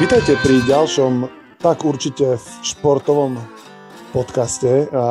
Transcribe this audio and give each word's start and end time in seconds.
Vítajte 0.00 0.32
pri 0.40 0.64
ďalšom 0.64 1.28
tak 1.60 1.84
určite 1.84 2.40
v 2.40 2.46
športovom 2.64 3.36
podcaste 4.16 4.88
a 4.96 5.04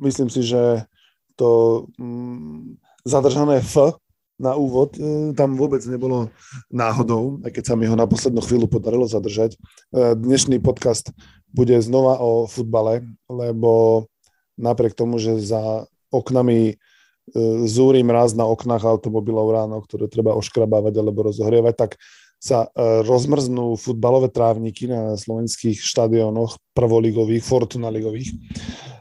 myslím 0.00 0.32
si, 0.32 0.40
že 0.40 0.88
to 1.36 1.84
mm, 2.00 2.80
zadržané 3.04 3.60
F 3.60 4.00
na 4.40 4.56
úvod 4.56 4.96
e, 4.96 5.36
tam 5.36 5.60
vôbec 5.60 5.84
nebolo 5.84 6.32
náhodou, 6.72 7.44
aj 7.44 7.60
keď 7.60 7.64
sa 7.68 7.74
mi 7.76 7.84
ho 7.84 7.92
na 7.92 8.08
poslednú 8.08 8.40
chvíľu 8.40 8.72
podarilo 8.72 9.04
zadržať. 9.04 9.60
E, 9.92 10.16
dnešný 10.16 10.64
podcast 10.64 11.12
bude 11.52 11.76
znova 11.84 12.16
o 12.16 12.48
futbale, 12.48 13.04
lebo 13.28 14.08
napriek 14.56 14.96
tomu, 14.96 15.20
že 15.20 15.44
za 15.44 15.84
oknami 16.08 16.80
E, 17.26 17.66
zúri 17.66 18.06
mraz 18.06 18.38
na 18.38 18.46
oknách 18.46 18.86
automobilov 18.86 19.50
ráno, 19.50 19.82
ktoré 19.82 20.06
treba 20.06 20.38
oškrabávať 20.38 20.94
alebo 20.94 21.26
rozohrievať, 21.26 21.74
tak 21.74 21.90
sa 22.36 22.68
e, 22.68 23.02
rozmrznú 23.02 23.74
futbalové 23.80 24.28
trávniky 24.28 24.86
na 24.86 25.16
slovenských 25.16 25.80
štadiónoch 25.80 26.60
prvoligových, 26.76 27.42
Fortuna 27.42 27.88
ligových. 27.88 28.36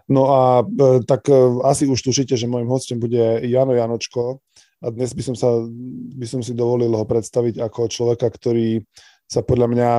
No 0.08 0.32
a 0.32 0.42
e, 0.64 1.04
tak 1.04 1.28
asi 1.66 1.90
už 1.90 2.00
tušíte, 2.00 2.38
že 2.38 2.50
môjim 2.50 2.70
hostom 2.70 2.98
bude 3.02 3.44
Jano 3.46 3.76
Janočko 3.76 4.40
a 4.84 4.92
dnes 4.92 5.12
by 5.14 5.24
som, 5.24 5.36
sa, 5.36 5.50
by 6.16 6.26
som 6.30 6.42
si 6.46 6.54
dovolil 6.54 6.92
ho 6.94 7.06
predstaviť 7.08 7.64
ako 7.64 7.90
človeka, 7.90 8.28
ktorý 8.30 8.84
sa 9.26 9.42
podľa 9.42 9.68
mňa 9.72 9.92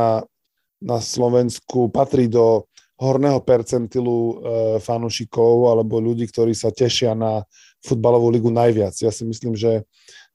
na 0.87 0.99
Slovensku 1.01 1.89
patrí 1.91 2.29
do 2.29 2.69
horného 2.97 3.45
percentilu 3.45 4.41
fanúšikov 4.81 5.69
alebo 5.69 6.01
ľudí, 6.01 6.29
ktorí 6.29 6.57
sa 6.57 6.73
tešia 6.73 7.13
na 7.13 7.45
futbalovú 7.85 8.33
ligu 8.33 8.51
najviac. 8.51 8.97
Ja 8.99 9.13
si 9.13 9.23
myslím, 9.29 9.55
že 9.55 9.85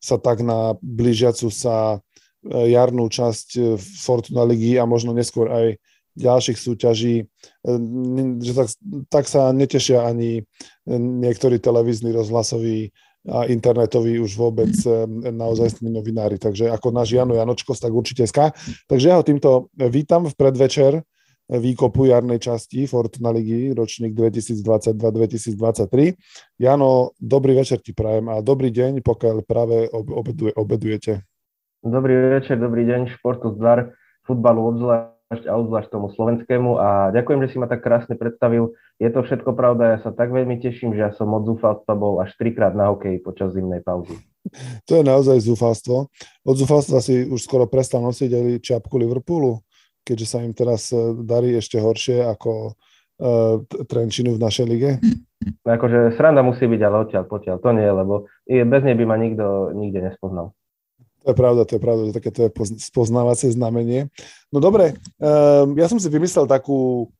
sa 0.01 0.17
tak 0.17 0.41
na 0.41 0.73
blížiacu 0.81 1.51
sa 1.53 1.97
e, 1.97 1.99
jarnú 2.49 3.09
časť 3.09 3.47
e, 3.57 3.61
Fortuna 3.77 4.43
ligy 4.47 4.79
a 4.81 4.89
možno 4.89 5.13
neskôr 5.13 5.49
aj 5.49 5.77
ďalších 6.17 6.57
súťaží, 6.57 7.15
e, 7.21 7.25
že 8.41 8.51
tak, 8.57 8.67
tak 9.07 9.25
sa 9.29 9.53
netešia 9.53 10.05
ani 10.05 10.43
niektorí 10.89 11.59
televízni, 11.61 12.11
rozhlasoví 12.11 12.91
a 13.21 13.45
internetoví 13.45 14.17
už 14.17 14.33
vôbec 14.33 14.73
naozaj 15.29 15.77
novinári. 15.85 16.41
Takže 16.41 16.73
ako 16.73 16.89
náš 16.89 17.13
Jano 17.13 17.37
Janočko, 17.37 17.77
tak 17.77 17.93
určite 17.93 18.25
SK. 18.25 18.49
Takže 18.89 19.13
ja 19.13 19.21
ho 19.21 19.23
týmto 19.23 19.69
vítam 19.77 20.25
v 20.25 20.33
predvečer 20.33 21.05
výkopu 21.51 22.07
jarnej 22.07 22.39
časti 22.39 22.87
Fortuna 22.87 23.35
ligy, 23.35 23.75
ročník 23.75 24.15
2022-2023. 24.15 26.15
Jano, 26.55 27.11
dobrý 27.19 27.59
večer 27.59 27.83
ti 27.83 27.91
prajem 27.91 28.31
a 28.31 28.39
dobrý 28.39 28.71
deň, 28.71 29.03
pokiaľ 29.03 29.43
práve 29.43 29.91
obeduje, 29.91 30.55
obedujete. 30.55 31.27
Dobrý 31.81 32.13
večer, 32.37 32.61
dobrý 32.61 32.85
deň, 32.85 33.17
športu 33.17 33.57
zdar, 33.57 33.97
futbalu 34.23 34.69
obzvlášť 34.69 35.45
a 35.49 35.53
obzvlášť 35.57 35.89
tomu 35.89 36.13
slovenskému 36.13 36.77
a 36.77 37.09
ďakujem, 37.09 37.39
že 37.45 37.49
si 37.51 37.57
ma 37.57 37.65
tak 37.65 37.81
krásne 37.81 38.13
predstavil. 38.13 38.77
Je 39.01 39.09
to 39.09 39.25
všetko 39.25 39.57
pravda, 39.57 39.97
ja 39.97 39.99
sa 40.05 40.13
tak 40.13 40.29
veľmi 40.29 40.61
teším, 40.61 40.93
že 40.93 41.09
ja 41.09 41.11
som 41.17 41.33
od 41.33 41.49
zúfalstva 41.49 41.97
bol 41.97 42.21
až 42.21 42.37
trikrát 42.37 42.77
na 42.77 42.93
hokeji 42.93 43.17
počas 43.25 43.57
zimnej 43.57 43.81
pauzy. 43.81 44.13
To 44.89 44.97
je 44.97 45.03
naozaj 45.05 45.41
zúfalstvo. 45.41 46.09
Od 46.45 46.55
zúfalstva 46.57 47.01
si 47.01 47.25
už 47.25 47.45
skoro 47.45 47.65
prestal 47.65 48.05
nosiť 48.05 48.29
aj 48.29 48.45
čiapku 48.61 48.97
Liverpoolu 49.01 49.61
keďže 50.05 50.27
sa 50.27 50.39
im 50.41 50.53
teraz 50.53 50.89
e, 50.91 51.13
darí 51.21 51.53
ešte 51.55 51.77
horšie 51.77 52.25
ako 52.25 52.73
uh, 53.21 53.61
Trenčinu 53.85 54.33
v 54.35 54.43
našej 54.43 54.65
lige? 54.65 54.97
Akože 55.65 56.17
sranda 56.17 56.41
musí 56.41 56.65
byť, 56.65 56.81
ale 56.81 56.95
odtiaľ 57.05 57.23
potiaľ. 57.29 57.55
To 57.61 57.69
nie, 57.73 57.85
lebo 57.85 58.29
bez 58.45 58.81
nej 58.81 58.97
by 58.97 59.05
ma 59.05 59.17
nikto 59.17 59.73
nikde 59.77 60.09
nespoznal. 60.09 60.53
To 61.21 61.27
je 61.29 61.37
pravda, 61.37 61.61
to 61.69 61.77
je 61.77 61.81
pravda, 61.81 62.01
že 62.09 62.17
takéto 62.17 62.39
je 62.41 62.49
spoznávacie 62.81 63.53
znamenie. 63.53 64.09
No 64.49 64.57
dobre, 64.57 64.97
um, 65.21 65.77
ja 65.77 65.85
som 65.85 66.01
si 66.01 66.09
vymyslel 66.09 66.49
takú, 66.49 67.13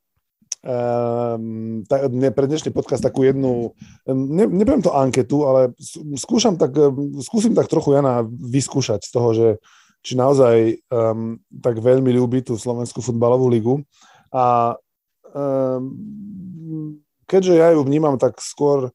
um, 0.66 1.86
ta, 1.86 2.10
pre 2.10 2.46
dnešný 2.50 2.74
podcast 2.74 3.06
takú 3.06 3.22
jednu, 3.22 3.78
ne, 4.10 4.50
neviem 4.50 4.82
to 4.82 4.90
anketu, 4.98 5.46
ale 5.46 5.78
skúšam 6.18 6.58
tak, 6.58 6.74
skúsim 7.22 7.54
tak 7.54 7.70
trochu 7.70 7.94
Jana 7.94 8.26
vyskúšať 8.26 9.06
z 9.06 9.12
toho, 9.14 9.30
že 9.38 9.48
či 10.02 10.18
naozaj 10.18 10.82
um, 10.90 11.38
tak 11.62 11.78
veľmi 11.78 12.10
ľúbi 12.10 12.42
tú 12.42 12.58
Slovenskú 12.58 13.06
futbalovú 13.06 13.46
ligu. 13.54 13.86
A 14.34 14.74
um, 15.30 15.94
keďže 17.30 17.54
ja 17.54 17.70
ju 17.70 17.86
vnímam 17.86 18.18
tak 18.18 18.42
skôr 18.42 18.90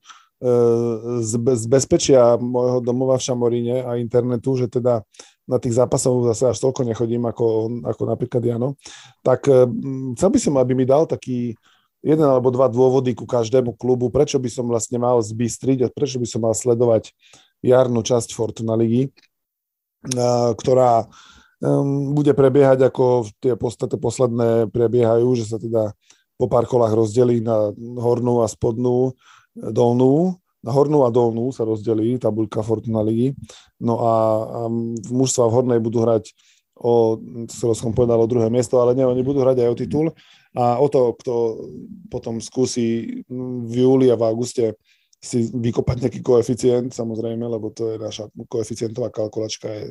z, 1.23 1.33
z 1.33 1.65
bezpečia 1.67 2.37
môjho 2.37 2.85
domova 2.85 3.17
v 3.17 3.25
Šamoríne 3.25 3.77
a 3.89 3.97
internetu, 3.97 4.53
že 4.57 4.69
teda 4.69 5.01
na 5.49 5.57
tých 5.63 5.79
zápasov 5.79 6.27
zase 6.35 6.53
až 6.53 6.59
toľko 6.61 6.85
nechodím 6.85 7.25
ako, 7.25 7.71
ako 7.87 8.03
napríklad 8.05 8.43
Jano, 8.43 8.75
tak 9.23 9.47
um, 9.47 10.13
chcel 10.19 10.29
by 10.35 10.39
som, 10.43 10.55
aby 10.59 10.75
mi 10.75 10.85
dal 10.85 11.07
taký 11.07 11.55
jeden 12.03 12.27
alebo 12.27 12.53
dva 12.53 12.69
dôvody 12.69 13.17
ku 13.17 13.25
každému 13.25 13.79
klubu, 13.81 14.13
prečo 14.13 14.37
by 14.37 14.51
som 14.51 14.69
vlastne 14.69 15.01
mal 15.01 15.23
zbystriť 15.23 15.87
a 15.87 15.93
prečo 15.93 16.21
by 16.21 16.27
som 16.29 16.45
mal 16.45 16.53
sledovať 16.53 17.15
jarnú 17.65 18.05
časť 18.05 18.37
Fortuna 18.37 18.77
ligy 18.77 19.09
ktorá 20.57 21.09
bude 22.13 22.37
prebiehať 22.37 22.85
ako 22.93 23.33
tie 23.41 23.57
podstate 23.57 23.97
posledné 23.97 24.69
prebiehajú, 24.71 25.29
že 25.35 25.45
sa 25.49 25.57
teda 25.57 25.97
po 26.37 26.53
pár 26.53 26.69
kolách 26.69 26.93
rozdelí 26.93 27.41
na 27.41 27.73
hornú 27.97 28.45
a 28.45 28.47
spodnú, 28.47 29.17
dolnú. 29.57 30.37
Na 30.67 30.75
hornú 30.75 31.07
a 31.07 31.15
dolnú 31.15 31.55
sa 31.55 31.63
rozdelí 31.63 32.19
tabuľka 32.19 32.61
Fortuna 32.67 32.99
ligy. 33.01 33.39
No 33.79 34.03
a, 34.03 34.15
a 34.45 34.61
v 34.99 35.11
mužstva 35.15 35.47
v 35.47 35.55
hornej 35.55 35.81
budú 35.81 36.03
hrať 36.03 36.35
o, 36.77 37.17
skoro 37.49 37.73
som 37.73 37.97
povedal, 37.97 38.21
o 38.21 38.29
druhé 38.29 38.53
miesto, 38.53 38.77
ale 38.83 38.93
nie, 38.93 39.07
oni 39.07 39.25
budú 39.25 39.41
hrať 39.41 39.65
aj 39.65 39.69
o 39.73 39.77
titul 39.79 40.07
a 40.57 40.77
o 40.77 40.87
to, 40.93 41.17
kto 41.23 41.35
potom 42.13 42.41
skúsi 42.41 43.21
v 43.31 43.73
júli 43.73 44.13
a 44.13 44.17
v 44.17 44.27
auguste 44.29 44.77
si 45.17 45.49
vykopať 45.49 45.97
nejaký 46.07 46.21
koeficient, 46.21 46.93
samozrejme, 46.93 47.49
lebo 47.49 47.73
to 47.73 47.95
je 47.95 47.97
naša 47.97 48.25
koeficientová 48.47 49.09
kalkulačka, 49.09 49.69
je 49.73 49.85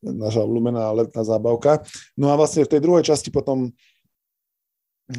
naša 0.00 0.46
obľúbená 0.46 0.94
letná 0.94 1.22
zábavka. 1.26 1.82
No 2.16 2.30
a 2.32 2.38
vlastne 2.38 2.64
v 2.64 2.72
tej 2.72 2.80
druhej 2.80 3.04
časti 3.04 3.28
potom 3.34 3.74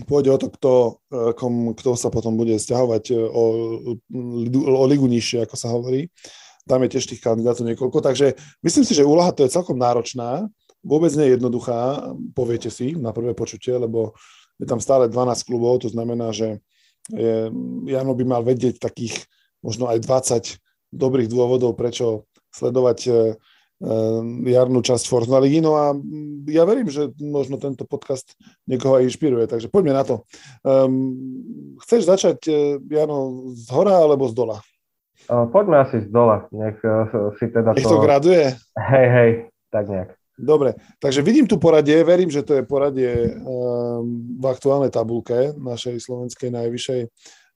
pôjde 0.07 0.29
o 0.31 0.37
to, 0.39 0.47
kto, 0.53 0.73
kom, 1.35 1.75
kto 1.75 1.99
sa 1.99 2.07
potom 2.07 2.39
bude 2.39 2.55
stiahovať 2.55 3.03
e, 3.11 3.15
o, 3.17 3.43
o 4.65 4.83
ligu 4.87 5.07
nižšie, 5.07 5.43
ako 5.43 5.55
sa 5.55 5.71
hovorí. 5.71 6.07
Tam 6.69 6.79
je 6.85 6.93
tiež 6.93 7.09
tých 7.09 7.23
kandidátov 7.23 7.65
niekoľko, 7.67 7.99
takže 7.99 8.37
myslím 8.61 8.85
si, 8.85 8.93
že 8.93 9.07
úloha 9.07 9.33
to 9.33 9.43
je 9.43 9.53
celkom 9.53 9.75
náročná, 9.75 10.45
vôbec 10.85 11.09
nie 11.17 11.29
je 11.29 11.33
jednoduchá, 11.37 12.13
poviete 12.33 12.69
si 12.69 12.93
na 12.97 13.13
prvé 13.13 13.33
počutie, 13.33 13.73
lebo 13.73 14.13
je 14.61 14.65
tam 14.69 14.77
stále 14.77 15.09
12 15.09 15.47
klubov, 15.47 15.81
to 15.81 15.89
znamená, 15.89 16.29
že 16.29 16.61
je, 17.09 17.49
Jano 17.89 18.13
by 18.13 18.23
mal 18.23 18.41
vedieť 18.45 18.77
takých 18.77 19.25
možno 19.65 19.89
aj 19.89 20.05
20 20.05 20.61
dobrých 20.93 21.29
dôvodov, 21.31 21.73
prečo 21.73 22.29
sledovať 22.51 22.99
e, 23.07 23.11
e, 23.11 23.15
jarnú 24.45 24.79
časť 24.85 25.09
Fortuna 25.09 25.41
ligy. 25.41 25.59
No 25.59 25.73
a 25.73 25.97
ja 26.45 26.63
verím, 26.69 26.87
že 26.93 27.09
možno 27.17 27.57
tento 27.57 27.83
podcast 27.89 28.37
niekoho 28.69 29.01
aj 29.01 29.09
inšpiruje, 29.09 29.49
takže 29.49 29.73
poďme 29.73 29.97
na 29.97 30.03
to. 30.05 30.15
Um, 30.61 31.17
chceš 31.81 32.05
začať, 32.05 32.37
e, 32.45 32.53
Jano, 32.93 33.51
z 33.57 33.67
hora 33.73 33.97
alebo 34.05 34.29
z 34.29 34.37
dola? 34.37 34.57
Poďme 35.29 35.85
asi 35.85 36.01
z 36.01 36.09
dola, 36.09 36.49
nech 36.49 36.81
si 37.37 37.45
teda 37.49 37.77
nech 37.77 37.85
to... 37.85 37.93
to 37.93 38.03
graduje? 38.03 38.51
Hej, 38.75 39.07
hej, 39.07 39.31
tak 39.69 39.85
nejak. 39.87 40.09
Dobre, 40.41 40.73
takže 40.97 41.21
vidím 41.21 41.45
tu 41.45 41.61
poradie, 41.61 42.01
verím, 42.01 42.33
že 42.33 42.41
to 42.41 42.57
je 42.57 42.63
poradie 42.65 43.29
um, 43.29 44.01
v 44.41 44.45
aktuálnej 44.49 44.89
tabulke 44.89 45.53
našej 45.53 46.01
slovenskej 46.01 46.49
najvyššej 46.49 47.01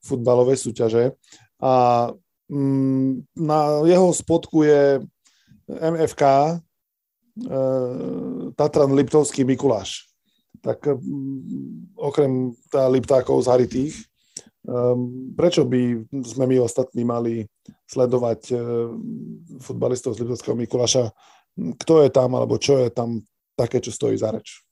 futbalovej 0.05 0.57
súťaže 0.61 1.17
a 1.57 2.05
mm, 2.45 3.25
na 3.41 3.81
jeho 3.89 4.13
spodku 4.13 4.69
je 4.69 5.01
MFK 5.69 6.23
e, 6.23 6.51
Tatran 8.53 8.91
Liptovský 8.93 9.43
Mikuláš. 9.43 10.07
Tak 10.63 10.87
okrem 11.99 12.57
tá 12.73 12.89
Liptákov 12.89 13.45
z 13.45 13.49
Haritých, 13.53 13.95
um, 14.65 15.29
prečo 15.37 15.61
by 15.61 16.09
sme 16.25 16.49
my 16.49 16.57
ostatní 16.57 17.05
mali 17.05 17.45
sledovať 17.85 18.41
uh, 18.49 18.89
futbalistov 19.61 20.17
z 20.17 20.25
Liptovského 20.25 20.57
Mikuláša? 20.57 21.13
Kto 21.53 22.01
je 22.01 22.09
tam, 22.09 22.33
alebo 22.33 22.57
čo 22.57 22.81
je 22.81 22.89
tam 22.89 23.21
také, 23.53 23.77
čo 23.77 23.93
stojí 23.93 24.17
za 24.17 24.33
reč? 24.33 24.65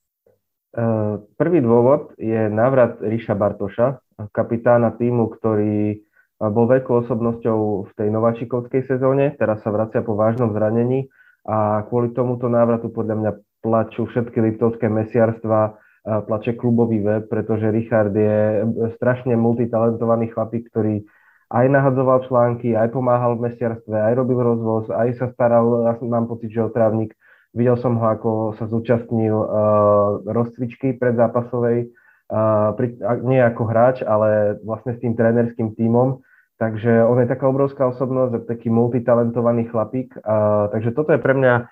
Prvý 1.37 1.61
dôvod 1.61 2.17
je 2.17 2.49
návrat 2.49 2.97
Ríša 2.97 3.37
Bartoša, 3.37 4.01
kapitána 4.33 4.89
týmu, 4.97 5.29
ktorý 5.37 6.01
bol 6.49 6.65
veľkou 6.67 7.07
osobnosťou 7.07 7.87
v 7.87 7.91
tej 7.95 8.09
nováčikovskej 8.11 8.83
sezóne, 8.89 9.37
teraz 9.39 9.63
sa 9.63 9.71
vracia 9.71 10.03
po 10.03 10.17
vážnom 10.17 10.51
zranení 10.51 11.07
a 11.47 11.87
kvôli 11.87 12.11
tomuto 12.11 12.51
návratu 12.51 12.91
podľa 12.91 13.15
mňa 13.19 13.31
plačú 13.63 14.07
všetky 14.09 14.39
liptovské 14.51 14.91
mesiarstva, 14.91 15.79
plače 16.03 16.59
klubový 16.59 16.99
web, 16.99 17.31
pretože 17.31 17.71
Richard 17.71 18.11
je 18.11 18.67
strašne 18.99 19.39
multitalentovaný 19.39 20.35
chlapík, 20.35 20.67
ktorý 20.67 21.03
aj 21.47 21.65
nahadzoval 21.71 22.27
články, 22.27 22.75
aj 22.75 22.91
pomáhal 22.91 23.39
v 23.39 23.47
mesiarstve, 23.47 23.95
aj 23.95 24.13
robil 24.19 24.39
rozvoz, 24.41 24.91
aj 24.91 25.15
sa 25.15 25.27
staral, 25.31 25.95
mám 26.03 26.27
pocit, 26.27 26.51
že 26.51 26.65
o 26.65 26.73
trávnik 26.73 27.15
Videl 27.53 27.77
som 27.77 28.01
ho, 28.01 28.05
ako 28.09 28.57
sa 28.57 28.65
zúčastnil 28.65 29.37
uh, 29.37 30.25
rozcvičky 30.25 30.97
predzápasovej, 30.97 31.85
uh, 31.85 32.73
pri, 32.73 32.97
nie 33.21 33.37
ako 33.37 33.63
hráč, 33.69 34.01
ale 34.01 34.57
vlastne 34.65 34.97
s 34.97 35.01
tým 35.05 35.13
trénerským 35.13 35.77
tímom. 35.77 36.17
Takže 36.61 37.01
on 37.05 37.17
je 37.19 37.27
taká 37.27 37.49
obrovská 37.49 37.89
osobnosť, 37.89 38.45
taký 38.45 38.69
multitalentovaný 38.69 39.73
chlapík. 39.73 40.13
Uh, 40.21 40.69
takže 40.69 40.93
toto 40.93 41.11
je 41.11 41.19
pre 41.19 41.33
mňa 41.33 41.53
uh, 41.59 41.65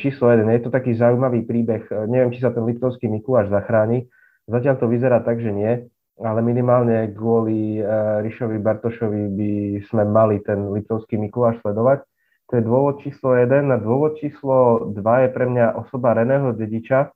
číslo 0.00 0.32
jeden. 0.32 0.48
Je 0.48 0.64
to 0.64 0.72
taký 0.72 0.96
zaujímavý 0.96 1.44
príbeh. 1.44 1.84
Uh, 1.92 2.08
neviem, 2.08 2.32
či 2.32 2.40
sa 2.40 2.50
ten 2.50 2.64
Liptovský 2.64 3.06
Mikuláš 3.06 3.52
zachráni. 3.52 4.08
Zatiaľ 4.48 4.80
to 4.80 4.88
vyzerá 4.88 5.20
tak, 5.20 5.44
že 5.44 5.52
nie 5.52 5.72
ale 6.18 6.42
minimálne 6.42 7.14
kvôli 7.14 7.78
uh, 7.78 8.18
Rišovi 8.26 8.58
Bartošovi 8.58 9.22
by 9.38 9.52
sme 9.86 10.02
mali 10.02 10.42
ten 10.42 10.66
Liptovský 10.66 11.14
Mikuláš 11.14 11.62
sledovať. 11.62 12.02
To 12.48 12.52
je 12.58 12.62
dôvod 12.64 13.04
číslo 13.04 13.36
1. 13.36 13.70
Na 13.70 13.76
dôvod 13.78 14.18
číslo 14.18 14.88
2 14.90 14.98
je 14.98 15.28
pre 15.30 15.44
mňa 15.46 15.78
osoba 15.78 16.16
Reného 16.16 16.56
Dediča. 16.56 17.12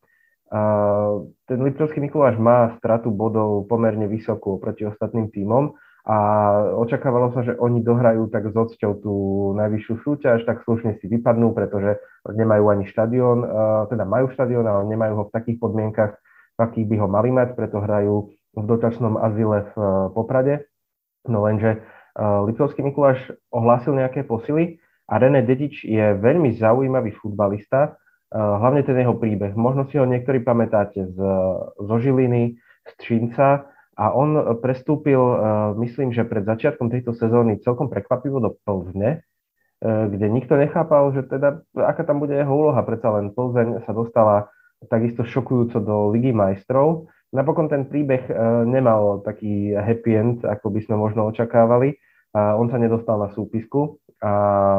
Ten 1.48 1.58
Liptovský 1.64 2.04
Mikuláš 2.04 2.36
má 2.36 2.76
stratu 2.76 3.08
bodov 3.08 3.64
pomerne 3.64 4.04
vysokú 4.12 4.60
proti 4.60 4.84
ostatným 4.84 5.32
tímom 5.32 5.72
a 6.02 6.16
očakávalo 6.82 7.30
sa, 7.30 7.46
že 7.46 7.54
oni 7.54 7.78
dohrajú 7.78 8.26
tak 8.26 8.50
s 8.50 8.54
odsťou 8.58 8.92
tú 9.06 9.14
najvyššiu 9.54 9.94
súťaž, 10.02 10.42
tak 10.42 10.66
slušne 10.66 10.98
si 10.98 11.06
vypadnú, 11.06 11.54
pretože 11.54 12.02
nemajú 12.26 12.74
ani 12.74 12.90
štadión, 12.90 13.46
teda 13.86 14.02
majú 14.02 14.26
štadión, 14.34 14.66
ale 14.66 14.90
nemajú 14.90 15.14
ho 15.14 15.24
v 15.30 15.34
takých 15.34 15.62
podmienkach, 15.62 16.18
v 16.58 16.58
akých 16.58 16.86
by 16.90 16.96
ho 16.98 17.06
mali 17.06 17.30
mať, 17.30 17.54
preto 17.54 17.78
hrajú 17.78 18.34
v 18.52 18.64
dotačnom 18.66 19.16
azile 19.16 19.70
v 19.72 19.74
eh, 19.78 19.90
Poprade. 20.12 20.54
No 21.22 21.46
lenže 21.46 21.78
uh, 21.78 22.42
Liptovský 22.50 22.82
Mikuláš 22.82 23.30
ohlásil 23.54 23.94
nejaké 23.94 24.26
posily 24.26 24.82
a 25.06 25.22
René 25.22 25.46
Dedič 25.46 25.86
je 25.86 26.18
veľmi 26.18 26.50
zaujímavý 26.58 27.14
futbalista, 27.14 27.94
uh, 27.94 28.58
hlavne 28.58 28.82
ten 28.82 28.98
jeho 28.98 29.14
príbeh. 29.14 29.54
Možno 29.54 29.86
si 29.86 30.02
ho 30.02 30.06
niektorí 30.06 30.42
pamätáte 30.42 31.14
z, 31.14 31.18
zo 31.78 31.96
Žiliny, 32.02 32.58
z 32.58 32.92
Třinca 32.98 33.70
a 33.92 34.12
on 34.12 34.58
prestúpil, 34.64 35.20
uh, 35.20 35.38
myslím, 35.80 36.16
že 36.16 36.24
pred 36.24 36.44
začiatkom 36.48 36.88
tejto 36.88 37.12
sezóny 37.12 37.60
celkom 37.60 37.92
prekvapivo 37.92 38.40
do 38.40 38.56
Plzne, 38.64 39.24
kde 39.82 40.30
nikto 40.30 40.54
nechápal, 40.54 41.10
že 41.10 41.26
teda, 41.26 41.58
aká 41.74 42.06
tam 42.06 42.22
bude 42.22 42.38
jeho 42.38 42.54
úloha. 42.54 42.86
Predsa 42.86 43.18
len 43.18 43.34
Plzeň 43.34 43.82
sa 43.82 43.90
dostala 43.90 44.46
takisto 44.86 45.26
šokujúco 45.26 45.82
do 45.82 46.14
Ligy 46.14 46.30
majstrov 46.30 47.10
Napokon 47.32 47.72
ten 47.72 47.88
príbeh 47.88 48.28
e, 48.28 48.32
nemal 48.68 49.24
taký 49.24 49.72
happy 49.72 50.12
end, 50.12 50.38
ako 50.44 50.68
by 50.68 50.80
sme 50.84 51.00
možno 51.00 51.32
očakávali. 51.32 51.96
On 52.32 52.64
sa 52.72 52.80
nedostal 52.80 53.20
na 53.20 53.28
súpisku 53.36 54.00
a 54.24 54.32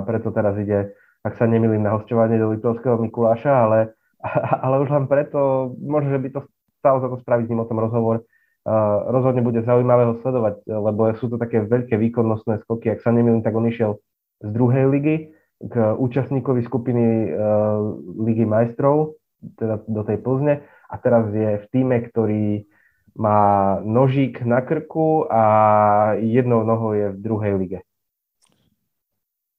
preto 0.10 0.34
teraz 0.34 0.58
ide, 0.58 0.90
ak 1.22 1.38
sa 1.38 1.46
nemýlim, 1.46 1.86
na 1.86 1.94
hostovanie 1.94 2.42
do 2.42 2.50
Litovského 2.50 2.98
Mikuláša, 2.98 3.54
ale, 3.70 3.94
ale 4.66 4.82
už 4.82 4.90
len 4.90 5.06
preto, 5.06 5.70
možno, 5.78 6.18
že 6.18 6.22
by 6.22 6.30
to 6.34 6.42
stalo 6.82 6.98
za 6.98 7.14
to 7.14 7.18
spraviť 7.22 7.46
s 7.46 7.52
ním 7.54 7.62
o 7.62 7.70
tom 7.70 7.78
rozhovor. 7.78 8.26
Rozhodne 9.10 9.44
bude 9.44 9.60
zaujímavé 9.60 10.08
ho 10.08 10.16
sledovať, 10.24 10.64
lebo 10.68 11.12
sú 11.20 11.28
to 11.28 11.36
také 11.36 11.68
veľké 11.68 12.00
výkonnostné 12.00 12.64
skoky. 12.64 12.96
Ak 12.96 13.04
sa 13.04 13.12
nemýlim, 13.12 13.44
tak 13.44 13.52
on 13.60 13.68
išiel 13.68 14.00
z 14.40 14.50
druhej 14.56 14.88
ligy 14.88 15.16
k 15.64 15.76
účastníkovi 15.96 16.64
skupiny 16.68 17.32
uh, 17.32 17.96
Ligy 18.24 18.44
majstrov, 18.44 19.20
teda 19.60 19.84
do 19.88 20.02
tej 20.04 20.18
Plzne 20.20 20.64
a 20.88 20.96
teraz 21.00 21.32
je 21.32 21.60
v 21.60 21.66
týme, 21.72 21.98
ktorý 22.08 22.68
má 23.14 23.78
nožík 23.86 24.42
na 24.42 24.64
krku 24.64 25.30
a 25.30 25.44
jednou 26.18 26.66
nohou 26.66 26.98
je 26.98 27.08
v 27.14 27.18
druhej 27.20 27.54
lige. 27.60 27.80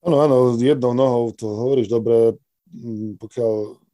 Áno, 0.04 0.20
áno, 0.20 0.36
jednou 0.60 0.92
nohou 0.92 1.32
to 1.32 1.48
hovoríš 1.48 1.88
dobre, 1.88 2.36
mm, 2.68 3.16
pokiaľ 3.16 3.52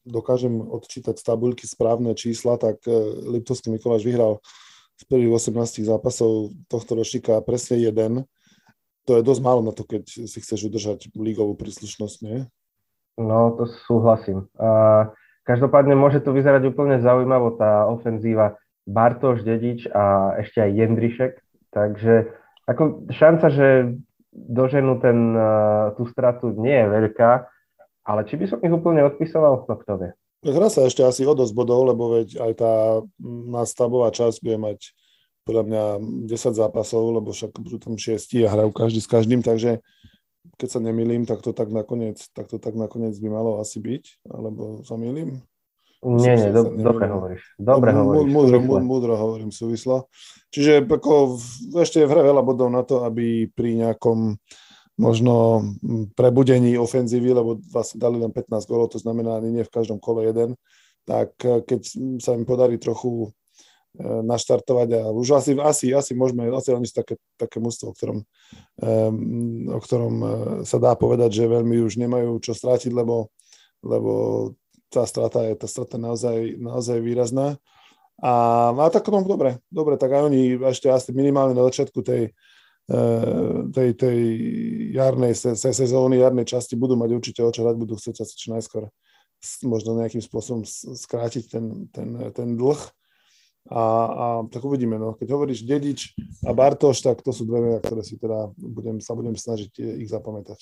dokážem 0.09 0.59
odčítať 0.59 1.15
z 1.21 1.23
tabuľky 1.23 1.69
správne 1.69 2.17
čísla, 2.19 2.59
tak 2.59 2.83
e, 2.89 2.91
Liptovský 3.37 3.71
Mikuláš 3.71 4.03
vyhral 4.03 4.43
z 5.01 5.03
prvých 5.09 5.33
18 5.41 5.89
zápasov 5.89 6.53
tohto 6.69 6.93
ročníka 6.93 7.41
presne 7.41 7.81
jeden. 7.81 8.29
To 9.09 9.17
je 9.17 9.25
dosť 9.25 9.41
málo 9.41 9.65
na 9.65 9.73
to, 9.73 9.89
keď 9.89 10.29
si 10.29 10.39
chceš 10.45 10.69
udržať 10.69 11.09
lígovú 11.17 11.57
príslušnosť, 11.57 12.17
nie? 12.21 12.45
No, 13.17 13.57
to 13.57 13.65
súhlasím. 13.89 14.45
A 14.61 15.09
Každopádne 15.51 15.99
môže 15.99 16.23
to 16.23 16.31
vyzerať 16.31 16.69
úplne 16.71 17.03
zaujímavo, 17.03 17.59
tá 17.59 17.89
ofenzíva 17.91 18.61
Bartoš, 18.87 19.43
Dedič 19.43 19.89
a 19.91 20.37
ešte 20.39 20.63
aj 20.63 20.71
Jendrišek. 20.79 21.33
Takže 21.75 22.31
ako 22.71 23.11
šanca, 23.11 23.47
že 23.51 23.99
doženú 24.31 25.03
ten, 25.03 25.35
tú 25.99 26.07
stratu 26.07 26.55
nie 26.55 26.77
je 26.77 26.87
veľká, 26.87 27.51
ale 28.07 28.21
či 28.31 28.39
by 28.39 28.47
som 28.47 28.63
ich 28.63 28.71
úplne 28.71 29.03
odpisoval, 29.03 29.67
no 29.67 29.75
kto 29.75 29.93
vie. 29.99 30.11
Hra 30.41 30.73
sa 30.73 30.89
ešte 30.89 31.05
asi 31.05 31.29
o 31.29 31.37
dosť 31.37 31.53
bodov, 31.53 31.85
lebo 31.85 32.17
veď 32.17 32.41
aj 32.41 32.53
tá 32.57 32.73
nástavová 33.21 34.09
časť 34.09 34.41
bude 34.41 34.57
mať 34.57 34.79
podľa 35.45 35.65
mňa 35.69 35.85
10 36.33 36.57
zápasov, 36.57 37.03
lebo 37.13 37.33
však 37.37 37.53
budú 37.61 37.77
tam 37.77 38.01
6 38.01 38.25
a 38.45 38.49
hrajú 38.49 38.71
každý 38.73 39.01
s 39.05 39.09
každým, 39.09 39.45
takže 39.45 39.85
keď 40.57 40.69
sa 40.69 40.81
nemýlim, 40.81 41.29
tak 41.29 41.45
to 41.45 41.53
tak 41.53 41.69
nakoniec, 41.69 42.21
tak 42.33 42.49
to 42.49 42.57
tak 42.57 42.73
nakoniec 42.73 43.13
by 43.21 43.29
malo 43.29 43.61
asi 43.61 43.81
byť, 43.81 44.29
alebo 44.33 44.81
sa 44.85 44.97
milím? 44.97 45.45
Nie, 46.01 46.33
nie, 46.33 46.49
do, 46.49 46.73
dobre 46.81 47.13
hovoríš. 47.13 47.43
Dobre 47.61 47.93
no, 47.93 48.09
hovoríš. 48.09 48.33
Múdro, 48.33 48.57
múdro 48.81 49.13
hovorím 49.21 49.53
súvislo. 49.53 50.09
Čiže 50.49 50.89
ako 50.89 51.37
ešte 51.77 52.01
je 52.01 52.09
hre 52.09 52.25
veľa 52.25 52.41
bodov 52.41 52.73
na 52.73 52.81
to, 52.81 53.05
aby 53.05 53.53
pri 53.53 53.85
nejakom 53.85 54.41
možno 55.01 55.65
prebudení 56.13 56.77
ofenzívy, 56.77 57.33
lebo 57.33 57.57
vlastne 57.73 57.97
dali 57.97 58.21
len 58.21 58.29
15 58.29 58.69
gólov, 58.69 58.93
to 58.93 59.01
znamená 59.01 59.41
ani 59.41 59.57
nie 59.57 59.65
v 59.65 59.73
každom 59.73 59.97
kole 59.97 60.29
jeden, 60.29 60.61
tak 61.09 61.33
keď 61.41 61.81
sa 62.21 62.37
im 62.37 62.45
podarí 62.45 62.77
trochu 62.77 63.33
E, 63.91 64.07
naštartovať 64.07 65.03
a 65.03 65.11
už 65.11 65.43
asi, 65.43 65.59
asi, 65.59 65.91
asi 65.91 66.15
môžeme, 66.15 66.47
asi 66.55 66.71
oni 66.71 66.87
také, 66.95 67.19
také 67.35 67.59
mústvo, 67.59 67.91
o 67.91 67.95
ktorom, 67.99 68.23
o 69.67 69.81
ktorom 69.83 70.15
sa 70.63 70.79
dá 70.79 70.95
povedať, 70.95 71.43
že 71.43 71.51
veľmi 71.51 71.83
už 71.83 71.99
nemajú 71.99 72.39
čo 72.39 72.55
strátiť, 72.55 72.95
lebo, 72.95 73.35
lebo 73.83 74.13
tá 74.95 75.03
strata 75.11 75.43
je 75.43 75.59
tá 75.59 75.67
strata 75.67 75.99
naozaj, 75.99 76.55
naozaj 76.63 77.03
výrazná. 77.03 77.59
A, 78.23 78.71
a 78.71 78.87
tak 78.95 79.11
no, 79.11 79.27
dobre, 79.27 79.59
dobre, 79.75 79.99
tak 79.99 80.15
aj 80.15 80.23
oni 80.23 80.55
ešte 80.71 80.87
asi 80.87 81.11
minimálne 81.11 81.59
na 81.59 81.67
začiatku 81.67 81.99
tej, 82.07 82.31
tej, 83.71 83.89
tej 83.95 84.19
jarnej 84.91 85.35
sezóny, 85.55 86.19
jarnej 86.19 86.47
časti 86.47 86.75
budú 86.75 86.99
mať 86.99 87.11
určite 87.15 87.41
o 87.47 87.51
čo 87.55 87.63
hrať, 87.63 87.77
budú 87.79 87.95
chcieť 87.95 88.27
asi 88.27 88.35
čo 88.35 88.51
najskôr 88.51 88.91
možno 89.65 89.97
nejakým 89.97 90.21
spôsobom 90.21 90.67
skrátiť 90.99 91.45
ten, 91.49 91.65
ten, 91.95 92.09
ten 92.35 92.49
dlh 92.59 92.81
a, 93.69 93.83
a 94.09 94.27
tak 94.49 94.65
uvidíme. 94.65 94.97
No. 94.97 95.15
Keď 95.15 95.29
hovoríš 95.31 95.69
Dedič 95.69 96.17
a 96.45 96.57
Bartoš, 96.57 97.05
tak 97.05 97.21
to 97.21 97.31
sú 97.31 97.45
dve 97.45 97.61
mená, 97.61 97.79
ktoré 97.79 98.01
si 98.01 98.17
teda 98.17 98.51
budem, 98.57 98.99
sa 98.99 99.13
budem 99.13 99.37
snažiť 99.37 99.77
ich 100.01 100.09
zapamätať. 100.09 100.59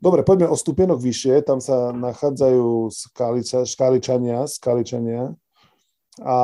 Dobre, 0.00 0.24
poďme 0.24 0.52
o 0.52 0.56
stupienok 0.56 1.00
vyššie. 1.00 1.44
Tam 1.44 1.60
sa 1.60 1.92
nachádzajú 1.92 2.92
skaliča, 2.92 3.64
škaličania, 3.64 4.44
skaličania. 4.48 5.32
A 6.24 6.36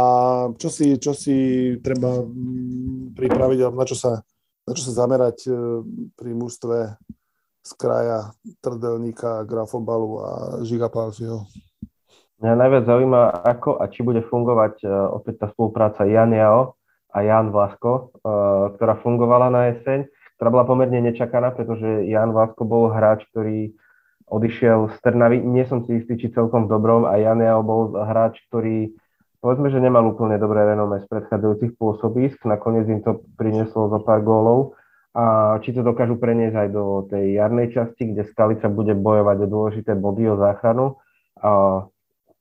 čo 0.61 0.69
si, 0.69 1.01
čo 1.01 1.17
si 1.17 1.37
treba 1.81 2.21
mm, 2.21 3.17
pripraviť, 3.17 3.59
alebo 3.65 3.77
na 3.81 3.89
čo 3.89 3.97
sa, 3.97 4.21
na 4.67 4.73
čo 4.79 4.83
sa 4.87 5.05
zamerať 5.05 5.39
e, 5.47 5.53
pri 6.15 6.31
mužstve 6.39 6.77
z 7.63 7.71
kraja 7.79 8.35
Trdelníka, 8.59 9.47
Grafobalu 9.47 10.11
a 10.23 10.31
Žiga 10.67 10.91
Palfiho? 10.91 11.47
Mňa 12.43 12.59
najviac 12.59 12.85
zaujíma, 12.91 13.47
ako 13.47 13.79
a 13.79 13.87
či 13.87 14.03
bude 14.03 14.19
fungovať 14.27 14.83
uh, 14.83 15.15
opäť 15.15 15.47
tá 15.47 15.47
spolupráca 15.55 16.03
Jan 16.03 16.35
Jao 16.35 16.75
a 17.15 17.23
Jan 17.23 17.55
Vlasko, 17.55 18.11
uh, 18.19 18.75
ktorá 18.75 18.99
fungovala 18.99 19.47
na 19.47 19.71
jeseň, 19.71 20.11
ktorá 20.35 20.51
bola 20.51 20.67
pomerne 20.67 20.99
nečakaná, 21.07 21.55
pretože 21.55 22.03
Jan 22.11 22.35
Vlasko 22.35 22.67
bol 22.67 22.91
hráč, 22.91 23.23
ktorý 23.31 23.79
odišiel 24.27 24.91
z 24.91 24.97
Trnavy, 25.07 25.39
nie 25.39 25.63
som 25.71 25.87
si 25.87 26.03
istý, 26.03 26.19
či 26.19 26.35
celkom 26.35 26.67
v 26.67 26.75
dobrom, 26.75 27.07
a 27.07 27.15
Jan 27.15 27.39
Jao 27.39 27.63
bol 27.63 27.95
hráč, 27.95 28.43
ktorý 28.51 28.91
povedzme, 29.43 29.69
že 29.75 29.83
nemal 29.83 30.07
úplne 30.07 30.39
dobré 30.39 30.63
renome 30.63 31.03
z 31.03 31.07
predchádzajúcich 31.11 31.75
pôsobisk, 31.75 32.39
nakoniec 32.47 32.87
im 32.87 33.03
to 33.03 33.27
prinieslo 33.35 33.91
zo 33.91 33.99
pár 33.99 34.23
gólov 34.23 34.79
a 35.13 35.59
či 35.61 35.77
to 35.77 35.85
dokážu 35.85 36.17
preniesť 36.17 36.57
aj 36.57 36.69
do 36.73 37.05
tej 37.11 37.37
jarnej 37.37 37.69
časti, 37.75 38.15
kde 38.15 38.25
Skalica 38.31 38.71
bude 38.73 38.97
bojovať 38.97 39.37
o 39.45 39.51
dôležité 39.51 39.93
body 39.93 40.25
o 40.31 40.41
záchranu. 40.41 40.97
A 41.43 41.85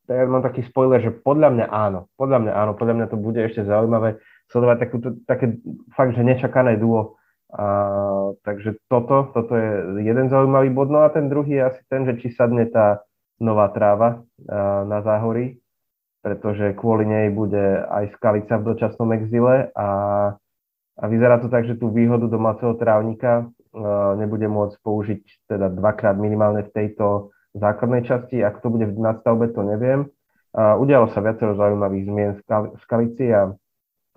ja 0.08 0.24
mám 0.28 0.44
taký 0.46 0.64
spoiler, 0.68 1.04
že 1.04 1.12
podľa 1.12 1.50
mňa 1.52 1.66
áno, 1.68 2.08
podľa 2.16 2.38
mňa 2.48 2.54
áno, 2.56 2.72
podľa 2.78 2.96
mňa 2.96 3.08
to 3.12 3.18
bude 3.20 3.40
ešte 3.44 3.68
zaujímavé 3.68 4.22
sledovať 4.52 4.78
takúto, 4.88 5.08
také 5.28 5.60
fakt, 5.96 6.16
že 6.16 6.24
nečakané 6.24 6.80
duo. 6.80 7.20
A, 7.52 8.32
takže 8.48 8.80
toto, 8.88 9.32
toto 9.36 9.52
je 9.56 10.00
jeden 10.08 10.32
zaujímavý 10.32 10.72
bod. 10.72 10.88
No 10.88 11.04
a 11.04 11.12
ten 11.12 11.28
druhý 11.28 11.60
je 11.60 11.68
asi 11.76 11.82
ten, 11.92 12.08
že 12.08 12.20
či 12.24 12.32
sadne 12.32 12.68
tá 12.72 13.04
nová 13.40 13.68
tráva 13.72 14.24
a, 14.48 14.84
na 14.88 15.04
záhory, 15.04 15.61
pretože 16.22 16.78
kvôli 16.78 17.10
nej 17.10 17.28
bude 17.34 17.82
aj 17.86 18.14
skalica 18.18 18.62
v 18.62 18.68
dočasnom 18.74 19.10
exile 19.18 19.74
a, 19.74 19.90
a 20.98 21.04
vyzerá 21.10 21.42
to 21.42 21.50
tak, 21.50 21.66
že 21.66 21.78
tú 21.82 21.90
výhodu 21.90 22.30
domáceho 22.30 22.78
trávnika 22.78 23.46
a, 23.46 24.16
nebude 24.16 24.46
môcť 24.46 24.78
použiť 24.82 25.22
teda 25.50 25.74
dvakrát 25.74 26.16
minimálne 26.16 26.66
v 26.66 26.74
tejto 26.74 27.34
základnej 27.52 28.08
časti. 28.08 28.40
Ak 28.40 28.64
to 28.64 28.72
bude 28.72 28.88
v 28.88 28.96
nadstavbe, 28.96 29.52
to 29.52 29.60
neviem. 29.68 30.08
Udialo 30.56 31.12
sa 31.16 31.24
viacero 31.24 31.56
zaujímavých 31.56 32.06
zmien 32.08 32.32
v 32.44 32.80
Skalici 32.84 33.32
a 33.32 33.56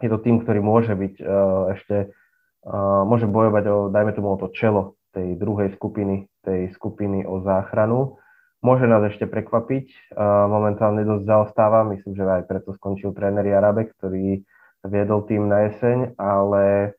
je 0.03 0.09
to 0.11 0.19
tým, 0.19 0.43
ktorý 0.43 0.59
môže 0.59 0.91
byť 0.91 1.15
uh, 1.23 1.71
ešte, 1.79 2.11
uh, 2.11 3.03
môže 3.07 3.31
bojovať 3.31 3.65
o, 3.71 3.77
dajme 3.95 4.13
tomu 4.19 4.35
o 4.35 4.41
to 4.43 4.51
čelo 4.51 4.99
tej 5.15 5.39
druhej 5.39 5.79
skupiny, 5.79 6.27
tej 6.43 6.75
skupiny 6.75 7.23
o 7.23 7.39
záchranu. 7.47 8.19
Môže 8.65 8.89
nás 8.89 9.05
ešte 9.05 9.29
prekvapiť, 9.29 10.17
momentálne 10.49 11.05
dosť 11.05 11.29
zaostáva, 11.29 11.85
myslím, 11.93 12.17
že 12.17 12.25
aj 12.25 12.49
preto 12.49 12.73
skončil 12.73 13.13
tréner 13.13 13.45
Jarabek, 13.45 13.93
ktorý 14.01 14.41
viedol 14.89 15.29
tým 15.29 15.53
na 15.53 15.69
jeseň, 15.69 16.17
ale 16.17 16.97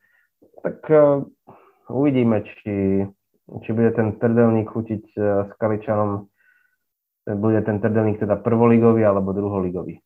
tak 0.66 0.82
uh, 0.90 1.22
uvidíme, 1.90 2.42
či, 2.42 3.06
či 3.62 3.70
bude 3.70 3.94
ten 3.94 4.18
trdelník 4.18 4.74
chutiť 4.74 5.04
uh, 5.18 5.46
s 5.46 5.52
Kaličanom. 5.62 6.26
Bude 7.26 7.62
ten 7.66 7.82
trdelník 7.82 8.22
teda 8.22 8.38
prvoligový 8.38 9.02
alebo 9.02 9.34
druholigový. 9.34 9.98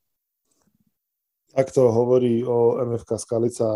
Takto 1.51 1.91
hovorí 1.91 2.47
o 2.47 2.79
MFK 2.79 3.19
Skalica 3.19 3.67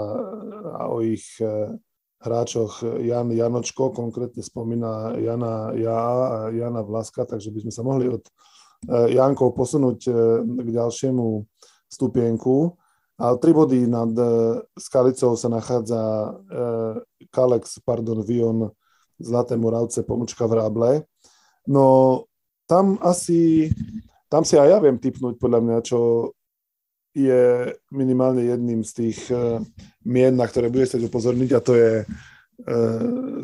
a 0.80 0.88
o 0.88 1.04
ich 1.04 1.42
e, 1.44 1.76
hráčoch 2.24 2.82
Jan 3.04 3.30
Janočko, 3.30 3.92
konkrétne 3.92 4.40
spomína 4.40 5.20
Jana 5.20 5.76
Ja 5.76 6.00
a 6.08 6.38
Jana 6.50 6.82
Vlaska, 6.82 7.28
takže 7.28 7.52
by 7.52 7.68
sme 7.68 7.74
sa 7.76 7.84
mohli 7.84 8.08
od 8.08 8.24
e, 8.24 8.32
Jankov 9.20 9.54
posunúť 9.54 10.00
e, 10.08 10.12
k 10.44 10.68
ďalšiemu 10.72 11.44
stupienku. 11.92 12.80
A 13.22 13.38
tri 13.38 13.54
body 13.54 13.86
nad 13.86 14.10
Skalicou 14.74 15.38
sa 15.38 15.46
nachádza 15.46 16.34
Kalex, 17.30 17.78
pardon, 17.86 18.26
Vion, 18.26 18.74
Zlaté 19.22 19.54
Moravce, 19.54 20.02
Pomočka 20.02 20.50
v 20.50 20.58
Ráble. 20.58 20.92
No 21.70 22.26
tam 22.66 22.98
asi, 23.06 23.70
tam 24.28 24.42
si 24.42 24.58
aj 24.58 24.70
ja 24.74 24.78
viem 24.82 24.98
typnúť 24.98 25.38
podľa 25.38 25.60
mňa, 25.62 25.78
čo 25.86 26.32
je 27.14 27.74
minimálne 27.94 28.42
jedným 28.42 28.82
z 28.82 28.92
tých 28.92 29.20
uh, 29.30 29.62
mien, 30.02 30.34
na 30.34 30.50
ktoré 30.50 30.74
bude 30.74 30.90
chcieť 30.90 31.06
upozorniť 31.08 31.50
a 31.54 31.60
to 31.62 31.74
je 31.78 31.92
uh, 32.04 32.08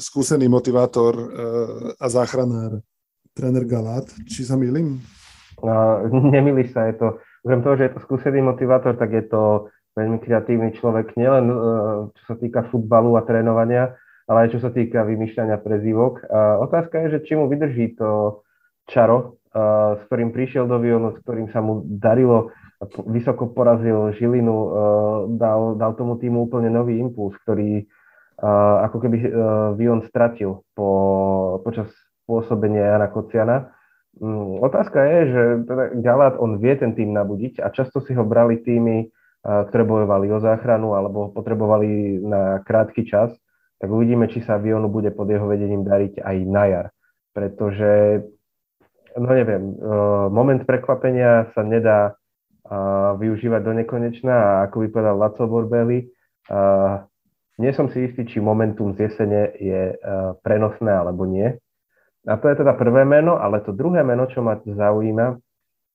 skúsený 0.01 0.49
motivátor 0.49 1.13
uh, 1.13 1.27
a 2.01 2.05
záchranár 2.09 2.81
tréner 3.37 3.63
Galát. 3.69 4.09
Či 4.25 4.49
sa 4.49 4.57
milím? 4.57 4.99
Uh, 5.61 6.09
nemýliš 6.33 6.73
sa, 6.73 6.89
je 6.89 6.97
to, 6.97 7.07
okrem 7.45 7.61
toho, 7.61 7.75
že 7.77 7.83
je 7.89 7.93
to 7.93 8.03
skúsený 8.09 8.41
motivátor, 8.41 8.97
tak 8.97 9.13
je 9.13 9.25
to 9.29 9.69
veľmi 9.97 10.17
kreatívny 10.21 10.73
človek, 10.79 11.17
nielen 11.19 11.51
čo 12.15 12.23
sa 12.23 12.35
týka 12.39 12.63
futbalu 12.71 13.19
a 13.19 13.25
trénovania, 13.25 13.99
ale 14.31 14.47
aj 14.47 14.49
čo 14.55 14.59
sa 14.63 14.71
týka 14.71 15.03
vymýšľania 15.03 15.59
prezývok. 15.59 16.23
Uh, 16.23 16.61
otázka 16.63 17.03
je, 17.03 17.19
že 17.19 17.23
či 17.27 17.33
mu 17.35 17.51
vydrží 17.51 17.99
to 17.99 18.41
čaro, 18.89 19.39
s 19.49 20.01
ktorým 20.05 20.29
prišiel 20.29 20.69
do 20.69 20.77
Vionu, 20.77 21.17
s 21.17 21.21
ktorým 21.25 21.49
sa 21.49 21.61
mu 21.61 21.81
darilo, 21.85 22.53
vysoko 22.87 23.51
porazil 23.51 24.15
Žilinu, 24.15 24.55
dal, 25.35 25.75
dal 25.75 25.91
tomu 25.99 26.15
týmu 26.15 26.47
úplne 26.47 26.71
nový 26.71 26.95
impuls, 26.95 27.35
ktorý 27.43 27.83
ako 28.87 28.97
keby 29.03 29.17
Vion 29.75 29.99
stratil 30.07 30.63
po, 30.71 31.59
počas 31.67 31.91
pôsobenia 32.23 32.95
Jana 32.95 33.11
Kociana. 33.11 33.75
Mm, 34.15 34.63
otázka 34.63 34.95
je, 35.03 35.19
že 35.27 35.43
teda 35.67 35.83
Galát, 35.99 36.35
on 36.39 36.55
vie 36.55 36.71
ten 36.79 36.95
tým 36.95 37.11
nabudiť 37.11 37.59
a 37.59 37.67
často 37.75 37.99
si 37.99 38.15
ho 38.15 38.23
brali 38.23 38.63
týmy, 38.63 39.11
ktoré 39.43 39.83
bojovali 39.83 40.31
o 40.31 40.39
záchranu 40.39 40.95
alebo 40.95 41.31
potrebovali 41.31 42.19
na 42.23 42.59
krátky 42.63 43.07
čas, 43.07 43.31
tak 43.79 43.87
uvidíme, 43.87 44.27
či 44.27 44.43
sa 44.43 44.59
Vionu 44.59 44.91
bude 44.91 45.11
pod 45.15 45.31
jeho 45.31 45.47
vedením 45.47 45.87
dariť 45.87 46.19
aj 46.19 46.37
na 46.47 46.63
jar. 46.67 46.87
Pretože 47.31 48.23
no 49.15 49.31
neviem, 49.31 49.79
moment 50.31 50.59
prekvapenia 50.67 51.51
sa 51.55 51.63
nedá 51.63 52.18
využívať 53.17 53.61
do 53.65 53.73
nekonečna 53.73 54.33
a 54.33 54.51
ako 54.69 54.85
by 54.85 54.87
povedal 54.93 55.15
Laco 55.17 55.43
Borbeli, 55.49 56.05
nie 57.59 57.71
som 57.73 57.89
si 57.89 58.05
istý, 58.05 58.23
či 58.29 58.37
momentum 58.37 58.93
z 58.93 59.09
jesene 59.09 59.51
je 59.57 59.97
prenosné 60.45 60.93
alebo 60.93 61.25
nie. 61.25 61.49
A 62.29 62.37
to 62.37 62.51
je 62.51 62.61
teda 62.61 62.77
prvé 62.77 63.07
meno, 63.07 63.41
ale 63.41 63.63
to 63.65 63.73
druhé 63.73 64.05
meno, 64.05 64.29
čo 64.29 64.45
ma 64.45 64.59
zaujíma, 64.61 65.39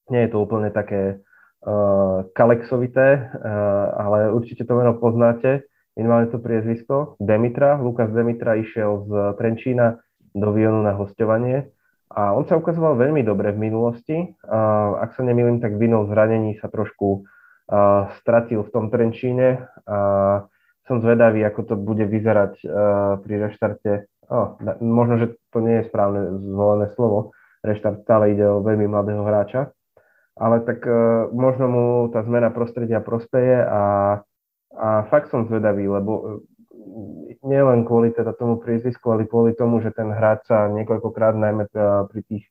nie 0.09 0.21
je 0.25 0.29
to 0.33 0.37
úplne 0.41 0.69
také 0.73 1.17
uh, 1.17 2.25
kalexovité, 2.33 3.29
uh, 3.29 3.85
ale 3.97 4.33
určite 4.33 4.65
to 4.65 4.73
meno 4.73 4.97
poznáte, 4.97 5.65
minimálne 5.97 6.29
to 6.29 6.41
priezvisko, 6.41 7.17
Demitra. 7.21 7.77
Lukas 7.81 8.09
Demitra 8.13 8.57
išiel 8.57 9.05
z 9.05 9.11
Trenčína 9.37 10.01
do 10.33 10.49
Vionu 10.53 10.81
na 10.83 10.97
hostovanie 10.97 11.71
a 12.15 12.31
on 12.31 12.47
sa 12.47 12.55
ukazoval 12.55 12.95
veľmi 12.95 13.27
dobre 13.27 13.51
v 13.51 13.59
minulosti. 13.59 14.17
Ak 15.03 15.19
sa 15.19 15.21
nemýlim, 15.27 15.59
tak 15.59 15.75
vinou 15.75 16.07
zranení 16.07 16.55
sa 16.63 16.71
trošku 16.71 17.27
stratil 18.23 18.63
v 18.63 18.71
tom 18.71 18.87
Trenčíne. 18.87 19.67
Som 20.87 21.03
zvedavý, 21.03 21.43
ako 21.43 21.61
to 21.67 21.75
bude 21.75 22.07
vyzerať 22.07 22.63
pri 23.19 23.35
reštarte. 23.51 24.07
Oh, 24.31 24.55
možno, 24.81 25.21
že 25.21 25.27
to 25.53 25.59
nie 25.59 25.83
je 25.83 25.89
správne 25.91 26.39
zvolené 26.39 26.89
slovo. 26.95 27.35
Reštart 27.61 28.01
stále 28.07 28.33
ide 28.33 28.47
o 28.47 28.63
veľmi 28.63 28.89
mladého 28.89 29.21
hráča. 29.21 29.75
Ale 30.35 30.65
tak 30.67 30.83
a, 30.83 31.31
možno 31.31 31.65
mu 31.71 31.85
tá 32.11 32.19
zmena 32.25 32.51
prostredia 32.51 32.99
prospeje 32.99 33.55
a, 33.55 33.83
a 34.75 34.87
fakt 35.07 35.31
som 35.31 35.47
zvedavý, 35.47 35.87
lebo 35.87 36.43
nielen 37.45 37.85
kvôli 37.85 38.11
teda 38.11 38.33
tomu 38.33 38.57
priezvisku, 38.57 39.05
ale 39.13 39.29
kvôli 39.29 39.53
tomu, 39.53 39.79
že 39.79 39.93
ten 39.93 40.09
hráč 40.09 40.49
sa 40.49 40.65
niekoľkokrát 40.73 41.37
najmä 41.37 41.69
e, 41.69 41.71
pri 42.09 42.21
tých 42.25 42.43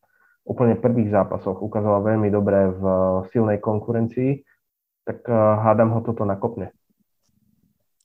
úplne 0.47 0.79
prvých 0.79 1.11
zápasoch 1.11 1.59
ukazoval 1.59 2.07
veľmi 2.07 2.31
dobre 2.31 2.71
v 2.71 2.83
e, 2.83 2.97
silnej 3.35 3.59
konkurencii, 3.59 4.41
tak 5.03 5.27
e, 5.27 5.35
hádam 5.35 5.93
ho 5.99 6.01
toto 6.07 6.23
nakopne. 6.23 6.71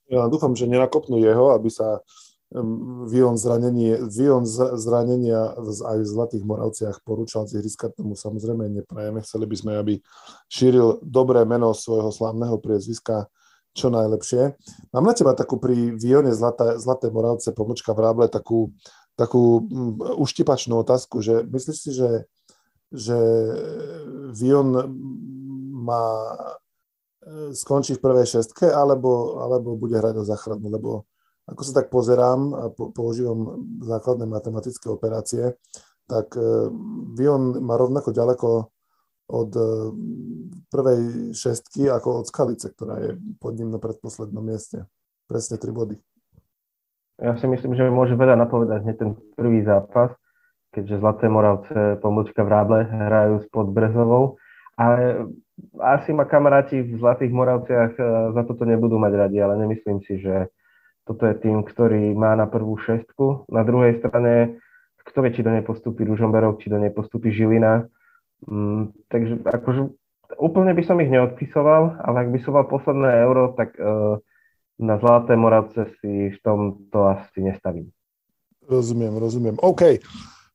Ja 0.10 0.26
dúfam, 0.26 0.58
že 0.58 0.66
nenakopnú 0.66 1.22
jeho, 1.22 1.54
aby 1.54 1.70
sa 1.70 2.02
Vion, 3.06 3.38
zranenie, 3.38 4.10
Vion 4.10 4.42
zranenia 4.74 5.54
aj 5.62 5.98
v 6.02 6.10
Zlatých 6.10 6.44
Moravciach 6.50 7.06
porúčal 7.06 7.46
získať 7.46 8.02
tomu 8.02 8.18
samozrejme 8.18 8.66
neprajeme. 8.74 9.22
Chceli 9.22 9.46
by 9.46 9.56
sme, 9.56 9.72
aby 9.78 9.94
šíril 10.50 10.98
dobré 11.06 11.46
meno 11.46 11.78
svojho 11.78 12.10
slávneho 12.10 12.58
priezviska 12.58 13.30
čo 13.74 13.94
najlepšie. 13.94 14.58
Mám 14.94 15.06
na 15.06 15.14
teba 15.14 15.38
takú 15.38 15.62
pri 15.62 15.94
Vione 15.96 16.34
Zlaté, 16.34 16.78
Zlaté 16.82 17.14
Moravce, 17.14 17.54
pomočka 17.54 17.94
v 17.94 18.02
Ráble, 18.02 18.26
takú, 18.28 18.74
takú 19.14 19.66
mm, 19.66 20.20
uštipačnú 20.20 20.82
otázku, 20.82 21.22
že 21.22 21.46
myslíš 21.46 21.78
si, 21.78 21.92
že, 21.94 22.12
že 22.90 23.20
Vion 24.34 24.70
má 25.80 26.06
e, 27.24 27.56
skončí 27.56 27.96
v 27.98 28.04
prvej 28.04 28.40
šestke, 28.40 28.68
alebo, 28.68 29.42
alebo 29.42 29.80
bude 29.80 29.96
hrať 29.96 30.16
o 30.22 30.28
záchranu, 30.28 30.68
lebo 30.70 30.92
ako 31.50 31.62
sa 31.66 31.82
tak 31.82 31.90
pozerám 31.90 32.42
a 32.54 32.64
po, 32.70 32.94
používam 32.94 33.66
základné 33.82 34.30
matematické 34.30 34.86
operácie, 34.90 35.58
tak 36.10 36.34
e, 36.36 36.74
Vion 37.16 37.62
má 37.62 37.78
rovnako 37.78 38.12
ďaleko 38.12 38.50
od 39.30 39.52
e, 39.54 39.62
prvej 40.74 41.32
šestky 41.38 41.86
ako 41.86 42.26
od 42.26 42.26
Skalice, 42.26 42.74
ktorá 42.74 42.98
je 42.98 43.12
pod 43.38 43.54
ním 43.56 43.70
na 43.70 43.78
predposlednom 43.78 44.42
mieste. 44.42 44.90
Presne 45.30 45.62
tri 45.62 45.70
body. 45.70 45.96
Ja 47.22 47.38
si 47.38 47.46
myslím, 47.46 47.78
že 47.78 47.86
môže 47.94 48.18
veľa 48.18 48.34
napovedať 48.34 48.80
hneď 48.82 48.98
ten 48.98 49.12
prvý 49.38 49.62
zápas, 49.62 50.16
keďže 50.74 50.98
Zlaté 50.98 51.30
Moravce 51.30 52.02
pomôčka 52.02 52.42
v 52.42 52.50
Ráble 52.50 52.80
hrajú 52.90 53.46
s 53.46 53.48
Podbrezovou. 53.54 54.42
Ale 54.80 55.28
asi 55.84 56.16
ma 56.16 56.24
kamaráti 56.24 56.80
v 56.82 56.98
Zlatých 56.98 57.30
Moravciach 57.30 57.94
e, 57.94 58.04
za 58.34 58.42
toto 58.50 58.66
nebudú 58.66 58.98
mať 58.98 59.14
radi, 59.14 59.38
ale 59.38 59.62
nemyslím 59.62 60.02
si, 60.10 60.18
že 60.18 60.50
toto 61.06 61.30
je 61.30 61.38
tým, 61.38 61.62
ktorý 61.62 62.18
má 62.18 62.34
na 62.34 62.50
prvú 62.50 62.78
šestku. 62.82 63.50
Na 63.50 63.62
druhej 63.62 64.02
strane, 64.02 64.58
kto 65.06 65.26
vie, 65.26 65.34
či 65.34 65.46
do 65.46 65.54
nej 65.54 65.66
postupí 65.66 66.06
Ružomberok, 66.06 66.62
či 66.62 66.70
do 66.70 66.82
nej 66.82 66.94
postupí 66.94 67.30
Žilina 67.30 67.90
Mm, 68.48 68.96
takže 69.12 69.44
akože 69.44 69.82
úplne 70.40 70.72
by 70.72 70.84
som 70.88 71.02
ich 71.04 71.12
neodpisoval, 71.12 72.00
ale 72.00 72.16
ak 72.24 72.30
by 72.32 72.40
som 72.40 72.56
mal 72.56 72.66
posledné 72.70 73.10
euro, 73.26 73.52
tak 73.58 73.76
uh, 73.76 74.22
na 74.80 74.96
Zlaté 74.96 75.36
Moravce 75.36 75.92
si 76.00 76.32
v 76.32 76.38
tom 76.40 76.88
to 76.88 77.12
asi 77.12 77.44
nestavím. 77.44 77.92
Rozumiem, 78.70 79.18
rozumiem. 79.18 79.56
OK. 79.60 80.00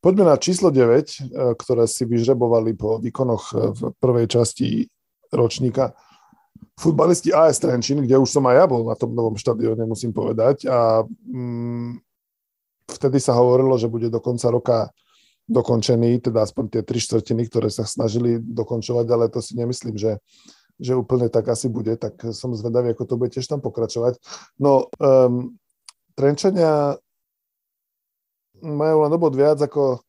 Poďme 0.01 0.33
na 0.33 0.37
číslo 0.37 0.69
9, 0.69 0.77
e, 0.77 1.17
ktoré 1.57 1.89
si 1.89 2.05
vyžrebovali 2.05 2.77
po 2.77 3.01
výkonoch 3.01 3.45
e, 3.51 3.73
v 3.73 3.81
prvej 3.97 4.27
časti 4.29 4.85
ročníka. 5.33 5.97
Futbalisti 6.77 7.33
AS 7.33 7.57
Trenčín, 7.57 8.05
kde 8.05 8.21
už 8.21 8.29
som 8.29 8.45
aj 8.45 8.55
ja 8.55 8.65
bol 8.69 8.85
na 8.85 8.97
tom 9.01 9.17
novom 9.17 9.35
štadióne, 9.35 9.89
musím 9.89 10.13
povedať. 10.13 10.69
A 10.69 11.03
mm, 11.09 12.05
vtedy 12.93 13.17
sa 13.17 13.33
hovorilo, 13.33 13.81
že 13.81 13.89
bude 13.89 14.13
do 14.13 14.21
konca 14.21 14.53
roka 14.53 14.79
dokončený, 15.45 16.25
teda 16.25 16.45
aspoň 16.45 16.65
tie 16.73 16.83
tri 16.83 16.99
štvrtiny, 17.01 17.49
ktoré 17.49 17.69
sa 17.69 17.85
snažili 17.85 18.41
dokončovať, 18.41 19.07
ale 19.13 19.29
to 19.29 19.45
si 19.45 19.57
nemyslím, 19.57 19.97
že, 20.01 20.17
že 20.81 20.97
úplne 20.97 21.29
tak 21.29 21.49
asi 21.53 21.69
bude, 21.69 21.97
tak 22.01 22.17
som 22.33 22.57
zvedavý, 22.57 22.97
ako 22.97 23.05
to 23.05 23.15
bude 23.21 23.31
tiež 23.33 23.45
tam 23.45 23.61
pokračovať. 23.61 24.17
No, 24.57 24.89
um, 25.01 25.57
Trenčania 26.15 26.97
majú 28.63 28.97
len 29.05 29.13
obod 29.13 29.35
viac 29.37 29.61
ako 29.61 30.01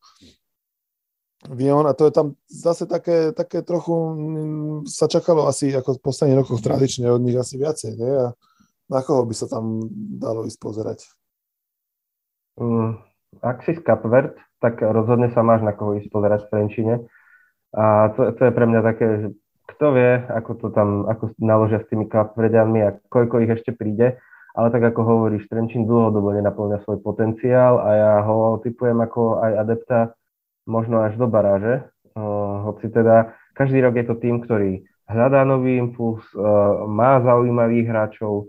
Vion 1.46 1.86
a 1.86 1.94
to 1.94 2.08
je 2.08 2.12
tam 2.14 2.34
zase 2.50 2.88
také, 2.90 3.30
také 3.30 3.62
trochu, 3.62 3.92
mm, 3.92 4.88
sa 4.88 5.06
čakalo 5.06 5.46
asi 5.46 5.70
ako 5.70 6.00
v 6.00 6.02
posledných 6.02 6.38
rokoch 6.42 6.64
tradične 6.64 7.06
od 7.12 7.22
nich 7.22 7.38
asi 7.38 7.60
viacej, 7.60 7.92
nie? 7.94 8.12
A 8.18 8.26
na 8.90 9.00
koho 9.02 9.22
by 9.26 9.34
sa 9.34 9.46
tam 9.46 9.84
dalo 10.18 10.42
ísť 10.48 10.58
pozerať? 10.58 10.98
Mm, 12.58 12.98
ak 13.42 13.62
si 13.64 13.76
z 13.76 13.80
Kapvert, 13.84 14.36
tak 14.60 14.80
rozhodne 14.80 15.28
sa 15.32 15.44
máš 15.44 15.62
na 15.62 15.76
koho 15.76 16.00
ísť 16.00 16.08
pozerať 16.08 16.40
v 16.46 16.50
Trenčine. 16.52 16.94
A 17.76 18.14
to, 18.16 18.32
to 18.32 18.42
je 18.48 18.52
pre 18.56 18.64
mňa 18.64 18.80
také, 18.80 19.06
že 19.20 19.28
kto 19.76 19.86
vie, 19.92 20.12
ako 20.30 20.50
to 20.56 20.66
tam, 20.72 21.04
ako 21.10 21.34
naložia 21.42 21.82
s 21.82 21.88
tými 21.90 22.06
Kapverdianmi 22.08 22.80
a 22.86 22.96
koľko 23.10 23.42
ich 23.44 23.52
ešte 23.52 23.74
príde. 23.74 24.16
Ale 24.56 24.72
tak 24.72 24.88
ako 24.88 25.00
hovoríš, 25.04 25.52
Trenčín 25.52 25.84
dlhodobo 25.84 26.32
nenaplňa 26.32 26.80
svoj 26.88 27.04
potenciál 27.04 27.76
a 27.76 27.88
ja 27.92 28.12
ho 28.24 28.56
typujem 28.64 28.96
ako 29.04 29.44
aj 29.44 29.52
adepta 29.52 30.00
možno 30.64 31.04
až 31.04 31.20
do 31.20 31.28
baráže. 31.28 31.84
Uh, 32.16 32.64
hoci 32.64 32.88
teda 32.88 33.36
každý 33.52 33.84
rok 33.84 34.00
je 34.00 34.08
to 34.08 34.16
tým, 34.16 34.40
ktorý 34.40 34.80
hľadá 35.12 35.44
nový 35.44 35.76
impuls, 35.76 36.24
uh, 36.32 36.88
má 36.88 37.20
zaujímavých 37.20 37.84
hráčov, 37.84 38.48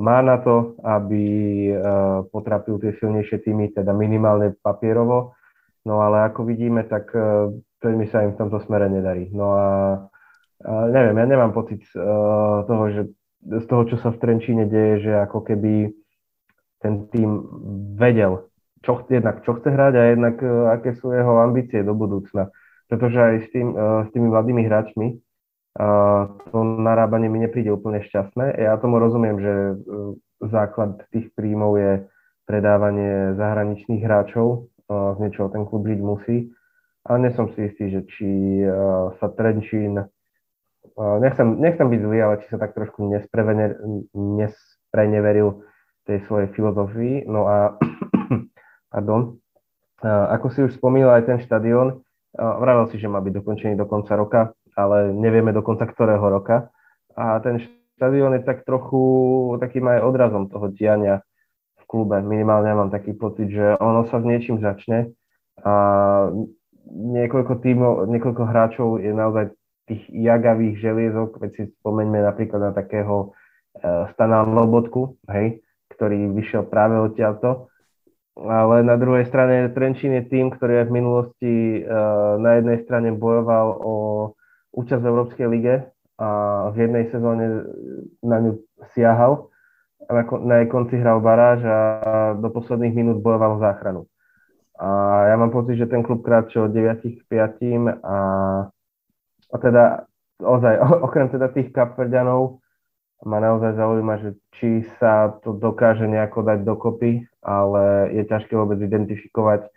má 0.00 0.18
na 0.24 0.40
to, 0.40 0.80
aby 0.80 1.24
uh, 1.70 2.24
potrapil 2.32 2.80
tie 2.80 2.96
silnejšie 2.96 3.44
týmy, 3.44 3.76
teda 3.76 3.92
minimálne 3.92 4.56
papierovo. 4.64 5.36
No 5.84 6.00
ale 6.00 6.24
ako 6.32 6.48
vidíme, 6.48 6.88
tak 6.88 7.12
uh, 7.12 7.52
mi 7.84 8.08
sa 8.08 8.24
im 8.24 8.32
v 8.32 8.40
tomto 8.40 8.64
smere 8.64 8.88
nedarí. 8.88 9.28
No 9.32 9.56
a 9.56 9.66
neviem, 10.88 11.16
ja 11.16 11.26
nemám 11.28 11.52
pocit 11.52 11.84
uh, 11.96 12.64
toho, 12.64 12.84
že 12.92 13.02
z 13.40 13.64
toho, 13.68 13.82
čo 13.88 13.96
sa 14.00 14.12
v 14.12 14.20
Trenčíne 14.20 14.64
deje, 14.68 15.08
že 15.08 15.12
ako 15.24 15.44
keby 15.44 15.92
ten 16.80 17.08
tým 17.12 17.44
vedel, 17.96 18.48
čo, 18.84 19.04
jednak 19.08 19.44
čo 19.44 19.56
chce 19.60 19.68
hrať 19.68 19.94
a 20.00 20.02
jednak 20.16 20.36
uh, 20.40 20.72
aké 20.72 20.96
sú 20.96 21.12
jeho 21.12 21.44
ambície 21.44 21.84
do 21.84 21.92
budúcna. 21.92 22.48
Pretože 22.88 23.20
aj 23.22 23.36
s, 23.46 23.48
tým, 23.54 23.68
s 23.78 24.08
tými 24.10 24.26
mladými 24.34 24.66
hráčmi 24.66 25.14
to 26.50 26.58
narábanie 26.82 27.30
mi 27.30 27.38
nepríde 27.38 27.70
úplne 27.70 28.02
šťastné. 28.02 28.58
Ja 28.58 28.74
tomu 28.82 28.98
rozumiem, 28.98 29.38
že 29.38 29.54
uh, 29.54 30.18
základ 30.42 31.04
tých 31.14 31.30
príjmov 31.38 31.78
je 31.78 31.92
predávanie 32.48 33.38
zahraničných 33.38 34.02
hráčov, 34.02 34.66
z 34.90 35.18
niečoho 35.22 35.54
ten 35.54 35.62
klub 35.62 35.86
žiť 35.86 36.00
musí, 36.02 36.50
ale 37.06 37.16
nie 37.22 37.30
som 37.38 37.46
si 37.54 37.70
istý, 37.70 37.94
že 37.94 38.02
či 38.10 38.26
uh, 38.66 39.14
sa 39.22 39.30
Trenčín, 39.30 40.02
uh, 40.02 41.16
nechcem, 41.22 41.46
nechcem 41.62 41.86
byť 41.86 42.00
zlý, 42.02 42.18
ale 42.18 42.42
či 42.42 42.50
sa 42.50 42.58
tak 42.58 42.74
trošku 42.74 43.06
nespreneveril 44.10 45.62
tej 46.10 46.18
svojej 46.26 46.50
filozofii. 46.58 47.30
No 47.30 47.46
a 47.46 47.78
Pardon. 48.90 49.38
Ako 50.02 50.50
si 50.50 50.64
už 50.66 50.74
spomínal 50.74 51.20
aj 51.20 51.24
ten 51.28 51.38
štadión, 51.44 52.02
vravel 52.34 52.90
si, 52.90 52.98
že 52.98 53.06
má 53.06 53.22
byť 53.22 53.32
dokončený 53.38 53.74
do 53.78 53.86
konca 53.86 54.16
roka, 54.18 54.40
ale 54.86 55.12
nevieme 55.12 55.52
do 55.52 55.60
konca 55.60 55.84
ktorého 55.84 56.22
roka. 56.22 56.70
A 57.14 57.38
ten 57.44 57.60
štadión 57.96 58.32
je 58.38 58.42
tak 58.46 58.64
trochu 58.64 59.00
takým 59.60 59.84
aj 59.90 60.04
odrazom 60.06 60.48
toho 60.48 60.72
diania 60.72 61.20
v 61.80 61.84
klube. 61.84 62.20
Minimálne 62.24 62.72
mám 62.72 62.90
taký 62.92 63.12
pocit, 63.12 63.52
že 63.52 63.76
ono 63.76 64.08
sa 64.08 64.22
s 64.22 64.24
niečím 64.24 64.62
začne 64.62 65.12
a 65.60 65.72
niekoľko 66.90 67.60
tímov, 67.60 68.08
niekoľko 68.08 68.42
hráčov 68.48 68.88
je 69.04 69.12
naozaj 69.12 69.52
tých 69.84 70.02
jagavých 70.08 70.80
želiezok, 70.80 71.36
veď 71.36 71.50
si 71.52 71.62
spomeňme 71.82 72.24
napríklad 72.24 72.70
na 72.70 72.72
takého 72.72 73.34
uh, 73.34 74.08
Stana 74.14 74.46
Lobotku, 74.46 75.20
hej, 75.28 75.60
ktorý 75.92 76.32
vyšiel 76.32 76.64
práve 76.70 76.96
odtiaľto 76.96 77.70
ale 78.40 78.86
na 78.86 78.96
druhej 78.96 79.28
strane 79.28 79.68
Trenčín 79.74 80.16
je 80.16 80.24
tým, 80.24 80.48
ktorý 80.48 80.84
aj 80.84 80.86
v 80.88 80.96
minulosti 80.96 81.54
uh, 81.82 82.40
na 82.40 82.56
jednej 82.56 82.78
strane 82.88 83.12
bojoval 83.12 83.76
o 83.82 83.94
účasť 84.74 85.02
v 85.02 85.10
Európskej 85.10 85.46
lige 85.50 85.74
a 86.20 86.28
v 86.70 86.76
jednej 86.86 87.04
sezóne 87.10 87.64
na 88.20 88.38
ňu 88.44 88.60
siahal 88.92 89.48
a 90.08 90.10
na, 90.10 90.22
na 90.44 90.54
jej 90.62 90.68
konci 90.68 90.94
hral 91.00 91.20
baráž 91.24 91.64
a 91.64 91.78
do 92.36 92.48
posledných 92.52 92.94
minút 92.94 93.18
bojoval 93.24 93.56
o 93.56 93.62
záchranu. 93.62 94.02
A 94.80 94.88
ja 95.28 95.36
mám 95.36 95.52
pocit, 95.52 95.76
že 95.76 95.90
ten 95.90 96.00
klub 96.00 96.24
kráčil 96.24 96.68
od 96.68 96.72
9 96.72 97.04
k 97.04 97.20
5 97.28 98.00
a, 98.00 98.16
a 99.52 99.56
teda 99.60 100.08
ozaj, 100.40 100.74
okrem 101.06 101.28
teda 101.28 101.52
tých 101.52 101.68
kapverďanov, 101.72 102.60
ma 103.20 103.36
naozaj 103.36 103.76
zaujíma, 103.76 104.14
že 104.24 104.30
či 104.56 104.68
sa 104.96 105.36
to 105.44 105.52
dokáže 105.52 106.08
nejako 106.08 106.40
dať 106.40 106.58
dokopy, 106.64 107.28
ale 107.44 108.08
je 108.16 108.24
ťažké 108.24 108.56
vôbec 108.56 108.80
identifikovať, 108.80 109.68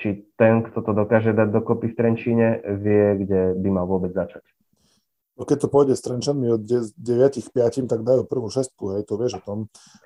či 0.00 0.24
ten, 0.40 0.64
kto 0.64 0.80
to 0.80 0.92
dokáže 0.96 1.36
dať 1.36 1.48
dokopy 1.52 1.92
v 1.92 1.96
Trenčíne, 1.96 2.48
vie, 2.80 3.24
kde 3.24 3.40
by 3.60 3.68
mal 3.68 3.84
vôbec 3.84 4.16
začať. 4.16 4.40
No 5.34 5.42
keď 5.42 5.66
to 5.66 5.68
pôjde 5.68 5.98
s 5.98 6.04
Trenčanmi 6.06 6.46
od 6.46 6.62
9 6.62 6.94
k 7.42 7.48
5, 7.50 7.90
tak 7.90 8.06
dajú 8.06 8.22
prvú 8.22 8.46
šestku, 8.46 8.94
hej, 8.94 9.02
to 9.02 9.18
vieš 9.18 9.42
o 9.42 9.42
tom. 9.42 9.58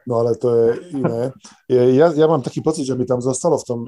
No 0.08 0.24
ale 0.24 0.32
to 0.40 0.48
je 0.56 0.66
iné. 0.96 1.30
Ja, 1.68 2.08
ja 2.16 2.24
mám 2.24 2.40
taký 2.40 2.64
pocit, 2.64 2.88
že 2.88 2.96
by 2.96 3.04
tam 3.04 3.20
zostalo 3.20 3.60
v 3.60 3.68
tom 3.68 3.80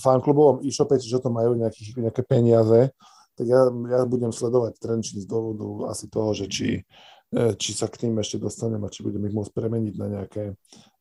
fanklubovom 0.00 0.64
e-shope, 0.64 0.96
že 0.96 1.20
to 1.20 1.28
majú 1.28 1.52
nejakých, 1.60 2.00
nejaké 2.00 2.24
peniaze, 2.24 2.88
tak 3.36 3.44
ja, 3.44 3.68
ja 3.68 4.00
budem 4.08 4.32
sledovať 4.32 4.80
Trenčín 4.80 5.20
z 5.20 5.28
dôvodu 5.28 5.92
asi 5.92 6.08
toho, 6.08 6.32
že 6.32 6.48
či, 6.48 6.88
E, 7.34 7.58
či 7.58 7.74
sa 7.74 7.90
k 7.90 8.06
tým 8.06 8.14
ešte 8.22 8.38
dostanem 8.38 8.78
a 8.86 8.92
či 8.92 9.02
budem 9.02 9.18
ich 9.26 9.34
môcť 9.34 9.50
premeniť 9.50 9.94
na 9.98 10.06
nejaké, 10.06 10.54
e, 10.54 10.54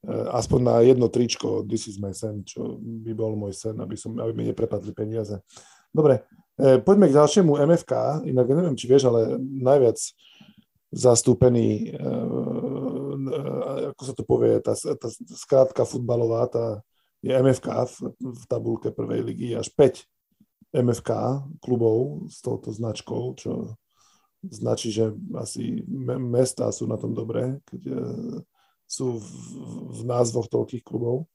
aspoň 0.09 0.59
na 0.61 0.75
jedno 0.85 1.07
tričko 1.09 1.65
This 1.65 1.89
is 1.89 1.97
my 1.97 2.13
sen, 2.13 2.45
čo 2.45 2.77
by 2.79 3.11
bol 3.17 3.33
môj 3.33 3.53
sen, 3.53 3.75
aby, 3.81 3.97
som, 3.97 4.13
aby 4.17 4.31
mi 4.33 4.43
neprepadli 4.49 4.93
peniaze. 4.93 5.41
Dobre, 5.89 6.25
e, 6.57 6.77
poďme 6.81 7.09
k 7.09 7.17
ďalšiemu 7.17 7.57
MFK, 7.57 8.25
inak 8.29 8.47
neviem, 8.49 8.75
či 8.77 8.85
vieš, 8.85 9.09
ale 9.09 9.39
najviac 9.41 9.97
zastúpený, 10.95 11.91
ako 13.91 14.01
sa 14.05 14.13
to 14.15 14.23
povie, 14.23 14.63
tá, 14.63 14.71
tá 14.77 15.07
skrátka 15.35 15.83
futbalová, 15.83 16.47
tá 16.47 16.65
je 17.19 17.35
MFK 17.35 17.67
v, 17.89 17.95
v 18.15 18.43
tabulke 18.47 18.93
prvej 18.95 19.21
ligy, 19.25 19.49
až 19.57 19.73
5 19.75 20.07
MFK 20.71 21.11
klubov 21.59 22.29
s 22.29 22.39
touto 22.39 22.69
značkou, 22.69 23.33
čo 23.35 23.75
značí, 24.45 24.93
že 24.93 25.09
asi 25.35 25.81
mesta 26.21 26.69
sú 26.69 26.85
na 26.85 27.01
tom 27.01 27.17
dobré, 27.17 27.57
keď 27.65 27.81
sú 28.85 29.17
v, 29.19 29.27
v 29.97 30.01
názvoch 30.05 30.47
toľkých 30.47 30.85
klubov, 30.85 31.25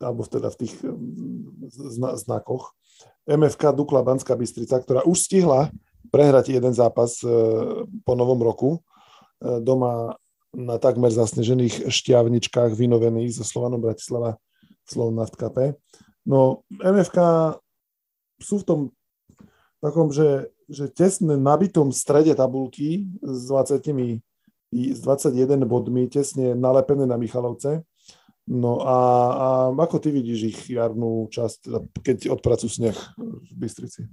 alebo 0.00 0.24
teda 0.24 0.48
v 0.52 0.56
tých 0.64 0.74
e, 0.82 0.92
zna, 1.70 2.16
znakoch. 2.16 2.72
MFK 3.28 3.76
Dukla 3.76 4.00
Banská 4.00 4.34
Bystrica, 4.34 4.80
ktorá 4.80 5.04
už 5.04 5.28
stihla 5.28 5.68
prehrať 6.08 6.56
jeden 6.56 6.72
zápas 6.72 7.20
e, 7.20 7.28
po 8.04 8.12
novom 8.16 8.40
roku 8.40 8.80
doma 9.36 10.16
na 10.56 10.80
takmer 10.80 11.12
zasnežených 11.12 11.92
šťavničkách 11.92 12.72
vynovených 12.72 13.36
zo 13.36 13.44
Slovanom 13.44 13.84
Bratislava 13.84 14.40
v 14.56 14.88
Slovan 14.88 15.20
Naftkape. 15.20 15.76
No 16.24 16.64
MFK 16.80 17.52
sú 18.40 18.64
v 18.64 18.64
tom 18.64 18.80
takom, 19.84 20.08
že 20.08 20.48
že 20.66 20.90
tesne 20.90 21.38
nabitom 21.38 21.94
strede 21.94 22.34
tabulky 22.34 23.06
s 23.22 23.46
20 23.46 23.86
s 24.72 25.00
21 25.02 25.66
bodmi, 25.66 26.10
tesne 26.10 26.54
nalepené 26.54 27.06
na 27.06 27.16
Michalovce. 27.16 27.86
No 28.46 28.78
a, 28.86 28.98
a 29.34 29.46
ako 29.74 29.98
ty 29.98 30.14
vidíš 30.14 30.40
ich 30.54 30.60
jarnú 30.70 31.26
časť, 31.34 31.66
keď 32.02 32.30
odpracujú 32.30 32.70
sneh 32.70 32.96
v 33.18 33.50
Bystrici? 33.58 34.06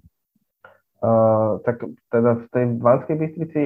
Uh, 1.04 1.60
tak 1.68 1.84
teda 2.10 2.42
v 2.42 2.46
tej 2.50 2.66
Banskej 2.80 3.16
Bystrici 3.20 3.62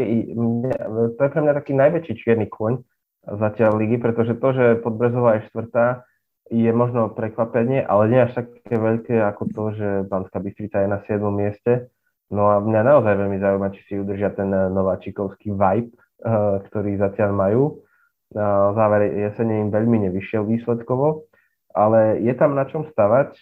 to 1.15 1.19
je 1.21 1.29
pre 1.31 1.41
mňa 1.45 1.53
taký 1.53 1.77
najväčší 1.77 2.13
čierny 2.19 2.49
kôň 2.49 2.81
zatiaľ 3.27 3.77
ligy, 3.77 3.99
pretože 3.99 4.39
to, 4.39 4.49
že 4.55 4.81
Podbrezová 4.81 5.37
je 5.37 5.47
štvrtá, 5.51 6.07
je 6.47 6.71
možno 6.71 7.11
prekvapenie, 7.11 7.83
ale 7.83 8.03
nie 8.07 8.19
až 8.23 8.39
také 8.39 8.79
veľké 8.79 9.19
ako 9.19 9.43
to, 9.51 9.63
že 9.75 9.87
Banská 10.07 10.39
Bystrica 10.39 10.79
je 10.79 10.87
na 10.87 10.99
7. 11.03 11.19
mieste. 11.27 11.91
No 12.31 12.51
a 12.51 12.59
mňa 12.59 12.81
naozaj 12.83 13.13
veľmi 13.19 13.39
zaujíma, 13.39 13.67
či 13.75 13.81
si 13.87 13.93
udržia 13.99 14.31
ten 14.35 14.51
eh, 14.51 14.67
nováčikovský 14.71 15.55
vibe, 15.55 15.91
ktorý 16.71 16.97
zatiaľ 16.97 17.31
majú. 17.33 17.63
Záver 18.75 19.13
jesene 19.15 19.63
im 19.63 19.69
veľmi 19.71 20.09
nevyšiel 20.09 20.43
výsledkovo, 20.43 21.29
ale 21.71 22.19
je 22.19 22.33
tam 22.35 22.57
na 22.57 22.67
čom 22.67 22.83
stavať. 22.91 23.37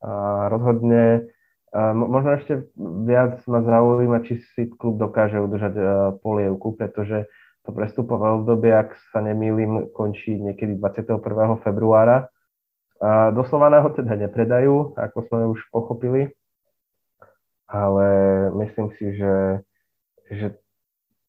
A 0.00 0.46
rozhodne 0.48 1.28
uh, 1.74 1.92
možno 1.92 2.38
ešte 2.38 2.70
viac 3.04 3.42
ma 3.50 3.60
zaujíma, 3.60 4.22
či 4.24 4.38
si 4.54 4.70
klub 4.70 4.96
dokáže 4.96 5.42
udržať 5.42 5.74
uh, 5.76 5.86
polievku, 6.22 6.78
pretože 6.78 7.26
to 7.66 7.74
prestupové 7.74 8.32
obdobie, 8.32 8.72
ak 8.72 8.96
sa 9.12 9.20
nemýlim, 9.20 9.92
končí 9.92 10.38
niekedy 10.38 10.78
21. 10.78 11.20
februára. 11.60 12.32
A 13.02 13.34
doslova 13.34 13.68
ho 13.82 13.90
teda 13.92 14.16
nepredajú, 14.16 14.96
ako 14.96 15.18
sme 15.28 15.44
už 15.52 15.60
pochopili 15.68 16.32
ale 17.70 18.06
myslím 18.50 18.90
si, 18.98 19.14
že, 19.14 19.62
že 20.30 20.46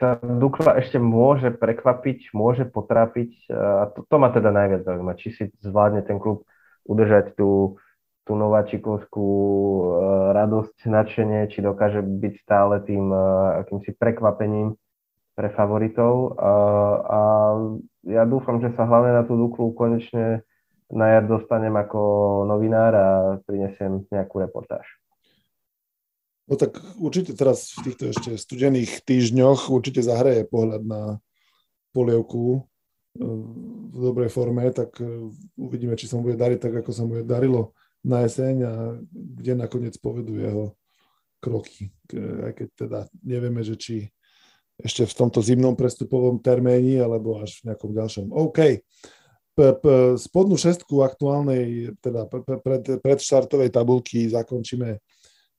tá 0.01 0.17
Dukla 0.17 0.81
ešte 0.81 0.97
môže 0.97 1.53
prekvapiť, 1.53 2.33
môže 2.33 2.65
potrápiť 2.65 3.45
a 3.53 3.93
to, 3.93 4.01
to 4.09 4.15
ma 4.17 4.33
teda 4.33 4.49
najviac 4.49 4.81
zaujíma, 4.81 5.13
či 5.21 5.29
si 5.29 5.43
zvládne 5.61 6.01
ten 6.01 6.17
klub 6.17 6.49
udržať 6.89 7.37
tú 7.37 7.77
tú 8.21 8.37
nováčikovskú 8.37 9.27
radosť, 10.31 10.77
nadšenie, 10.85 11.49
či 11.49 11.65
dokáže 11.65 12.05
byť 12.05 12.33
stále 12.45 12.79
tým 12.85 13.09
akýmsi 13.65 13.97
prekvapením 13.97 14.77
pre 15.33 15.49
favoritov. 15.57 16.37
A, 16.37 16.53
a 17.01 17.21
ja 18.05 18.23
dúfam, 18.29 18.61
že 18.61 18.69
sa 18.77 18.85
hlavne 18.85 19.17
na 19.17 19.23
tú 19.25 19.33
Duklu 19.33 19.73
konečne 19.73 20.45
na 20.91 21.17
jar 21.17 21.25
dostanem 21.25 21.73
ako 21.73 22.01
novinár 22.45 22.93
a 22.93 23.07
prinesiem 23.47 24.05
nejakú 24.11 24.43
reportáž. 24.43 25.00
No 26.51 26.59
tak 26.59 26.83
určite 26.99 27.31
teraz 27.31 27.71
v 27.79 27.87
týchto 27.87 28.11
ešte 28.11 28.35
studených 28.35 29.07
týždňoch 29.07 29.71
určite 29.71 30.03
zahraje 30.03 30.43
pohľad 30.43 30.83
na 30.83 31.01
polievku 31.95 32.59
e, 32.59 33.23
v 33.87 33.95
dobrej 33.95 34.27
forme, 34.27 34.67
tak 34.75 34.99
e, 34.99 35.31
uvidíme, 35.55 35.95
či 35.95 36.11
sa 36.11 36.19
mu 36.19 36.27
bude 36.27 36.35
dariť 36.35 36.59
tak, 36.59 36.83
ako 36.83 36.91
sa 36.91 37.07
mu 37.07 37.23
je 37.23 37.23
darilo 37.23 37.71
na 38.03 38.27
jeseň 38.27 38.55
a 38.67 38.73
kde 39.15 39.53
nakoniec 39.55 39.95
povedú 39.95 40.35
jeho 40.35 40.75
kroky. 41.39 41.87
Aj 42.43 42.51
keď 42.51 42.67
teda 42.75 42.99
nevieme, 43.23 43.63
že 43.63 43.79
či 43.79 43.95
ešte 44.75 45.07
v 45.07 45.13
tomto 45.15 45.39
zimnom 45.39 45.79
prestupovom 45.79 46.43
terméni 46.43 46.99
alebo 46.99 47.39
až 47.39 47.63
v 47.63 47.71
nejakom 47.71 47.95
ďalšom. 47.95 48.25
OK. 48.33 48.81
Spodnú 50.17 50.57
šestku 50.57 51.05
aktuálnej, 51.05 51.93
teda 52.01 52.25
pred, 52.27 52.99
pred 52.99 53.19
štartovej 53.21 53.69
tabulky 53.69 54.25
zakončíme 54.27 54.97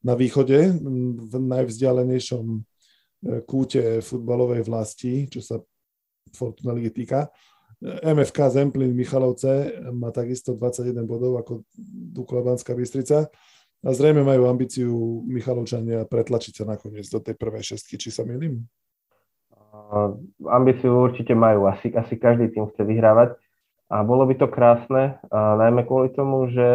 na 0.03 0.15
východe, 0.19 0.75
v 1.31 1.35
najvzdialenejšom 1.39 2.45
e, 2.47 2.61
kúte 3.47 4.03
futbalovej 4.03 4.67
vlasti, 4.67 5.31
čo 5.31 5.41
sa 5.43 5.57
Fortuna 6.33 6.75
ligy 6.75 6.91
týka. 6.91 7.31
MFK 7.83 8.39
Zemplín 8.51 8.95
Michalovce 8.95 9.75
má 9.91 10.15
takisto 10.15 10.55
21 10.55 11.03
bodov 11.03 11.43
ako 11.43 11.67
Dukla 12.15 12.47
Banská 12.47 12.79
Bystrica 12.79 13.27
a 13.83 13.89
zrejme 13.91 14.23
majú 14.23 14.47
ambíciu 14.47 14.95
Michalovčania 15.27 16.07
pretlačiť 16.07 16.63
sa 16.63 16.65
nakoniec 16.65 17.03
do 17.11 17.19
tej 17.19 17.35
prvej 17.35 17.75
šestky, 17.75 17.99
či 17.99 18.15
sa 18.15 18.23
milím? 18.23 18.63
Ambíciu 20.47 20.95
určite 20.95 21.35
majú, 21.35 21.67
asi, 21.67 21.91
asi 21.91 22.15
každý 22.15 22.55
tým 22.55 22.71
chce 22.71 22.87
vyhrávať 22.87 23.35
a 23.91 24.07
bolo 24.07 24.31
by 24.31 24.35
to 24.39 24.47
krásne, 24.47 25.19
a 25.29 25.59
najmä 25.59 25.83
kvôli 25.85 26.15
tomu, 26.15 26.49
že 26.49 26.69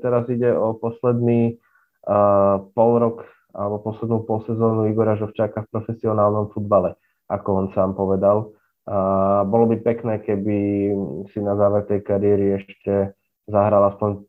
teraz 0.00 0.26
ide 0.32 0.50
o 0.56 0.74
posledný 0.74 1.60
pol 2.72 2.92
rok 3.02 3.26
alebo 3.56 3.82
poslednú 3.82 4.22
polsezónu 4.28 4.86
Igora 4.86 5.16
Žovčáka 5.16 5.64
v 5.64 5.72
profesionálnom 5.72 6.52
futbale, 6.52 6.94
ako 7.26 7.48
on 7.64 7.66
sám 7.72 7.96
povedal. 7.96 8.52
A 8.86 9.42
bolo 9.42 9.66
by 9.66 9.82
pekné, 9.82 10.22
keby 10.22 10.56
si 11.34 11.38
na 11.42 11.58
záver 11.58 11.88
tej 11.90 12.06
kariéry 12.06 12.62
ešte 12.62 13.16
zahral 13.50 13.82
aspoň 13.90 14.26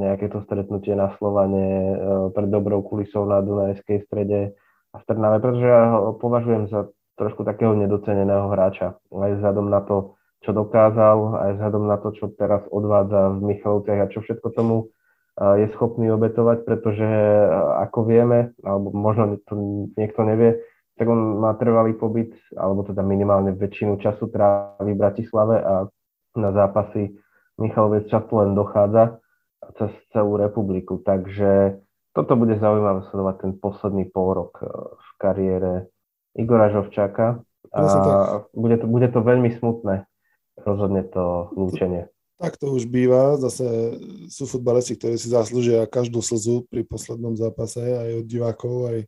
nejaké 0.00 0.32
to 0.32 0.44
stretnutie 0.44 0.92
na 0.96 1.12
Slovane 1.16 1.64
e, 1.64 1.94
pred 2.32 2.48
dobrou 2.48 2.84
kulisou 2.84 3.24
na 3.24 3.40
Dunajskej 3.40 4.08
strede 4.08 4.56
a 4.92 4.96
v 5.00 5.04
Trnave, 5.08 5.40
pretože 5.40 5.68
ja 5.68 5.92
ho 5.92 6.16
považujem 6.16 6.68
za 6.68 6.88
trošku 7.16 7.44
takého 7.44 7.72
nedoceneného 7.76 8.48
hráča. 8.52 8.96
Aj 8.96 9.30
vzhľadom 9.36 9.72
na 9.72 9.80
to, 9.84 10.16
čo 10.44 10.52
dokázal, 10.52 11.48
aj 11.48 11.50
vzhľadom 11.58 11.84
na 11.88 11.96
to, 11.98 12.08
čo 12.16 12.32
teraz 12.36 12.62
odvádza 12.68 13.36
v 13.36 13.56
Michalovciach 13.56 14.00
a 14.04 14.10
čo 14.12 14.20
všetko 14.24 14.48
tomu 14.54 14.88
je 15.38 15.66
schopný 15.78 16.10
obetovať, 16.10 16.66
pretože 16.66 17.06
ako 17.86 17.98
vieme, 18.02 18.58
alebo 18.66 18.90
možno 18.90 19.38
to 19.46 19.54
niekto 19.94 20.26
nevie, 20.26 20.58
tak 20.98 21.06
on 21.06 21.38
má 21.38 21.54
trvalý 21.54 21.94
pobyt, 21.94 22.34
alebo 22.58 22.82
teda 22.82 23.06
minimálne 23.06 23.54
väčšinu 23.54 24.02
času 24.02 24.34
trávi 24.34 24.98
v 24.98 25.00
Bratislave 25.00 25.56
a 25.62 25.74
na 26.34 26.50
zápasy 26.50 27.14
Michalovec 27.58 28.10
často 28.10 28.42
len 28.42 28.58
dochádza 28.58 29.22
cez 29.78 29.94
celú 30.10 30.34
republiku. 30.34 30.98
Takže 30.98 31.82
toto 32.14 32.34
bude 32.34 32.58
zaujímavé 32.58 33.06
sledovať 33.10 33.34
ten 33.46 33.52
posledný 33.58 34.10
pol 34.10 34.34
rok 34.34 34.58
e, 34.58 34.66
v 34.98 35.08
kariére 35.22 35.72
Igora 36.34 36.70
Žovčáka. 36.70 37.42
A 37.70 37.78
bude 38.54 38.76
to, 38.80 38.86
bude 38.88 39.08
to 39.12 39.20
veľmi 39.20 39.52
smutné, 39.54 40.08
rozhodne 40.62 41.04
to 41.04 41.52
lúčenie. 41.52 42.08
Tak 42.38 42.54
to 42.54 42.70
už 42.70 42.86
býva. 42.86 43.34
Zase 43.34 43.98
sú 44.30 44.46
futbalisti, 44.46 44.94
ktorí 44.94 45.18
si 45.18 45.34
zaslúžia 45.34 45.90
každú 45.90 46.22
slzu 46.22 46.70
pri 46.70 46.86
poslednom 46.86 47.34
zápase, 47.34 47.82
aj 47.82 48.22
od 48.22 48.26
divákov, 48.30 48.76
aj 48.94 48.98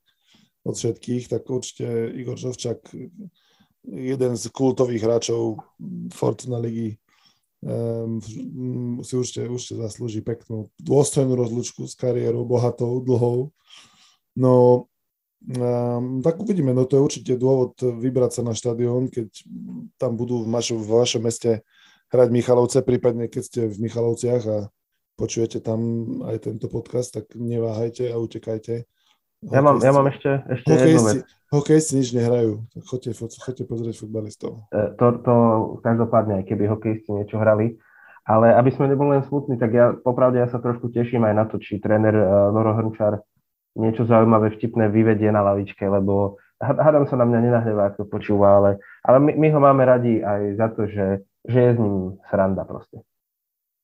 od 0.66 0.74
všetkých. 0.74 1.30
Tak 1.30 1.46
určite 1.46 2.10
Igor 2.10 2.34
Žovčak, 2.34 2.90
jeden 3.86 4.32
z 4.34 4.44
kultových 4.50 5.06
hráčov 5.06 5.62
Fortuna 6.10 6.58
ligy, 6.58 6.98
um, 7.62 8.18
si 9.00 9.14
určite, 9.14 9.46
určite 9.46 9.78
zaslúži 9.78 10.26
peknú 10.26 10.68
dôstojnú 10.82 11.38
rozlučku 11.38 11.86
s 11.86 11.94
kariérou, 11.94 12.42
bohatou, 12.42 12.98
dlhou. 12.98 13.54
No, 14.34 14.86
um, 15.54 16.18
tak 16.18 16.34
uvidíme, 16.42 16.74
no 16.74 16.82
to 16.82 16.98
je 16.98 17.06
určite 17.06 17.32
dôvod 17.38 17.78
vybrať 17.78 18.40
sa 18.40 18.42
na 18.42 18.58
štadión, 18.58 19.06
keď 19.06 19.30
tam 20.02 20.18
budú 20.18 20.42
v, 20.42 20.50
vašom, 20.50 20.82
v 20.82 20.88
vašom 20.98 21.22
meste 21.22 21.62
hrať 22.10 22.28
Michalovce, 22.30 22.78
prípadne 22.82 23.30
keď 23.30 23.42
ste 23.42 23.60
v 23.70 23.76
Michalovciach 23.86 24.42
a 24.46 24.58
počujete 25.14 25.62
tam 25.62 25.80
aj 26.26 26.50
tento 26.50 26.66
podcast, 26.66 27.14
tak 27.14 27.32
neváhajte 27.36 28.10
a 28.10 28.16
utekajte. 28.18 28.88
Ja 29.48 29.64
mám, 29.64 29.80
ja 29.80 29.88
mám 29.92 30.04
ešte, 30.12 30.44
ešte 30.52 30.68
jednu 30.68 31.00
vec. 31.00 31.24
Hokejisti 31.50 31.98
nič 31.98 32.08
nehrajú, 32.12 32.62
choďte, 32.86 33.16
choďte 33.16 33.64
pozrieť 33.66 34.04
futbalistov. 34.04 34.68
E, 34.70 34.94
to, 35.00 35.18
to 35.24 35.34
každopádne, 35.82 36.40
aj 36.40 36.44
keby 36.46 36.68
hokejisti 36.68 37.10
niečo 37.10 37.40
hrali. 37.40 37.80
Ale 38.28 38.52
aby 38.54 38.70
sme 38.70 38.86
neboli 38.92 39.16
len 39.16 39.24
smutní, 39.26 39.56
tak 39.56 39.72
ja 39.72 39.96
popravde 39.96 40.38
ja 40.38 40.46
sa 40.46 40.60
trošku 40.60 40.92
teším 40.92 41.24
aj 41.24 41.34
na 41.34 41.44
to, 41.48 41.56
či 41.58 41.80
tréner 41.80 42.14
Noro 42.52 42.76
Hrnčár 42.76 43.24
niečo 43.74 44.06
zaujímavé, 44.06 44.54
vtipné 44.54 44.92
vyvedie 44.92 45.32
na 45.32 45.42
lavičke, 45.42 45.82
lebo 45.88 46.38
hádam 46.60 47.08
sa 47.08 47.16
na 47.16 47.24
mňa 47.24 47.40
nenahnevá, 47.40 47.82
ak 47.90 47.96
to 47.96 48.04
počúva, 48.04 48.60
ale, 48.60 48.70
ale 49.02 49.18
my, 49.18 49.32
my 49.40 49.48
ho 49.50 49.60
máme 49.64 49.82
radi 49.88 50.20
aj 50.20 50.40
za 50.60 50.68
to, 50.76 50.84
že 50.86 51.24
že 51.48 51.60
je 51.60 51.70
s 51.74 51.78
ním 51.78 52.18
sranda 52.30 52.64
proste. 52.64 53.00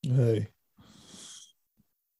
Hej. 0.05 0.47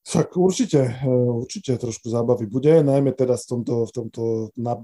Však 0.07 0.39
určite, 0.39 0.79
e, 1.03 1.11
určite 1.11 1.75
trošku 1.75 2.07
zábavy 2.07 2.47
bude, 2.47 2.79
najmä 2.79 3.11
teda 3.11 3.35
v 3.35 3.43
tomto, 3.43 3.83
v 3.83 3.91
tomto 3.91 4.23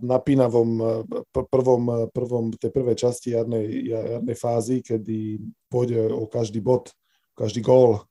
napínavom 0.03 0.69
e, 0.83 0.85
prvom, 1.47 1.83
e, 1.87 1.95
prvom, 2.11 2.51
tej 2.51 2.75
prvej 2.75 2.99
časti 2.99 3.31
jarnej, 3.31 3.87
jarnej 3.87 4.35
fázy, 4.35 4.83
kedy 4.83 5.39
pôjde 5.71 6.11
o 6.11 6.27
každý 6.27 6.59
bod, 6.59 6.91
o 7.31 7.35
každý 7.39 7.63
gól, 7.63 8.03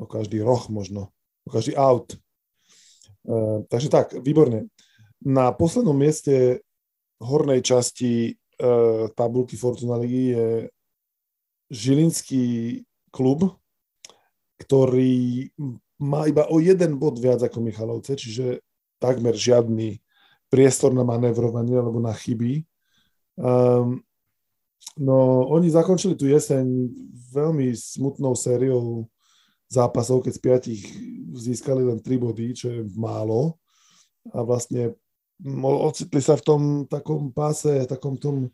o 0.00 0.06
každý 0.08 0.40
roh 0.40 0.64
možno, 0.72 1.12
o 1.44 1.48
každý 1.52 1.76
out. 1.76 2.16
Takže 3.68 3.90
tak, 3.90 4.14
výborne. 4.22 4.70
Na 5.18 5.50
poslednom 5.50 5.98
mieste 5.98 6.62
hornej 7.18 7.58
časti 7.58 8.38
tabulky 9.18 9.58
Fortuna 9.58 9.98
Ligy 9.98 10.24
je 10.30 10.46
Žilinský 11.70 12.84
klub, 13.10 13.56
ktorý 14.60 15.48
má 16.00 16.28
iba 16.28 16.44
o 16.52 16.60
jeden 16.60 17.00
bod 17.00 17.16
viac 17.16 17.40
ako 17.40 17.64
Michalovce, 17.64 18.16
čiže 18.16 18.60
takmer 19.00 19.32
žiadny 19.32 20.00
priestor 20.52 20.92
na 20.92 21.02
manévrovanie 21.02 21.76
alebo 21.76 21.98
na 21.98 22.12
chyby. 22.12 22.64
Um, 23.36 24.00
no, 24.96 25.48
oni 25.50 25.72
zakončili 25.72 26.14
tú 26.14 26.28
jeseň 26.28 26.64
veľmi 27.32 27.72
smutnou 27.74 28.36
sériou 28.36 29.08
zápasov, 29.66 30.22
keď 30.22 30.32
z 30.32 30.40
piatich 30.40 30.82
získali 31.34 31.82
len 31.82 31.98
3 31.98 32.22
body, 32.22 32.46
čo 32.54 32.66
je 32.70 32.80
málo. 32.94 33.58
A 34.30 34.42
vlastne 34.46 34.94
ocitli 35.62 36.22
sa 36.22 36.38
v 36.38 36.42
tom 36.46 36.62
takom 36.88 37.34
páse, 37.34 37.84
takom 37.84 38.16
tom 38.16 38.48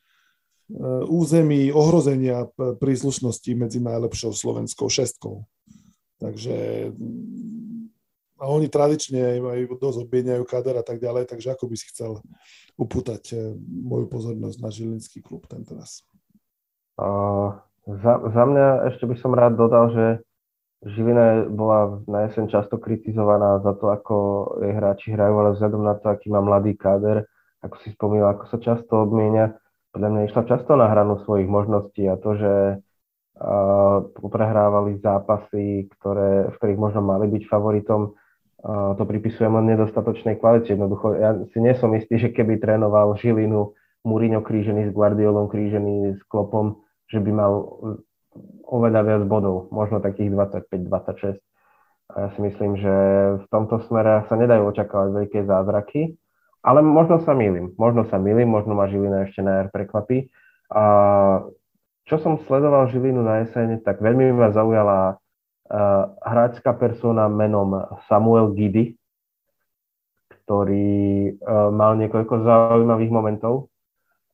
území 1.09 1.75
ohrozenia 1.75 2.47
príslušnosti 2.57 3.51
medzi 3.59 3.79
najlepšou 3.83 4.31
slovenskou 4.37 4.87
šestkou. 4.87 5.45
Takže 6.23 6.91
a 8.43 8.51
oni 8.51 8.67
tradične 8.67 9.39
majú 9.39 9.79
dosť 9.79 10.03
objedňajú 10.03 10.43
kader 10.43 10.83
a 10.83 10.85
tak 10.85 10.99
ďalej, 10.99 11.31
takže 11.31 11.55
ako 11.55 11.71
by 11.71 11.77
si 11.79 11.87
chcel 11.95 12.19
upútať 12.75 13.23
eh, 13.39 13.55
moju 13.71 14.11
pozornosť 14.11 14.59
na 14.59 14.71
Žilinský 14.75 15.23
klub 15.23 15.47
tento 15.47 15.79
raz? 15.79 16.03
Uh, 16.99 17.55
za, 17.87 18.19
za 18.19 18.43
mňa 18.43 18.91
ešte 18.93 19.07
by 19.07 19.17
som 19.23 19.33
rád 19.33 19.55
dodal, 19.55 19.95
že 19.95 20.07
Žilina 20.83 21.47
bola 21.47 22.03
na 22.11 22.27
jeseň 22.27 22.51
často 22.51 22.75
kritizovaná 22.83 23.63
za 23.63 23.79
to, 23.79 23.95
ako 23.95 24.15
jej 24.67 24.75
hráči 24.75 25.15
hrajú, 25.15 25.35
ale 25.39 25.55
vzhľadom 25.55 25.83
na 25.87 25.95
to, 25.95 26.11
aký 26.11 26.27
má 26.27 26.43
mladý 26.43 26.75
káder, 26.75 27.23
ako 27.63 27.79
si 27.87 27.95
spomínal, 27.95 28.35
ako 28.35 28.51
sa 28.51 28.59
často 28.59 29.07
obmienia, 29.07 29.55
podľa 29.93 30.09
mňa 30.09 30.21
išla 30.33 30.43
často 30.49 30.73
na 30.75 30.89
hranu 30.89 31.21
svojich 31.23 31.47
možností 31.47 32.09
a 32.09 32.17
to, 32.17 32.31
že 32.41 32.53
uh, 32.81 33.97
prehrávali 34.19 34.99
zápasy, 35.05 35.93
ktoré, 36.01 36.49
v 36.49 36.57
ktorých 36.57 36.81
možno 36.81 37.05
mali 37.05 37.29
byť 37.29 37.45
favoritom, 37.47 38.13
uh, 38.13 38.97
to 38.97 39.05
pripisujem 39.05 39.53
len 39.53 39.77
nedostatočnej 39.77 40.41
kvalite. 40.41 40.73
Jednoducho, 40.73 41.13
ja 41.21 41.37
si 41.53 41.59
nie 41.61 41.77
som 41.77 41.93
istý, 41.93 42.17
že 42.17 42.33
keby 42.33 42.57
trénoval 42.57 43.21
Žilinu 43.21 43.77
Mourinho 44.03 44.43
krížený 44.43 44.91
s 44.91 44.93
Guardiolom 44.97 45.47
krížený 45.47 46.19
s 46.19 46.23
Klopom, 46.27 46.83
že 47.07 47.23
by 47.23 47.31
mal 47.31 47.53
oveľa 48.65 49.01
viac 49.05 49.23
bodov, 49.29 49.69
možno 49.69 50.01
takých 50.01 50.33
25-26. 50.33 51.39
A 52.13 52.15
ja 52.17 52.29
si 52.33 52.41
myslím, 52.45 52.81
že 52.81 52.95
v 53.41 53.47
tomto 53.53 53.85
smere 53.89 54.25
sa 54.29 54.35
nedajú 54.37 54.73
očakávať 54.73 55.09
veľké 55.13 55.39
zázraky, 55.45 56.17
ale 56.63 56.81
možno 56.81 57.19
sa 57.27 57.35
milím. 57.35 57.75
Možno 57.75 58.07
sa 58.07 58.17
milím, 58.23 58.51
možno 58.55 58.79
ma 58.79 58.87
Žilina 58.87 59.27
ešte 59.27 59.43
na 59.43 59.63
jar 59.63 59.69
prekvapí. 59.75 60.31
A 60.71 60.83
čo 62.07 62.17
som 62.23 62.39
sledoval 62.47 62.91
Žilinu 62.91 63.23
na 63.23 63.43
jeseň, 63.43 63.83
tak 63.83 63.99
veľmi 63.99 64.31
ma 64.35 64.55
zaujala 64.55 65.23
hráčská 66.23 66.77
persona 66.77 67.33
menom 67.33 67.73
Samuel 68.09 68.53
Giddy, 68.53 68.93
ktorý 70.45 71.33
uh, 71.39 71.73
mal 71.73 71.97
niekoľko 71.97 72.45
zaujímavých 72.45 73.13
momentov 73.15 73.73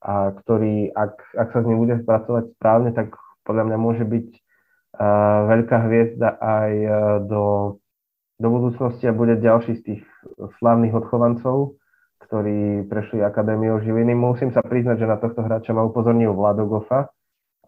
a 0.02 0.34
ktorý, 0.34 0.90
ak, 0.90 1.14
ak 1.38 1.48
sa 1.54 1.62
s 1.62 1.66
ním 1.68 1.78
bude 1.84 1.94
spracovať 2.02 2.54
správne, 2.58 2.90
tak 2.90 3.14
podľa 3.46 3.70
mňa 3.70 3.78
môže 3.78 4.02
byť 4.02 4.28
uh, 4.34 5.38
veľká 5.46 5.76
hviezda 5.86 6.28
aj 6.42 6.72
uh, 6.74 6.92
do, 7.22 7.44
do 8.42 8.48
budúcnosti 8.50 9.06
a 9.06 9.14
bude 9.14 9.38
ďalší 9.38 9.78
z 9.78 9.82
tých 9.84 10.02
slavných 10.58 10.96
odchovancov, 10.96 11.77
ktorí 12.28 12.84
prešli 12.92 13.24
Akadémiou 13.24 13.80
Žiliny. 13.80 14.12
Musím 14.12 14.52
sa 14.52 14.60
priznať, 14.60 15.00
že 15.00 15.10
na 15.10 15.16
tohto 15.16 15.40
hráča 15.40 15.72
ma 15.72 15.82
upozornil 15.82 16.36
Vlado 16.36 16.68
Gofa, 16.68 17.08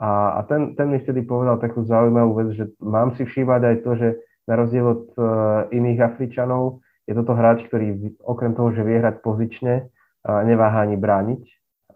a, 0.00 0.40
a 0.40 0.40
ten, 0.48 0.72
ten 0.80 0.88
mi 0.88 0.96
vtedy 0.96 1.28
povedal 1.28 1.60
takú 1.60 1.84
zaujímavú 1.84 2.32
vec, 2.40 2.48
že 2.56 2.64
mám 2.80 3.12
si 3.20 3.28
všívať 3.28 3.60
aj 3.60 3.76
to, 3.84 3.90
že 4.00 4.08
na 4.48 4.56
rozdiel 4.56 4.86
od 4.88 5.04
uh, 5.20 5.68
iných 5.68 6.00
Afričanov 6.00 6.80
je 7.04 7.12
toto 7.12 7.36
hráč, 7.36 7.68
ktorý 7.68 8.16
okrem 8.24 8.56
toho, 8.56 8.72
že 8.72 8.80
vie 8.80 8.96
hrať 8.96 9.20
pozične, 9.20 9.84
uh, 9.84 10.40
neváha 10.48 10.88
ani 10.88 10.96
brániť, 10.96 11.42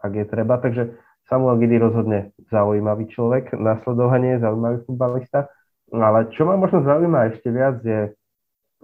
ak 0.05 0.13
je 0.21 0.25
treba. 0.29 0.61
Takže 0.61 0.93
Samuel 1.33 1.57
Giddy 1.65 1.81
rozhodne 1.81 2.37
zaujímavý 2.53 3.09
človek, 3.09 3.57
nasledovanie, 3.57 4.37
zaujímavý 4.37 4.85
futbalista. 4.85 5.49
Ale 5.89 6.29
čo 6.37 6.45
ma 6.45 6.61
možno 6.61 6.85
zaujíma 6.85 7.33
ešte 7.33 7.49
viac 7.49 7.81
je 7.81 8.13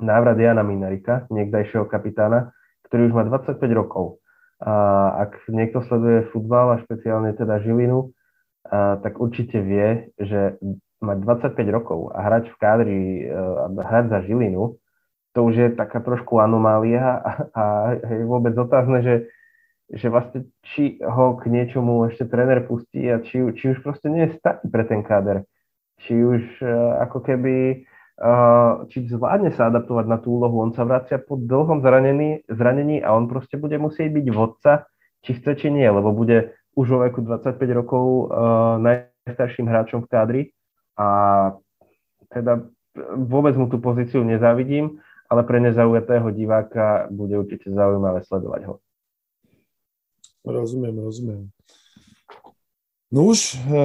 návrat 0.01 0.41
Jana 0.41 0.65
Minarika, 0.65 1.29
niekdajšieho 1.29 1.85
kapitána, 1.85 2.57
ktorý 2.91 3.09
už 3.09 3.15
má 3.15 3.23
25 3.23 3.63
rokov. 3.71 4.19
A 4.61 4.75
ak 5.25 5.47
niekto 5.49 5.81
sleduje 5.87 6.29
futbal 6.35 6.77
a 6.77 6.83
špeciálne 6.83 7.33
teda 7.33 7.63
Žilinu, 7.63 8.11
a, 8.67 8.99
tak 9.01 9.17
určite 9.17 9.63
vie, 9.63 10.11
že 10.19 10.59
mať 11.01 11.19
25 11.57 11.77
rokov 11.77 12.13
a 12.13 12.19
hrať 12.29 12.45
v 12.53 12.57
kádri, 12.61 13.01
e, 13.25 13.33
a 13.33 13.67
hrať 13.73 14.05
za 14.13 14.19
Žilinu, 14.29 14.77
to 15.33 15.39
už 15.47 15.55
je 15.57 15.69
taká 15.73 16.03
trošku 16.03 16.43
anomália 16.43 17.23
a, 17.25 17.31
a 17.55 17.65
je 18.05 18.27
vôbec 18.27 18.53
otázne, 18.59 19.01
že, 19.01 19.17
že 19.89 20.11
vlastne 20.11 20.51
či 20.75 20.99
ho 21.01 21.39
k 21.39 21.47
niečomu 21.49 22.11
ešte 22.11 22.27
tréner 22.27 22.67
pustí 22.67 23.07
a 23.09 23.23
či, 23.23 23.41
či 23.57 23.65
už 23.73 23.81
proste 23.81 24.11
nie 24.11 24.29
je 24.29 24.37
starý 24.37 24.67
pre 24.67 24.85
ten 24.85 25.01
káder. 25.07 25.47
Či 26.03 26.17
už 26.17 26.43
uh, 26.65 27.05
ako 27.05 27.23
keby, 27.23 27.87
či 28.93 29.09
zvládne 29.09 29.57
sa 29.57 29.73
adaptovať 29.73 30.05
na 30.05 30.21
tú 30.21 30.37
úlohu. 30.37 30.61
On 30.61 30.73
sa 30.77 30.85
vracia 30.85 31.17
po 31.17 31.41
dlhom 31.41 31.81
zranení, 31.81 32.45
zranení 32.53 33.01
a 33.01 33.17
on 33.17 33.25
proste 33.25 33.57
bude 33.57 33.81
musieť 33.81 34.13
byť 34.13 34.27
vodca, 34.29 34.85
či 35.25 35.41
chce, 35.41 35.57
či 35.57 35.69
nie, 35.73 35.89
lebo 35.89 36.13
bude 36.13 36.53
už 36.77 36.87
vo 36.87 36.99
veku 37.09 37.25
25 37.25 37.57
rokov 37.73 38.05
uh, 38.05 38.77
najstarším 38.77 39.67
hráčom 39.69 40.05
v 40.05 40.11
kádri 40.13 40.43
a 41.01 41.09
teda 42.29 42.69
vôbec 43.17 43.57
mu 43.57 43.73
tú 43.73 43.81
pozíciu 43.81 44.21
nezávidím, 44.21 45.01
ale 45.33 45.43
pre 45.49 45.59
nezaujatého 45.63 46.29
diváka 46.31 47.09
bude 47.09 47.41
určite 47.41 47.73
zaujímavé 47.73 48.21
sledovať 48.29 48.61
ho. 48.69 48.75
Rozumiem, 50.45 50.97
rozumiem. 51.01 51.43
No 53.11 53.27
už 53.27 53.59
e, 53.59 53.83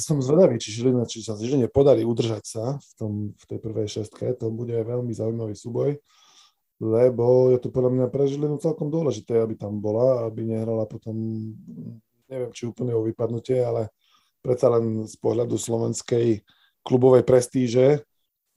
som 0.00 0.24
zvedavý, 0.24 0.56
či 0.56 0.72
Žilina, 0.72 1.04
či 1.04 1.20
sa 1.20 1.36
Žiline 1.36 1.68
podarí 1.68 2.00
udržať 2.00 2.44
sa 2.48 2.64
v, 2.80 2.90
tom, 2.96 3.12
v 3.36 3.44
tej 3.44 3.58
prvej 3.60 3.88
šestke. 3.92 4.32
To 4.40 4.48
bude 4.48 4.72
veľmi 4.72 5.12
zaujímavý 5.12 5.52
súboj 5.52 6.00
lebo 6.80 7.52
je 7.52 7.60
to 7.60 7.68
podľa 7.68 7.92
mňa 7.92 8.06
pre 8.08 8.24
Žilinu 8.24 8.56
celkom 8.56 8.88
dôležité, 8.88 9.36
aby 9.36 9.52
tam 9.52 9.84
bola, 9.84 10.24
aby 10.24 10.48
nehrala 10.48 10.88
potom, 10.88 11.12
neviem, 12.26 12.50
či 12.56 12.64
úplne 12.64 12.96
o 12.96 13.04
vypadnutie, 13.04 13.60
ale 13.60 13.92
predsa 14.40 14.72
len 14.72 15.04
z 15.04 15.14
pohľadu 15.20 15.60
slovenskej 15.60 16.40
klubovej 16.80 17.28
prestíže 17.28 18.00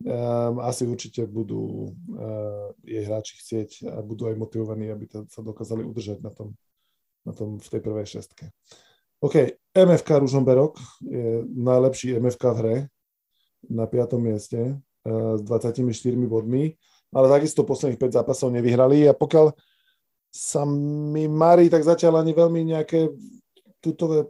um, 0.07 0.63
asi 0.63 0.87
určite 0.87 1.27
budú 1.27 1.91
uh, 1.91 2.71
jej 2.87 3.03
hráči 3.03 3.35
chcieť 3.43 3.91
a 3.91 3.99
budú 3.99 4.31
aj 4.31 4.39
motivovaní, 4.39 4.87
aby 4.87 5.03
sa 5.27 5.43
dokázali 5.43 5.83
udržať 5.83 6.23
na 6.23 6.31
tom, 6.31 6.55
na 7.27 7.35
tom 7.35 7.59
v 7.59 7.67
tej 7.67 7.81
prvej 7.83 8.07
šestke. 8.07 8.55
OK, 9.23 9.35
MFK 9.71 10.09
Ružomberok 10.19 10.75
je 10.99 11.47
najlepší 11.47 12.19
MFK 12.19 12.43
v 12.43 12.57
hre 12.59 12.75
na 13.71 13.87
piatom 13.87 14.19
mieste 14.19 14.75
uh, 15.07 15.39
s 15.39 15.41
24 15.47 15.87
bodmi 16.27 16.75
ale 17.13 17.29
takisto 17.29 17.61
posledných 17.61 18.01
5 18.01 18.17
zápasov 18.19 18.49
nevyhrali 18.49 19.05
a 19.05 19.13
pokiaľ 19.13 19.53
sa 20.33 20.65
mi 20.65 21.29
marí, 21.29 21.69
tak 21.69 21.85
zatiaľ 21.85 22.25
ani 22.25 22.33
veľmi 22.33 22.73
nejaké 22.73 23.13
tutové 23.77 24.25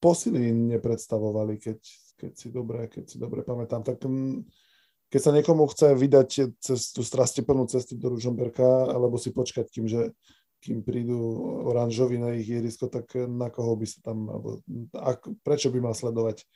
posily 0.00 0.50
nepredstavovali, 0.72 1.60
keď, 1.60 1.78
keď, 2.16 2.32
si 2.32 2.48
dobre, 2.48 2.88
keď 2.88 3.04
si 3.04 3.16
dobre 3.20 3.44
pamätám. 3.44 3.84
Tak 3.84 4.00
mm, 4.00 4.40
keď 5.12 5.20
sa 5.20 5.36
niekomu 5.36 5.68
chce 5.68 5.92
vydať 5.92 6.28
cez 6.56 6.96
tú 6.96 7.04
strasteplnú 7.04 7.68
cestu 7.68 8.00
do 8.00 8.08
Ružomberka, 8.16 8.88
alebo 8.88 9.20
si 9.20 9.28
počkať, 9.36 9.68
kým, 9.68 9.84
že, 9.84 10.16
kým 10.62 10.86
prídu 10.86 11.18
oranžovi 11.66 12.22
na 12.22 12.30
ich 12.38 12.46
ihrisko, 12.46 12.86
tak 12.86 13.10
na 13.18 13.50
koho 13.50 13.74
by 13.74 13.86
sa 13.90 13.98
tam, 14.06 14.30
alebo, 14.30 14.62
ak, 14.94 15.26
prečo 15.42 15.74
by 15.74 15.82
mal 15.82 15.94
sledovať, 15.98 16.46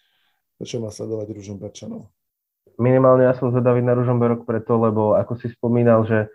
prečo 0.57 0.79
má 0.79 0.95
sledovať 0.95 1.35
Ružomberčanov? 1.35 2.07
minimálne 2.77 3.25
ja 3.25 3.35
som 3.37 3.53
zvedavý 3.53 3.81
na 3.81 3.97
Ružomberok 3.97 4.45
preto, 4.45 4.77
lebo 4.77 5.17
ako 5.17 5.41
si 5.41 5.49
spomínal, 5.53 6.05
že 6.05 6.29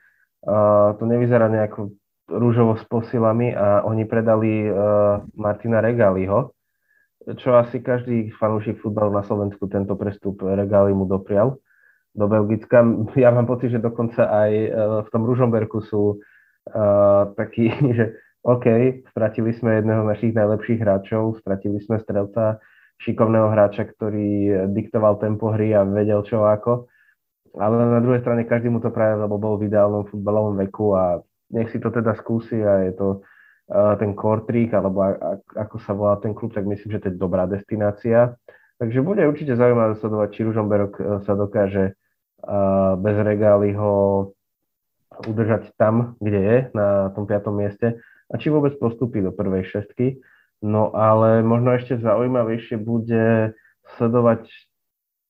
uh, 0.45 0.97
to 0.97 1.05
nevyzerá 1.05 1.47
nejako 1.47 1.93
rúžovo 2.31 2.77
s 2.77 2.83
posilami 2.89 3.53
a 3.53 3.85
oni 3.85 4.03
predali 4.05 4.69
uh, 4.69 5.21
Martina 5.37 5.81
Regaliho, 5.81 6.53
čo 7.37 7.53
asi 7.53 7.83
každý 7.83 8.33
fanúšik 8.33 8.81
futbalu 8.81 9.13
na 9.13 9.21
Slovensku 9.21 9.69
tento 9.69 9.93
prestup 9.93 10.41
Regali 10.41 10.89
mu 10.95 11.05
doprial 11.05 11.61
do 12.17 12.25
Belgicka. 12.25 12.81
Ja 13.23 13.29
mám 13.29 13.45
pocit, 13.45 13.71
že 13.71 13.79
dokonca 13.83 14.25
aj 14.25 14.51
uh, 14.51 14.69
v 15.05 15.09
tom 15.13 15.23
Ružomberku 15.27 15.85
sú 15.85 16.19
uh, 16.69 17.33
takí, 17.33 17.73
že 17.97 18.17
OK, 18.41 18.65
stratili 19.13 19.53
sme 19.53 19.81
jedného 19.81 20.01
z 20.05 20.09
našich 20.17 20.33
najlepších 20.33 20.79
hráčov, 20.81 21.37
stratili 21.41 21.77
sme 21.81 22.01
strelca, 22.01 22.57
šikovného 23.01 23.49
hráča, 23.49 23.89
ktorý 23.89 24.69
diktoval 24.73 25.17
tempo 25.17 25.49
hry 25.53 25.73
a 25.73 25.81
vedel 25.85 26.21
čo 26.21 26.45
ako. 26.45 26.85
Ale 27.57 27.75
na 27.75 27.99
druhej 27.99 28.23
strane 28.23 28.47
každý 28.47 28.71
mu 28.71 28.79
to 28.79 28.93
praje, 28.93 29.19
lebo 29.19 29.35
bol 29.35 29.59
v 29.59 29.67
ideálnom 29.67 30.07
futbalovom 30.07 30.55
veku 30.55 30.95
a 30.95 31.19
nech 31.51 31.67
si 31.69 31.83
to 31.83 31.91
teda 31.91 32.15
skúsi 32.15 32.63
a 32.63 32.87
je 32.87 32.93
to 32.95 33.07
uh, 33.19 33.93
ten 33.99 34.15
Kortrík, 34.15 34.71
alebo 34.71 35.03
a, 35.03 35.09
a, 35.19 35.31
ako 35.59 35.75
sa 35.83 35.91
volá 35.91 36.15
ten 36.23 36.31
klub, 36.31 36.55
tak 36.55 36.63
myslím, 36.63 36.95
že 36.95 37.01
to 37.03 37.07
je 37.11 37.19
dobrá 37.19 37.43
destinácia. 37.43 38.39
Takže 38.79 39.03
bude 39.03 39.21
určite 39.27 39.53
zaujímavé 39.59 39.99
sledovať, 39.99 40.29
či 40.31 40.47
Ružomberok 40.47 40.93
uh, 40.97 41.05
sa 41.27 41.35
dokáže 41.35 41.93
uh, 42.47 42.95
bez 42.95 43.17
regály 43.19 43.75
ho 43.75 43.93
udržať 45.25 45.73
tam, 45.77 46.15
kde 46.21 46.39
je, 46.39 46.57
na 46.73 47.09
tom 47.13 47.25
piatom 47.29 47.57
mieste 47.57 48.01
a 48.31 48.33
či 48.39 48.47
vôbec 48.47 48.77
postupí 48.79 49.19
do 49.19 49.35
prvej 49.35 49.67
šestky. 49.67 50.21
No 50.61 50.93
ale 50.93 51.41
možno 51.41 51.73
ešte 51.73 51.97
zaujímavejšie 51.97 52.77
bude 52.77 53.57
sledovať 53.97 54.45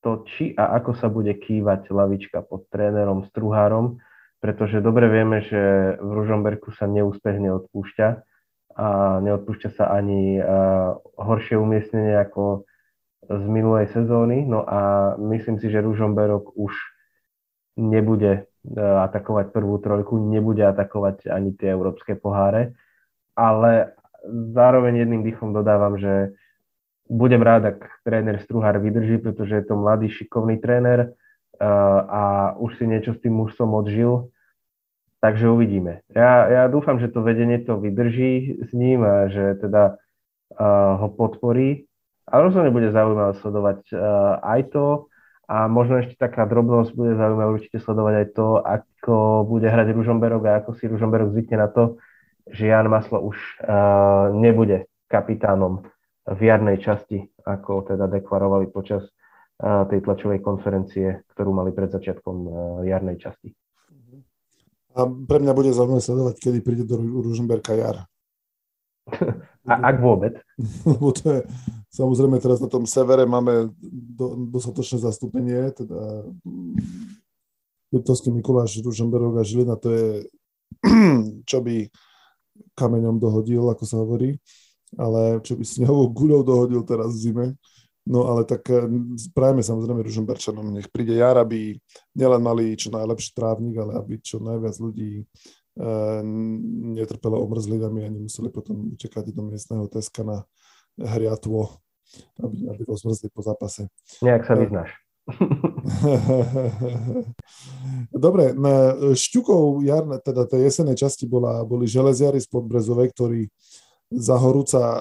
to, 0.04 0.27
či 0.27 0.51
a 0.60 0.75
ako 0.82 0.91
sa 0.97 1.08
bude 1.08 1.32
kývať 1.38 1.88
lavička 1.93 2.43
pod 2.43 2.67
trénerom 2.73 3.23
Struhárom, 3.32 4.01
pretože 4.41 4.84
dobre 4.84 5.08
vieme, 5.08 5.45
že 5.45 5.95
v 6.01 6.10
Ružomberku 6.10 6.73
sa 6.75 6.89
neúspech 6.89 7.38
neodpúšťa 7.38 8.08
a 8.75 8.88
neodpúšťa 9.23 9.69
sa 9.77 9.93
ani 9.93 10.41
horšie 11.15 11.56
umiestnenie 11.56 12.17
ako 12.17 12.65
z 13.30 13.45
minulej 13.47 13.93
sezóny. 13.93 14.43
No 14.43 14.65
a 14.67 15.13
myslím 15.15 15.62
si, 15.62 15.71
že 15.71 15.86
Ružomberok 15.86 16.58
už 16.60 16.75
nebude 17.80 18.51
atakovať 18.78 19.50
prvú 19.50 19.82
trojku, 19.82 20.21
nebude 20.21 20.62
atakovať 20.62 21.26
ani 21.34 21.58
tie 21.58 21.74
európske 21.74 22.13
poháre, 22.13 22.78
ale 23.34 23.97
zároveň 24.54 25.02
jedným 25.02 25.26
dýchom 25.26 25.50
dodávam, 25.50 25.97
že 25.97 26.38
budem 27.10 27.41
rád, 27.41 27.76
ak 27.76 28.06
tréner 28.06 28.39
Struhár 28.39 28.78
vydrží, 28.78 29.17
pretože 29.17 29.60
je 29.60 29.65
to 29.65 29.76
mladý, 29.76 30.13
šikovný 30.13 30.62
tréner 30.62 31.17
a 32.08 32.56
už 32.56 32.78
si 32.78 32.86
niečo 32.86 33.17
s 33.17 33.21
tým 33.21 33.36
mužstvom 33.36 33.74
odžil, 33.74 34.30
takže 35.19 35.50
uvidíme. 35.50 36.06
Ja, 36.13 36.47
ja 36.47 36.63
dúfam, 36.69 37.02
že 37.02 37.10
to 37.10 37.26
vedenie 37.26 37.60
to 37.62 37.82
vydrží 37.82 38.63
s 38.65 38.71
ním 38.74 39.04
a 39.04 39.28
že 39.28 39.58
teda 39.58 39.97
ho 41.02 41.08
podporí. 41.12 41.89
A 42.32 42.39
rozhodne 42.39 42.71
bude 42.71 42.93
zaujímavé 42.95 43.36
sledovať 43.43 43.91
aj 44.39 44.62
to, 44.71 45.11
a 45.52 45.68
možno 45.68 46.00
ešte 46.00 46.16
taká 46.16 46.48
drobnosť 46.48 46.96
bude 46.96 47.20
zaujímavé 47.20 47.60
určite 47.60 47.84
sledovať 47.84 48.14
aj 48.24 48.28
to, 48.32 48.48
ako 48.64 49.16
bude 49.44 49.68
hrať 49.68 49.92
Ružomberok 49.92 50.44
a 50.48 50.64
ako 50.64 50.80
si 50.80 50.88
Ružomberok 50.88 51.36
zvykne 51.36 51.60
na 51.60 51.68
to, 51.68 52.00
že 52.48 52.72
Jan 52.72 52.88
Maslo 52.88 53.20
už 53.20 53.36
uh, 53.36 54.32
nebude 54.32 54.88
kapitánom 55.12 55.84
v 56.24 56.40
jarnej 56.40 56.80
časti, 56.80 57.28
ako 57.44 57.84
teda 57.84 58.08
deklarovali 58.08 58.72
počas 58.72 59.04
tej 59.62 60.02
tlačovej 60.02 60.42
konferencie, 60.42 61.22
ktorú 61.34 61.54
mali 61.54 61.70
pred 61.70 61.94
začiatkom 61.94 62.50
jarnej 62.82 63.22
časti. 63.22 63.54
A 64.98 65.08
pre 65.08 65.38
mňa 65.40 65.54
bude 65.56 65.72
zaujímavé 65.72 66.02
sledovať, 66.02 66.36
kedy 66.42 66.60
príde 66.66 66.84
do 66.84 66.98
Ružomberka 67.00 67.78
jar. 67.78 68.10
A, 69.67 69.74
ak 69.93 69.97
vôbec. 70.02 70.34
Lebo 70.89 71.13
to 71.13 71.26
je, 71.38 71.39
samozrejme 71.93 72.41
teraz 72.41 72.58
na 72.58 72.69
tom 72.69 72.86
severe 72.89 73.30
máme 73.30 73.69
do, 74.17 74.50
dostatočné 74.50 75.02
zastúpenie, 75.02 75.69
teda 75.76 76.26
Liptovský 77.91 78.32
Mikuláš, 78.32 78.80
Ružomberok 78.82 79.38
a 79.38 79.43
Žilina, 79.43 79.76
to 79.76 79.89
je 79.91 80.08
čo 81.50 81.60
by 81.62 81.86
kameňom 82.74 83.19
dohodil, 83.19 83.67
ako 83.67 83.84
sa 83.84 84.00
hovorí, 84.02 84.39
ale 84.95 85.43
čo 85.43 85.60
by 85.60 85.63
snehovou 85.63 86.08
guľou 86.10 86.41
dohodil 86.41 86.82
teraz 86.88 87.13
v 87.15 87.21
zime. 87.30 87.47
No 88.02 88.26
ale 88.34 88.50
tak 88.50 88.65
eh, 88.74 88.89
prajeme 89.30 89.62
samozrejme 89.62 90.02
Ružomberčanom, 90.02 90.74
nech 90.74 90.89
príde 90.89 91.21
jar, 91.21 91.38
aby 91.38 91.78
nielen 92.17 92.41
mali 92.41 92.74
čo 92.74 92.89
najlepší 92.89 93.32
trávnik, 93.38 93.78
ale 93.78 93.93
aby 94.02 94.17
čo 94.17 94.41
najviac 94.41 94.76
ľudí 94.82 95.21
netrpelo 96.95 97.39
omrzlinami 97.47 98.03
a 98.03 98.10
nemuseli 98.12 98.51
potom 98.51 98.91
utekať 98.95 99.31
do 99.31 99.47
miestneho 99.47 99.88
teska 99.88 100.23
na 100.27 100.43
hriatvo, 100.99 101.79
aby, 102.43 102.67
aby 102.67 102.81
to 102.84 102.93
zmrzli 102.99 103.31
po 103.31 103.41
zápase. 103.41 103.88
Nejak 104.19 104.43
sa 104.43 104.60
vyznáš. 104.60 104.91
Dobre, 108.25 108.51
na 108.57 108.97
šťukov 109.15 109.86
jarne, 109.86 110.17
teda 110.19 110.49
tej 110.49 110.67
jesenej 110.67 110.97
časti 110.99 111.29
bola, 111.29 111.63
boli 111.63 111.88
železiari 111.88 112.41
z 112.41 112.51
Podbrezovej, 112.51 113.07
ktorí 113.15 113.47
za 114.12 114.36
horúca 114.36 114.81
e, 114.81 114.99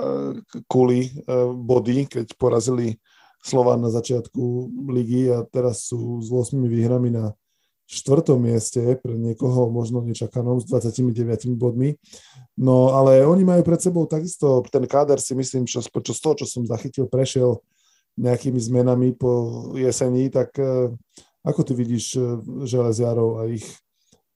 kuli 0.70 1.10
e, 1.10 1.12
body, 1.50 2.06
keď 2.06 2.26
porazili 2.38 2.94
Slován 3.42 3.82
na 3.82 3.90
začiatku 3.90 4.70
ligy 4.92 5.32
a 5.34 5.42
teraz 5.48 5.90
sú 5.90 6.22
s 6.22 6.30
8 6.30 6.54
výhrami 6.68 7.10
na 7.10 7.34
štvrtom 7.90 8.38
mieste, 8.38 8.78
pre 9.02 9.18
niekoho 9.18 9.66
možno 9.66 10.06
nečakanom 10.06 10.62
s 10.62 10.70
29 10.70 11.58
bodmi. 11.58 11.98
No 12.54 12.94
ale 12.94 13.26
oni 13.26 13.42
majú 13.42 13.66
pred 13.66 13.82
sebou 13.82 14.06
takisto, 14.06 14.62
ten 14.70 14.86
káder 14.86 15.18
si 15.18 15.34
myslím, 15.34 15.66
čo, 15.66 15.82
čo 15.82 16.12
z 16.14 16.20
toho, 16.22 16.34
čo 16.38 16.46
som 16.46 16.62
zachytil, 16.62 17.10
prešiel 17.10 17.58
nejakými 18.14 18.62
zmenami 18.62 19.18
po 19.18 19.72
jesení, 19.74 20.30
tak 20.30 20.54
e, 20.60 20.92
ako 21.42 21.60
ty 21.66 21.72
vidíš 21.74 22.20
železiarov 22.68 23.42
a 23.42 23.50
ich, 23.50 23.66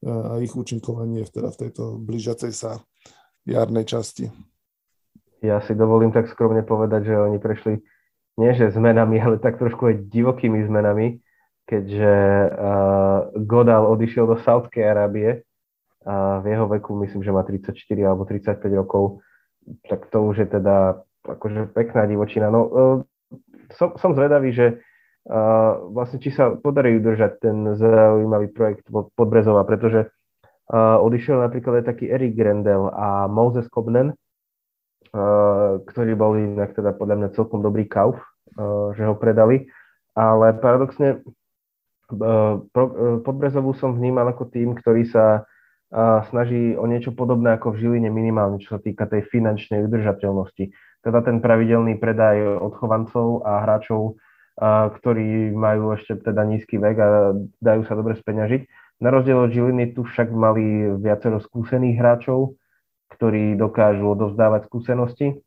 a 0.02 0.40
ich 0.40 0.50
účinkovanie 0.56 1.22
teda 1.28 1.52
v 1.52 1.60
tejto 1.68 2.00
blížiacej 2.00 2.52
sa 2.54 2.80
jarnej 3.44 3.84
časti? 3.84 4.32
ja 5.44 5.60
si 5.68 5.76
dovolím 5.76 6.08
tak 6.08 6.32
skromne 6.32 6.64
povedať, 6.64 7.12
že 7.12 7.14
oni 7.20 7.36
prešli 7.36 7.84
nie 8.40 8.50
že 8.56 8.72
zmenami, 8.72 9.20
ale 9.20 9.36
tak 9.38 9.60
trošku 9.60 9.92
aj 9.92 10.08
divokými 10.08 10.64
zmenami, 10.66 11.20
keďže 11.64 12.14
uh, 12.52 13.32
Godal 13.40 13.88
odišiel 13.88 14.28
do 14.28 14.36
Saudskej 14.44 14.84
Arábie 14.84 15.42
a 16.04 16.44
v 16.44 16.52
jeho 16.52 16.68
veku 16.68 16.92
myslím, 17.00 17.24
že 17.24 17.32
má 17.32 17.40
34 17.40 17.72
alebo 18.04 18.28
35 18.28 18.60
rokov, 18.76 19.24
tak 19.88 20.12
to 20.12 20.20
už 20.20 20.44
je 20.44 20.48
teda 20.60 21.00
akože 21.24 21.72
pekná 21.72 22.04
divočina. 22.04 22.52
No, 22.52 22.60
uh, 22.68 22.96
som, 23.80 23.96
som 23.96 24.12
zvedavý, 24.12 24.52
že 24.52 24.84
uh, 25.24 25.80
vlastne 25.88 26.20
či 26.20 26.28
sa 26.28 26.52
podarí 26.52 27.00
udržať 27.00 27.40
ten 27.40 27.56
zaujímavý 27.80 28.52
projekt 28.52 28.84
Podbrezova, 28.92 29.64
pretože 29.64 30.12
uh, 30.68 31.00
odišiel 31.00 31.40
napríklad 31.40 31.80
aj 31.80 31.88
taký 31.88 32.12
Eric 32.12 32.36
Grendel 32.36 32.92
a 32.92 33.24
Moses 33.26 33.64
Kobnen, 33.72 34.12
ktorí 35.86 36.18
boli 36.18 36.42
inak 36.42 36.74
teda 36.74 36.90
podľa 36.90 37.14
mňa 37.22 37.28
celkom 37.38 37.62
dobrý 37.62 37.86
kauf, 37.86 38.18
že 38.98 39.06
ho 39.06 39.14
predali, 39.14 39.70
ale 40.18 40.58
paradoxne 40.58 41.22
Podbrezovú 43.24 43.74
som 43.76 43.94
vnímal 43.94 44.30
ako 44.30 44.50
tým, 44.50 44.74
ktorý 44.78 45.06
sa 45.08 45.44
snaží 46.30 46.74
o 46.74 46.84
niečo 46.90 47.14
podobné 47.14 47.54
ako 47.54 47.74
v 47.74 47.78
Žiline 47.86 48.10
minimálne, 48.10 48.58
čo 48.58 48.74
sa 48.76 48.80
týka 48.82 49.06
tej 49.06 49.30
finančnej 49.30 49.86
udržateľnosti. 49.86 50.74
Teda 51.04 51.18
ten 51.22 51.38
pravidelný 51.38 52.00
predaj 52.02 52.58
odchovancov 52.58 53.46
a 53.46 53.62
hráčov, 53.62 54.18
ktorí 54.98 55.54
majú 55.54 55.94
ešte 55.94 56.18
teda 56.18 56.42
nízky 56.46 56.82
vek 56.82 56.96
a 56.98 57.08
dajú 57.62 57.82
sa 57.86 57.94
dobre 57.94 58.18
speňažiť. 58.18 58.62
Na 59.02 59.10
rozdiel 59.10 59.38
od 59.38 59.50
Žiliny 59.50 59.94
tu 59.94 60.06
však 60.06 60.30
mali 60.30 60.86
viacero 60.98 61.42
skúsených 61.42 61.98
hráčov, 61.98 62.54
ktorí 63.14 63.54
dokážu 63.58 64.14
odovzdávať 64.14 64.66
skúsenosti. 64.70 65.38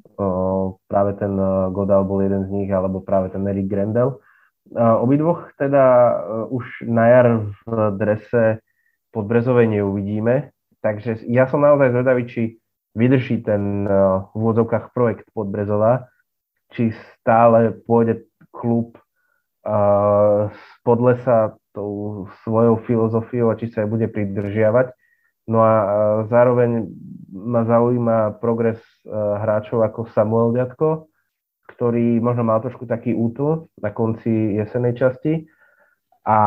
Práve 0.88 1.12
ten 1.20 1.34
e, 1.36 1.72
Godal 1.72 2.04
bol 2.08 2.24
jeden 2.24 2.48
z 2.48 2.50
nich, 2.52 2.70
alebo 2.72 3.04
práve 3.04 3.32
ten 3.32 3.44
Eric 3.48 3.68
Grendel. 3.68 4.20
Obidvoch 4.76 5.54
teda 5.56 5.86
e, 5.86 6.14
už 6.52 6.66
na 6.84 7.06
jar 7.08 7.28
v 7.64 7.72
drese 7.96 8.60
pod 9.16 9.26
Brezovej 9.26 9.72
neuvidíme, 9.72 10.52
takže 10.84 11.24
ja 11.32 11.48
som 11.48 11.64
naozaj 11.64 11.96
zvedavý, 11.96 12.24
či 12.28 12.42
vydrží 12.92 13.48
ten 13.48 13.88
e, 13.88 13.92
v 14.28 14.36
úvodzovkách 14.36 14.92
projekt 14.92 15.32
pod 15.32 15.48
Brezova, 15.48 16.12
či 16.76 16.92
stále 17.16 17.72
pôjde 17.72 18.28
klub 18.52 19.00
z 20.48 20.64
podlesa 20.88 21.60
tou 21.76 22.24
svojou 22.48 22.80
filozofiou 22.88 23.52
a 23.52 23.60
či 23.60 23.68
sa 23.68 23.84
aj 23.84 23.92
bude 23.92 24.08
pridržiavať. 24.08 24.96
No 25.48 25.64
a 25.64 25.74
zároveň 26.28 26.92
ma 27.32 27.64
zaujíma 27.64 28.40
progres 28.44 28.80
e, 29.04 29.16
hráčov 29.16 29.84
ako 29.84 30.12
Samuel 30.12 30.52
Ďatko, 30.52 31.08
ktorý 31.68 32.24
možno 32.24 32.48
mal 32.48 32.64
trošku 32.64 32.88
taký 32.88 33.12
útl 33.14 33.68
na 33.78 33.92
konci 33.92 34.56
jesenej 34.58 34.96
časti. 34.96 35.46
A 36.28 36.40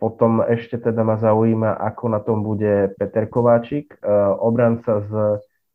potom 0.00 0.40
ešte 0.44 0.80
teda 0.80 1.04
ma 1.04 1.20
zaujíma, 1.20 1.76
ako 1.76 2.04
na 2.08 2.20
tom 2.24 2.40
bude 2.40 2.92
Peter 2.96 3.28
Kováčik, 3.28 3.96
e, 3.96 3.98
obranca 4.40 5.04
s 5.04 5.12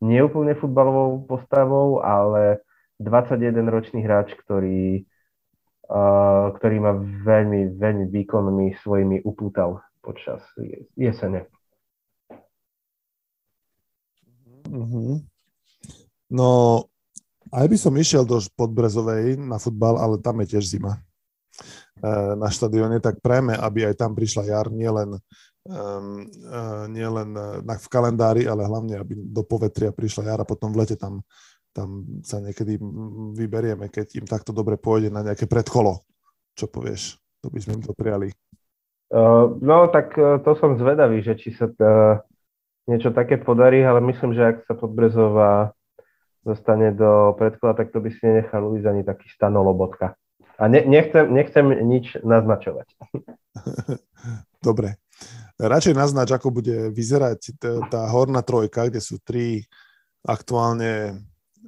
neúplne 0.02 0.58
futbalovou 0.58 1.26
postavou, 1.26 2.02
ale 2.02 2.62
21-ročný 2.98 4.02
hráč, 4.02 4.34
ktorý, 4.34 5.02
e, 5.86 6.00
ktorý 6.58 6.76
ma 6.82 6.98
veľmi, 7.02 7.78
veľmi 7.78 8.04
výkonmi 8.10 8.78
svojimi 8.82 9.22
upútal 9.22 9.82
počas 10.02 10.42
jesene. 10.98 11.46
Uh-huh. 14.66 15.22
No, 16.30 16.50
aj 17.52 17.66
by 17.66 17.76
som 17.76 17.94
išiel 17.94 18.24
do 18.26 18.38
Podbrezovej 18.54 19.38
na 19.38 19.60
futbal, 19.60 19.98
ale 19.98 20.18
tam 20.22 20.42
je 20.42 20.56
tiež 20.56 20.64
zima 20.66 20.96
e, 20.96 22.10
na 22.36 22.48
štadióne, 22.50 22.98
tak 22.98 23.22
prejme, 23.22 23.54
aby 23.54 23.86
aj 23.86 23.94
tam 24.00 24.14
prišla 24.14 24.50
jar, 24.50 24.66
nielen 24.70 25.20
um, 25.66 26.26
uh, 26.46 26.86
nie 26.86 27.06
len 27.06 27.34
na, 27.34 27.74
v 27.76 27.88
kalendári, 27.90 28.46
ale 28.46 28.66
hlavne, 28.66 28.94
aby 29.02 29.18
do 29.18 29.42
povetria 29.42 29.90
prišla 29.90 30.34
jar 30.34 30.40
a 30.42 30.48
potom 30.48 30.70
v 30.70 30.86
lete 30.86 30.96
tam, 30.96 31.22
tam 31.74 32.06
sa 32.22 32.38
niekedy 32.38 32.78
vyberieme, 33.36 33.90
keď 33.90 34.22
im 34.22 34.26
takto 34.26 34.54
dobre 34.54 34.78
pôjde 34.78 35.10
na 35.10 35.26
nejaké 35.26 35.50
predkolo. 35.50 36.06
Čo 36.56 36.70
povieš? 36.72 37.20
To 37.44 37.52
by 37.52 37.58
sme 37.60 37.72
im 37.78 37.82
prijali. 37.92 38.32
Uh, 39.12 39.54
no, 39.62 39.86
tak 39.92 40.16
uh, 40.18 40.42
to 40.42 40.56
som 40.58 40.80
zvedavý, 40.80 41.22
že 41.22 41.38
či 41.38 41.54
sa 41.54 41.70
uh, 41.70 42.18
niečo 42.90 43.14
také 43.14 43.38
podarí, 43.38 43.84
ale 43.84 44.02
myslím, 44.02 44.34
že 44.34 44.42
ak 44.42 44.56
sa 44.66 44.74
Podbrezová 44.74 45.75
dostane 46.46 46.94
do 46.94 47.34
predkola, 47.34 47.74
tak 47.74 47.90
to 47.90 47.98
by 47.98 48.14
si 48.14 48.22
nenechal 48.22 48.62
ujsť 48.70 48.86
ani 48.86 49.02
taký 49.02 49.26
Stano. 49.34 49.66
A 50.56 50.64
ne, 50.70 50.80
nechcem, 50.86 51.26
nechcem 51.26 51.66
nič 51.84 52.22
naznačovať. 52.22 52.86
Dobre. 54.66 55.02
Radšej 55.58 55.94
naznač, 55.96 56.30
ako 56.30 56.52
bude 56.52 56.92
vyzerať 56.92 57.58
tá 57.90 58.06
horná 58.12 58.44
trojka, 58.44 58.86
kde 58.86 59.00
sú 59.00 59.18
tri 59.18 59.64
aktuálne 60.22 61.16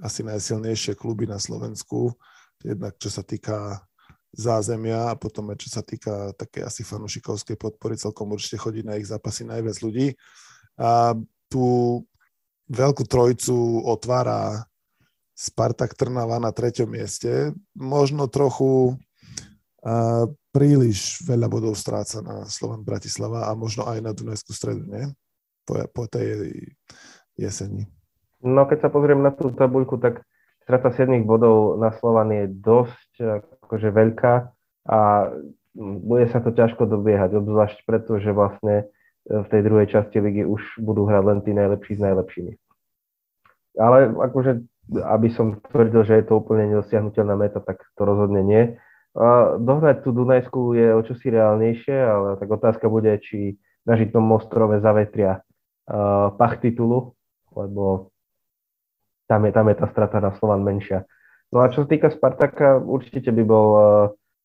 asi 0.05 0.23
najsilnejšie 0.23 0.95
kluby 0.95 1.25
na 1.27 1.41
Slovensku. 1.41 2.15
Jednak 2.61 3.01
čo 3.01 3.09
sa 3.09 3.25
týka 3.25 3.81
zázemia 4.37 5.09
a 5.09 5.17
potom 5.17 5.49
aj 5.51 5.59
čo 5.65 5.69
sa 5.73 5.83
týka 5.83 6.37
také 6.37 6.61
asi 6.61 6.85
fanušikovskej 6.85 7.57
podpory, 7.57 7.97
celkom 7.97 8.29
určite 8.29 8.61
chodí 8.61 8.85
na 8.85 9.01
ich 9.01 9.09
zápasy 9.09 9.49
najviac 9.49 9.81
ľudí. 9.81 10.13
A 10.77 11.17
tú 11.49 12.05
veľkú 12.69 13.09
trojcu 13.09 13.89
otvára 13.89 14.68
Spartak 15.39 15.95
Trnava 15.95 16.43
na 16.43 16.51
treťom 16.51 16.91
mieste. 16.91 17.55
Možno 17.79 18.27
trochu 18.27 18.99
a, 19.87 20.27
príliš 20.51 21.23
veľa 21.23 21.47
bodov 21.47 21.79
stráca 21.79 22.19
na 22.19 22.43
Slovan 22.51 22.83
Bratislava 22.83 23.47
a 23.47 23.55
možno 23.55 23.87
aj 23.87 24.03
na 24.03 24.11
Dunajskú 24.11 24.51
stredu, 24.51 24.83
nie? 24.91 25.07
Po, 25.63 25.79
po 25.95 26.11
tej 26.11 26.67
jeseni. 27.39 27.87
No 28.43 28.67
keď 28.67 28.87
sa 28.87 28.91
pozriem 28.91 29.23
na 29.23 29.31
tú 29.31 29.55
tabuľku, 29.55 30.03
tak 30.03 30.27
strata 30.67 30.91
7 30.91 31.23
bodov 31.23 31.79
na 31.79 31.95
Slovan 31.95 32.35
je 32.35 32.45
dosť 32.51 33.11
akože 33.63 33.89
veľká 33.95 34.35
a 34.91 34.99
bude 35.79 36.27
sa 36.35 36.43
to 36.43 36.51
ťažko 36.51 36.91
dobiehať, 36.91 37.39
obzvlášť 37.39 37.79
preto, 37.87 38.19
že 38.19 38.35
vlastne 38.35 38.91
v 39.29 39.47
tej 39.47 39.61
druhej 39.63 39.87
časti 39.87 40.19
ligy 40.19 40.43
už 40.43 40.83
budú 40.83 41.07
hrať 41.07 41.23
len 41.23 41.39
tí 41.45 41.53
najlepší 41.55 42.01
s 42.01 42.03
najlepšími. 42.03 42.53
Ale 43.79 44.11
akože, 44.11 44.65
aby 44.93 45.29
som 45.33 45.61
tvrdil, 45.69 46.05
že 46.05 46.15
je 46.21 46.25
to 46.25 46.41
úplne 46.41 46.73
nedosiahnutelná 46.73 47.37
meta, 47.37 47.61
tak 47.61 47.85
to 47.97 48.03
rozhodne 48.09 48.41
nie. 48.41 48.77
Dohnať 49.59 50.07
tú 50.07 50.15
Dunajskú 50.15 50.73
je 50.79 50.95
o 50.95 51.01
čosi 51.03 51.33
reálnejšie, 51.33 51.97
ale 51.97 52.29
tak 52.41 52.49
otázka 52.49 52.87
bude, 52.89 53.13
či 53.21 53.59
na 53.85 53.97
Žitnom 53.99 54.25
ostrove 54.33 54.81
zavetria 54.81 55.43
pach 56.37 56.61
titulu, 56.61 57.17
lebo 57.57 58.13
tam 59.29 59.45
je, 59.45 59.53
tam 59.53 59.69
je 59.69 59.77
tá 59.77 59.87
strata 59.93 60.21
na 60.21 60.33
Slovan 60.37 60.65
menšia. 60.65 61.05
No 61.49 61.65
a 61.65 61.73
čo 61.73 61.85
sa 61.85 61.89
týka 61.89 62.13
Spartaka, 62.13 62.77
určite 62.77 63.33
by 63.33 63.43
bol 63.45 63.69
uh, 63.73 63.85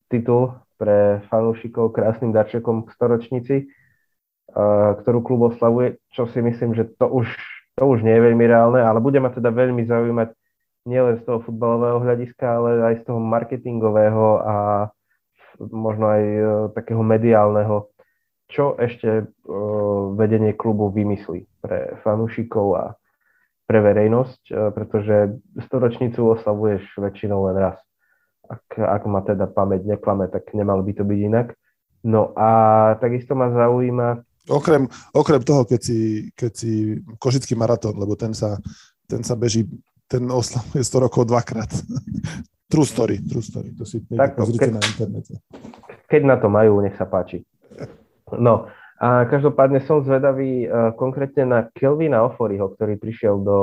titul 0.07 0.55
pre 0.79 1.19
fanúšikov 1.27 1.91
krásnym 1.91 2.31
darčekom 2.31 2.87
k 2.87 2.95
storočnici, 2.95 3.55
uh, 3.67 4.95
ktorú 5.03 5.19
klub 5.23 5.51
oslavuje, 5.51 5.99
čo 6.15 6.27
si 6.31 6.39
myslím, 6.39 6.75
že 6.75 6.87
to 6.95 7.11
už, 7.11 7.27
to 7.75 7.83
už 7.89 8.05
nie 8.05 8.13
je 8.13 8.25
veľmi 8.29 8.45
reálne, 8.45 8.81
ale 8.81 9.01
bude 9.01 9.17
ma 9.17 9.33
teda 9.33 9.49
veľmi 9.49 9.85
zaujímať 9.89 10.29
nielen 10.85 11.19
z 11.19 11.23
toho 11.25 11.39
futbalového 11.41 12.03
hľadiska, 12.03 12.45
ale 12.45 12.69
aj 12.93 12.95
z 13.01 13.03
toho 13.07 13.19
marketingového 13.23 14.25
a 14.43 14.55
možno 15.71 16.05
aj 16.11 16.23
uh, 16.23 16.45
takého 16.75 17.01
mediálneho, 17.01 17.87
čo 18.51 18.75
ešte 18.77 19.25
uh, 19.25 20.13
vedenie 20.13 20.53
klubu 20.53 20.91
vymyslí 20.91 21.47
pre 21.63 21.97
fanúšikov 22.03 22.67
a 22.77 22.85
pre 23.63 23.79
verejnosť, 23.79 24.41
e, 24.51 24.53
pretože 24.75 25.15
storočnicu 25.65 26.35
oslavuješ 26.35 26.83
väčšinou 26.99 27.47
len 27.49 27.57
raz. 27.57 27.77
Ak, 28.45 28.63
ak 28.75 29.03
ma 29.07 29.23
teda 29.23 29.47
pamäť 29.47 29.87
neklame, 29.87 30.27
tak 30.27 30.51
nemalo 30.51 30.83
by 30.83 30.93
to 30.93 31.07
byť 31.07 31.19
inak. 31.23 31.47
No 32.03 32.35
a 32.35 32.49
takisto 32.99 33.33
ma 33.33 33.49
zaujíma... 33.49 34.21
Okrem, 34.49 34.91
okrem 35.15 35.41
toho, 35.43 35.63
keď 35.63 35.81
si, 35.81 35.99
keď 36.35 36.51
si 36.51 36.99
Košický 37.15 37.55
maratón, 37.55 37.95
lebo 37.95 38.19
ten 38.19 38.35
sa, 38.35 38.59
ten 39.07 39.23
sa 39.23 39.39
beží, 39.39 39.67
ten 40.11 40.27
oslavuje 40.27 40.83
100 40.83 41.05
rokov 41.07 41.23
dvakrát. 41.31 41.71
true 42.73 42.87
story, 42.87 43.21
true 43.23 43.45
story. 43.45 43.71
To 43.77 43.87
si 43.87 44.03
tak, 44.11 44.35
pozrite 44.35 44.67
keď, 44.67 44.71
na 44.73 44.81
internete. 44.81 45.33
Keď 46.09 46.21
na 46.27 46.35
to 46.41 46.51
majú, 46.51 46.83
nech 46.83 46.97
sa 46.99 47.07
páči. 47.07 47.45
No, 48.33 48.67
a 48.97 49.29
každopádne 49.29 49.83
som 49.83 50.01
zvedavý 50.01 50.65
uh, 50.65 50.91
konkrétne 50.95 51.43
na 51.45 51.59
Kelvina 51.75 52.25
Oforiho, 52.25 52.73
ktorý 52.73 52.97
prišiel 52.97 53.39
do 53.45 53.59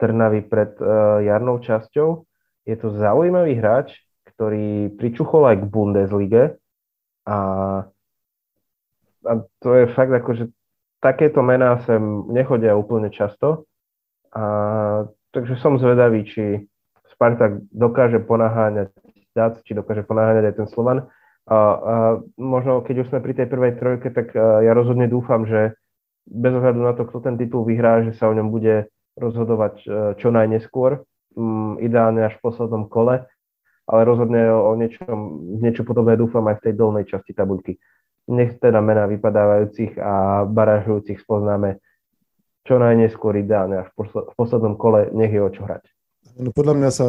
Trnavy 0.00 0.44
pred 0.44 0.72
uh, 0.82 1.20
jarnou 1.22 1.62
časťou. 1.62 2.24
Je 2.68 2.76
to 2.76 2.92
zaujímavý 2.92 3.56
hráč, 3.56 3.96
ktorý 4.34 4.92
pričuchol 4.94 5.52
aj 5.52 5.56
k 5.60 5.64
Bundeslige 5.66 6.44
a, 7.26 7.38
a 9.28 9.32
to 9.60 9.68
je 9.76 9.84
fakt 9.92 10.10
ako, 10.10 10.30
že 10.34 10.44
takéto 11.04 11.44
mená 11.44 11.84
sem 11.84 12.00
nechodia 12.32 12.72
úplne 12.74 13.12
často. 13.12 13.68
A, 14.32 15.06
takže 15.30 15.60
som 15.60 15.76
zvedavý, 15.76 16.24
či 16.24 16.64
Spartak 17.12 17.60
dokáže 17.70 18.24
ponaháňať 18.24 18.90
Dac, 19.36 19.60
či 19.62 19.76
dokáže 19.76 20.02
ponaháňať 20.08 20.44
aj 20.50 20.56
ten 20.64 20.68
Slovan. 20.72 20.98
A, 21.48 21.56
a 21.56 21.56
možno 22.40 22.80
keď 22.82 23.04
už 23.04 23.08
sme 23.12 23.20
pri 23.20 23.36
tej 23.36 23.46
prvej 23.52 23.72
trojke, 23.76 24.08
tak 24.10 24.32
ja 24.36 24.72
rozhodne 24.72 25.08
dúfam, 25.08 25.44
že 25.44 25.76
bez 26.28 26.52
ohľadu 26.52 26.80
na 26.84 26.92
to, 26.92 27.08
kto 27.08 27.24
ten 27.24 27.40
titul 27.40 27.64
vyhrá, 27.64 28.04
že 28.04 28.12
sa 28.16 28.28
o 28.28 28.36
ňom 28.36 28.52
bude 28.52 28.92
rozhodovať 29.16 29.74
e, 29.80 29.86
čo 30.20 30.28
najneskôr, 30.28 31.02
um, 31.34 31.80
ideálne 31.80 32.22
až 32.28 32.36
v 32.38 32.44
poslednom 32.44 32.86
kole, 32.86 33.24
ale 33.88 34.00
rozhodne 34.04 34.52
o 34.52 34.76
niečom, 34.76 35.18
niečo 35.58 35.82
podobné 35.82 36.14
dúfam 36.20 36.44
aj 36.46 36.60
v 36.60 36.64
tej 36.68 36.74
dolnej 36.76 37.04
časti 37.08 37.32
tabuľky. 37.32 37.80
Nech 38.28 38.60
teda 38.60 38.84
mená 38.84 39.08
vypadávajúcich 39.08 39.96
a 39.96 40.44
barážujúcich 40.44 41.24
spoznáme 41.24 41.80
čo 42.68 42.76
najneskôr 42.76 43.40
ideálne 43.40 43.80
až 43.80 43.88
v 43.96 44.34
poslednom 44.36 44.76
kole, 44.76 45.08
nech 45.16 45.32
je 45.32 45.40
o 45.40 45.48
čo 45.48 45.64
hrať. 45.64 45.88
No 46.36 46.52
podľa 46.52 46.74
mňa 46.76 46.90
sa 46.92 47.08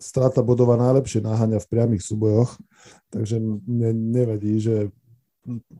strata 0.00 0.40
bodova 0.40 0.80
najlepšie 0.80 1.20
náhania 1.20 1.60
v 1.60 1.68
priamých 1.68 2.02
súbojoch, 2.02 2.56
takže 3.12 3.36
ne, 3.68 3.92
nevadí, 3.92 4.56
že 4.56 4.88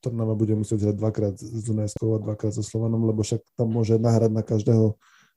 Trnava 0.04 0.36
bude 0.36 0.52
musieť 0.60 0.84
hrať 0.84 0.96
dvakrát 1.00 1.34
s 1.40 1.60
Dunajskou 1.64 2.20
a 2.20 2.20
dvakrát 2.20 2.52
so 2.52 2.60
Slovanom, 2.60 3.08
lebo 3.08 3.24
však 3.24 3.40
tam 3.56 3.72
môže 3.72 3.96
nahrať 3.96 4.28
na 4.28 4.44
každého 4.44 4.92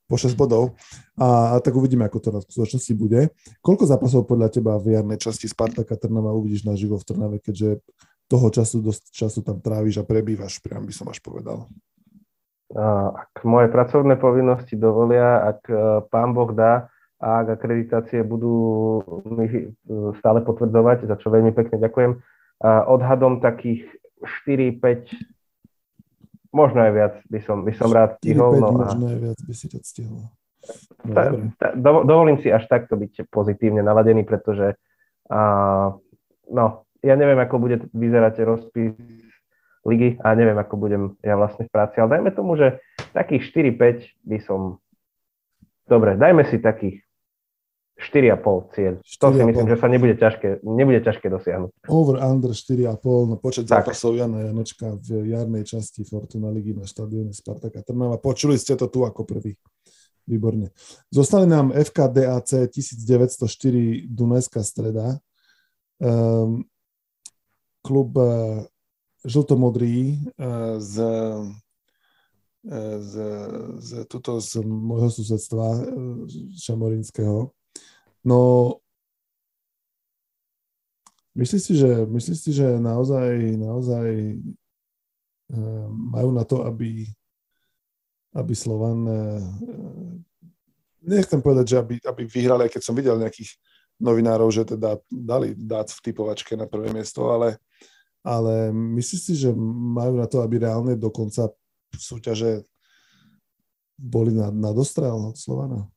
po 0.08 0.16
6 0.16 0.36
bodov. 0.40 0.76
A, 1.20 1.56
a 1.56 1.64
tak 1.64 1.76
uvidíme, 1.76 2.04
ako 2.08 2.20
to 2.20 2.30
na 2.32 2.40
skutočnosti 2.44 2.92
bude. 2.96 3.32
Koľko 3.64 3.88
zápasov 3.88 4.28
podľa 4.28 4.52
teba 4.52 4.80
v 4.80 5.00
jarnej 5.00 5.20
časti 5.20 5.48
Spartaka 5.48 6.00
Trnava 6.00 6.36
uvidíš 6.36 6.68
naživo 6.68 7.00
v 7.00 7.08
Trnave, 7.08 7.38
keďže 7.44 7.84
toho 8.28 8.48
času, 8.52 8.84
dosť 8.84 9.04
času 9.12 9.40
tam 9.44 9.64
tráviš 9.64 10.04
a 10.04 10.08
prebývaš, 10.08 10.60
priam 10.60 10.84
by 10.84 10.94
som 10.94 11.08
až 11.08 11.24
povedal. 11.24 11.68
Ak 13.16 13.48
moje 13.48 13.72
pracovné 13.72 14.20
povinnosti 14.20 14.76
dovolia, 14.76 15.56
ak 15.56 15.60
e, 15.72 15.76
pán 16.12 16.36
Boh 16.36 16.52
dá, 16.52 16.92
a 17.18 17.42
ak 17.42 17.58
akreditácie 17.58 18.22
budú 18.22 19.02
mi 19.26 19.48
e, 19.48 19.72
stále 20.20 20.44
potvrdzovať, 20.44 21.08
za 21.08 21.16
čo 21.18 21.32
veľmi 21.32 21.56
pekne 21.56 21.80
ďakujem, 21.80 22.12
odhadom 22.64 23.38
takých 23.38 23.86
4-5, 24.46 25.14
možno 26.50 26.80
aj 26.90 26.92
viac 26.94 27.16
by 27.30 27.40
som, 27.46 27.62
by 27.62 27.74
som 27.78 27.90
rád 27.94 28.18
stihol. 28.18 28.58
4, 28.58 28.62
5, 28.62 28.66
no 28.66 28.70
možno 28.74 29.06
aj 29.06 29.18
viac 29.22 29.40
by 29.46 29.54
si 29.54 29.66
to 29.70 29.78
stihol. 29.86 30.22
No, 31.08 31.22
do, 31.78 31.92
dovolím 32.04 32.42
si 32.44 32.52
až 32.52 32.66
takto 32.68 32.98
byť 32.98 33.30
pozitívne 33.30 33.86
naladený, 33.86 34.26
pretože 34.26 34.76
a, 35.30 35.94
no, 36.50 36.87
ja 37.08 37.16
neviem, 37.16 37.40
ako 37.40 37.56
bude 37.64 37.88
vyzerať 37.96 38.44
rozpis 38.44 38.94
ligy 39.88 40.20
a 40.20 40.36
neviem, 40.36 40.60
ako 40.60 40.76
budem 40.76 41.04
ja 41.24 41.40
vlastne 41.40 41.64
v 41.64 41.72
práci, 41.72 42.04
ale 42.04 42.20
dajme 42.20 42.36
tomu, 42.36 42.60
že 42.60 42.84
takých 43.16 43.48
4-5 43.80 44.28
by 44.28 44.38
som 44.44 44.84
Dobre, 45.88 46.20
dajme 46.20 46.44
si 46.44 46.60
takých 46.60 47.00
4,5 47.98 48.76
cieľ. 48.78 48.94
4, 49.02 49.24
to 49.24 49.28
si 49.34 49.44
myslím, 49.48 49.68
že 49.74 49.78
sa 49.80 49.88
nebude 49.90 50.16
ťažké, 50.20 50.62
nebude 50.62 51.00
ťažké 51.02 51.34
dosiahnuť. 51.34 51.90
Over, 51.90 52.22
under 52.22 52.54
4,5, 52.54 53.32
no 53.32 53.36
počet 53.42 53.66
tak. 53.66 53.88
zápasov 53.88 54.14
Jana 54.14 54.52
Janočka 54.52 55.00
v 55.02 55.32
jarnej 55.34 55.66
časti 55.66 56.06
Fortuna 56.06 56.54
Ligy 56.54 56.78
na 56.78 56.86
štadióne 56.86 57.34
Spartaka 57.34 57.82
Trnava. 57.82 58.22
Počuli 58.22 58.60
ste 58.60 58.78
to 58.78 58.92
tu 58.92 59.02
ako 59.08 59.26
prvý. 59.26 59.58
Výborne. 60.28 60.76
Zostali 61.08 61.48
nám 61.48 61.72
FKDAC 61.72 62.68
1904 62.68 64.12
Dunajská 64.12 64.60
streda. 64.60 65.24
Um, 66.04 66.68
klub 67.88 68.12
uh, 68.20 68.68
žltomodrý 69.24 70.20
uh, 70.36 70.76
z 70.84 71.00
z, 73.00 73.14
z, 73.80 73.90
tuto 74.12 74.44
z 74.44 74.60
môjho 74.60 75.08
susedstva 75.08 75.88
šamorinského. 76.60 77.56
No, 78.28 78.40
myslíš 81.40 81.62
si, 81.64 81.74
že, 81.80 82.04
myslíš 82.04 82.38
si, 82.44 82.52
že 82.52 82.68
naozaj, 82.76 83.56
naozaj 83.56 84.36
majú 85.88 86.36
na 86.36 86.44
to, 86.44 86.68
aby, 86.68 87.08
aby 88.36 88.54
Slovan, 88.58 89.08
nechcem 91.00 91.40
povedať, 91.40 91.66
že 91.72 91.78
aby, 91.80 91.96
aby 92.04 92.28
vyhrali, 92.28 92.68
aj 92.68 92.76
keď 92.76 92.84
som 92.84 92.98
videl 93.00 93.16
nejakých 93.16 93.56
novinárov, 93.96 94.52
že 94.52 94.68
teda 94.68 95.00
dali 95.08 95.56
dať 95.56 95.96
v 95.96 96.04
typovačke 96.04 96.60
na 96.60 96.68
prvé 96.68 96.92
miesto, 96.92 97.32
ale, 97.32 97.56
ale 98.28 98.76
myslíš 98.76 99.22
si, 99.24 99.34
že 99.40 99.56
majú 99.96 100.20
na 100.20 100.28
to, 100.28 100.44
aby 100.44 100.60
reálne 100.60 101.00
dokonca 101.00 101.48
súťaže 101.96 102.68
boli 103.96 104.36
na, 104.36 104.52
na 104.52 104.76
dostrel 104.76 105.16
od 105.16 105.40
Slovana? 105.40 105.88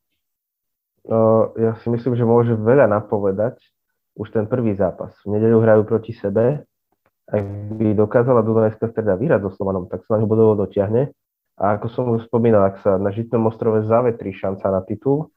No, 1.02 1.50
ja 1.58 1.74
si 1.82 1.90
myslím, 1.90 2.14
že 2.14 2.22
môže 2.22 2.54
veľa 2.54 2.86
napovedať 2.86 3.58
už 4.14 4.30
ten 4.30 4.46
prvý 4.46 4.78
zápas. 4.78 5.10
V 5.26 5.34
nedeľu 5.34 5.58
hrajú 5.58 5.82
proti 5.88 6.14
sebe. 6.14 6.62
Ak 7.26 7.44
by 7.74 7.98
dokázala 7.98 8.46
Dunajská 8.46 8.90
streda 8.90 9.18
vyhrať 9.18 9.50
so 9.50 9.50
Slovanom, 9.58 9.90
tak 9.90 10.06
sa 10.06 10.18
na 10.18 10.22
ňu 10.22 10.28
bodovo 10.30 10.54
dotiahne. 10.54 11.10
A 11.60 11.76
ako 11.76 11.86
som 11.92 12.04
už 12.14 12.30
spomínal, 12.30 12.62
ak 12.62 12.80
sa 12.80 12.94
na 12.96 13.10
Žitnom 13.10 13.50
ostrove 13.50 13.84
zavetrí 13.84 14.32
šanca 14.32 14.70
na 14.70 14.80
titul, 14.86 15.34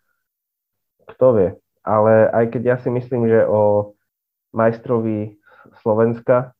kto 1.10 1.26
vie. 1.36 1.50
Ale 1.84 2.32
aj 2.32 2.56
keď 2.56 2.62
ja 2.64 2.76
si 2.80 2.88
myslím, 2.88 3.28
že 3.28 3.44
o 3.44 3.92
majstrovi 4.56 5.36
Slovenska 5.84 6.56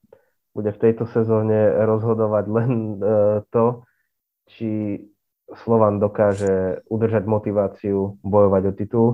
bude 0.54 0.70
v 0.70 0.80
tejto 0.80 1.10
sezóne 1.10 1.74
rozhodovať 1.82 2.44
len 2.46 2.70
e, 2.70 2.96
to, 3.50 3.82
či 4.54 5.02
Slovan 5.50 5.98
dokáže 5.98 6.86
udržať 6.88 7.26
motiváciu 7.26 8.16
bojovať 8.22 8.62
o 8.70 8.72
titul 8.72 9.08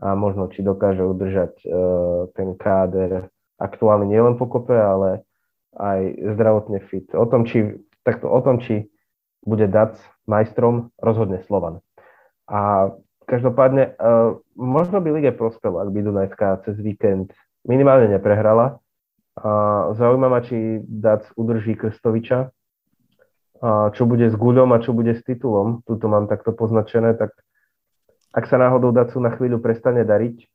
a 0.00 0.16
možno 0.16 0.48
či 0.48 0.64
dokáže 0.64 1.04
udržať 1.04 1.52
e, 1.62 1.66
ten 2.32 2.56
káder 2.56 3.28
aktuálny 3.60 4.08
nielen 4.08 4.40
po 4.40 4.48
kope, 4.48 4.74
ale 4.74 5.28
aj 5.76 6.00
zdravotne 6.34 6.80
fit. 6.88 7.06
O 7.14 7.28
tom, 7.28 7.44
či, 7.44 7.78
takto, 8.02 8.26
o 8.30 8.40
tom, 8.40 8.58
či 8.58 8.88
bude 9.44 9.68
DAC 9.68 9.98
majstrom, 10.24 10.90
rozhodne 10.98 11.44
Slovan. 11.46 11.84
A 12.48 12.90
každopádne, 13.28 13.92
e, 13.92 14.12
možno 14.56 15.04
by 15.04 15.08
lige 15.20 15.36
prospelo, 15.36 15.84
ak 15.84 15.92
by 15.92 16.00
Dunajská 16.00 16.48
cez 16.64 16.80
víkend 16.80 17.36
minimálne 17.68 18.08
neprehrala, 18.08 18.80
a 19.38 20.40
či 20.42 20.82
Dac 20.84 21.30
udrží 21.38 21.78
Krstoviča, 21.78 22.50
a 23.58 23.90
čo 23.90 24.06
bude 24.06 24.30
s 24.30 24.36
Guľom 24.38 24.70
a 24.70 24.78
čo 24.78 24.94
bude 24.94 25.18
s 25.18 25.22
titulom. 25.26 25.82
Tuto 25.82 26.06
mám 26.06 26.30
takto 26.30 26.54
poznačené, 26.54 27.18
tak 27.18 27.34
ak 28.30 28.46
sa 28.46 28.54
náhodou 28.54 28.94
Dacu 28.94 29.18
na 29.18 29.34
chvíľu 29.34 29.58
prestane 29.58 30.06
dariť, 30.06 30.46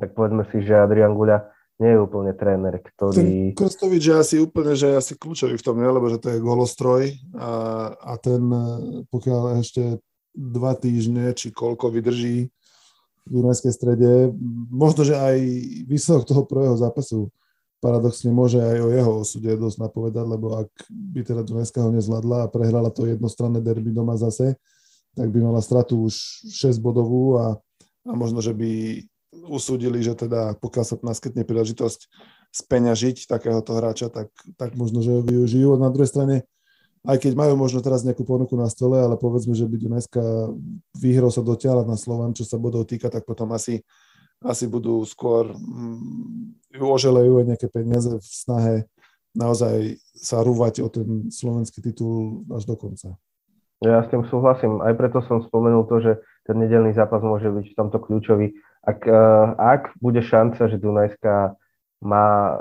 tak 0.00 0.12
povedzme 0.12 0.44
si, 0.52 0.60
že 0.60 0.76
Adrian 0.76 1.16
Guľa 1.16 1.48
nie 1.80 1.96
je 1.96 1.98
úplne 2.00 2.36
tréner, 2.36 2.76
ktorý... 2.76 3.16
Ten 3.16 3.56
Krstovič 3.56 4.04
je 4.04 4.16
asi 4.20 4.36
úplne, 4.36 4.76
že 4.76 4.92
je 4.92 5.00
asi 5.00 5.12
kľúčový 5.16 5.56
v 5.56 5.64
tom, 5.64 5.80
ne? 5.80 5.88
lebo 5.88 6.12
že 6.12 6.20
to 6.20 6.28
je 6.28 6.44
golostroj 6.44 7.08
a, 7.40 7.50
a 7.96 8.12
ten, 8.20 8.42
pokiaľ 9.08 9.64
ešte 9.64 9.96
dva 10.36 10.76
týždne, 10.76 11.32
či 11.32 11.48
koľko 11.48 11.88
vydrží 11.88 12.52
v 13.24 13.30
Dunajskej 13.32 13.72
strede, 13.72 14.12
možno, 14.68 15.08
že 15.08 15.16
aj 15.16 15.36
výsledok 15.88 16.28
toho 16.28 16.42
prvého 16.44 16.76
zápasu 16.76 17.32
paradoxne 17.80 18.30
môže 18.30 18.60
aj 18.60 18.78
o 18.84 18.88
jeho 18.92 19.12
osude 19.24 19.50
dosť 19.56 19.78
napovedať, 19.80 20.26
lebo 20.28 20.46
ak 20.60 20.70
by 20.88 21.20
teda 21.24 21.42
Dunajská 21.42 21.80
ho 21.82 21.90
nezvládla 21.90 22.46
a 22.46 22.50
prehrala 22.52 22.92
to 22.92 23.08
jednostranné 23.08 23.64
derby 23.64 23.90
doma 23.90 24.20
zase, 24.20 24.60
tak 25.16 25.28
by 25.32 25.40
mala 25.42 25.58
stratu 25.64 26.06
už 26.06 26.14
6 26.54 26.78
bodovú 26.78 27.40
a, 27.40 27.58
a 28.06 28.12
možno, 28.12 28.38
že 28.44 28.54
by 28.54 29.02
usúdili, 29.50 30.02
že 30.04 30.14
teda 30.14 30.58
pokiaľ 30.58 30.84
sa 30.84 30.96
naskytne 31.00 31.42
príležitosť 31.42 32.00
speňažiť 32.50 33.30
takéhoto 33.30 33.78
hráča, 33.78 34.10
tak, 34.10 34.30
tak 34.58 34.74
možno, 34.74 35.02
že 35.02 35.14
ho 35.14 35.22
využijú. 35.22 35.78
A 35.78 35.82
na 35.82 35.90
druhej 35.90 36.10
strane, 36.10 36.36
aj 37.06 37.16
keď 37.22 37.32
majú 37.38 37.54
možno 37.54 37.80
teraz 37.80 38.02
nejakú 38.02 38.26
ponuku 38.26 38.58
na 38.58 38.66
stole, 38.66 38.98
ale 38.98 39.14
povedzme, 39.16 39.54
že 39.54 39.64
by 39.64 39.76
Dunajská 39.78 40.24
výhrou 40.98 41.30
sa 41.30 41.46
dotiahla 41.46 41.86
na 41.86 41.94
Slovan, 41.94 42.34
čo 42.34 42.42
sa 42.42 42.58
bodov 42.58 42.90
týka, 42.90 43.06
tak 43.06 43.22
potom 43.22 43.54
asi, 43.54 43.86
asi 44.42 44.66
budú 44.66 45.00
skôr 45.06 45.54
mm, 45.54 46.69
oželejú 46.86 47.42
aj 47.42 47.46
nejaké 47.54 47.68
peniaze 47.68 48.08
v 48.08 48.24
snahe 48.24 48.74
naozaj 49.36 50.00
sa 50.16 50.42
rúvať 50.42 50.82
o 50.82 50.88
ten 50.90 51.30
slovenský 51.30 51.84
titul 51.84 52.44
až 52.50 52.66
do 52.66 52.74
konca. 52.74 53.14
Ja 53.80 54.04
s 54.04 54.12
tým 54.12 54.28
súhlasím. 54.28 54.84
Aj 54.84 54.92
preto 54.92 55.24
som 55.24 55.40
spomenul 55.40 55.88
to, 55.88 56.02
že 56.04 56.12
ten 56.44 56.56
nedelný 56.60 56.92
zápas 56.92 57.24
môže 57.24 57.48
byť 57.48 57.66
v 57.72 57.76
tomto 57.78 57.98
kľúčový 58.02 58.52
ak, 58.80 59.04
e, 59.04 59.22
ak 59.56 59.82
bude 60.00 60.24
šanca, 60.24 60.68
že 60.68 60.80
Dunajská 60.80 61.56
má 62.00 62.28
e, 62.48 62.54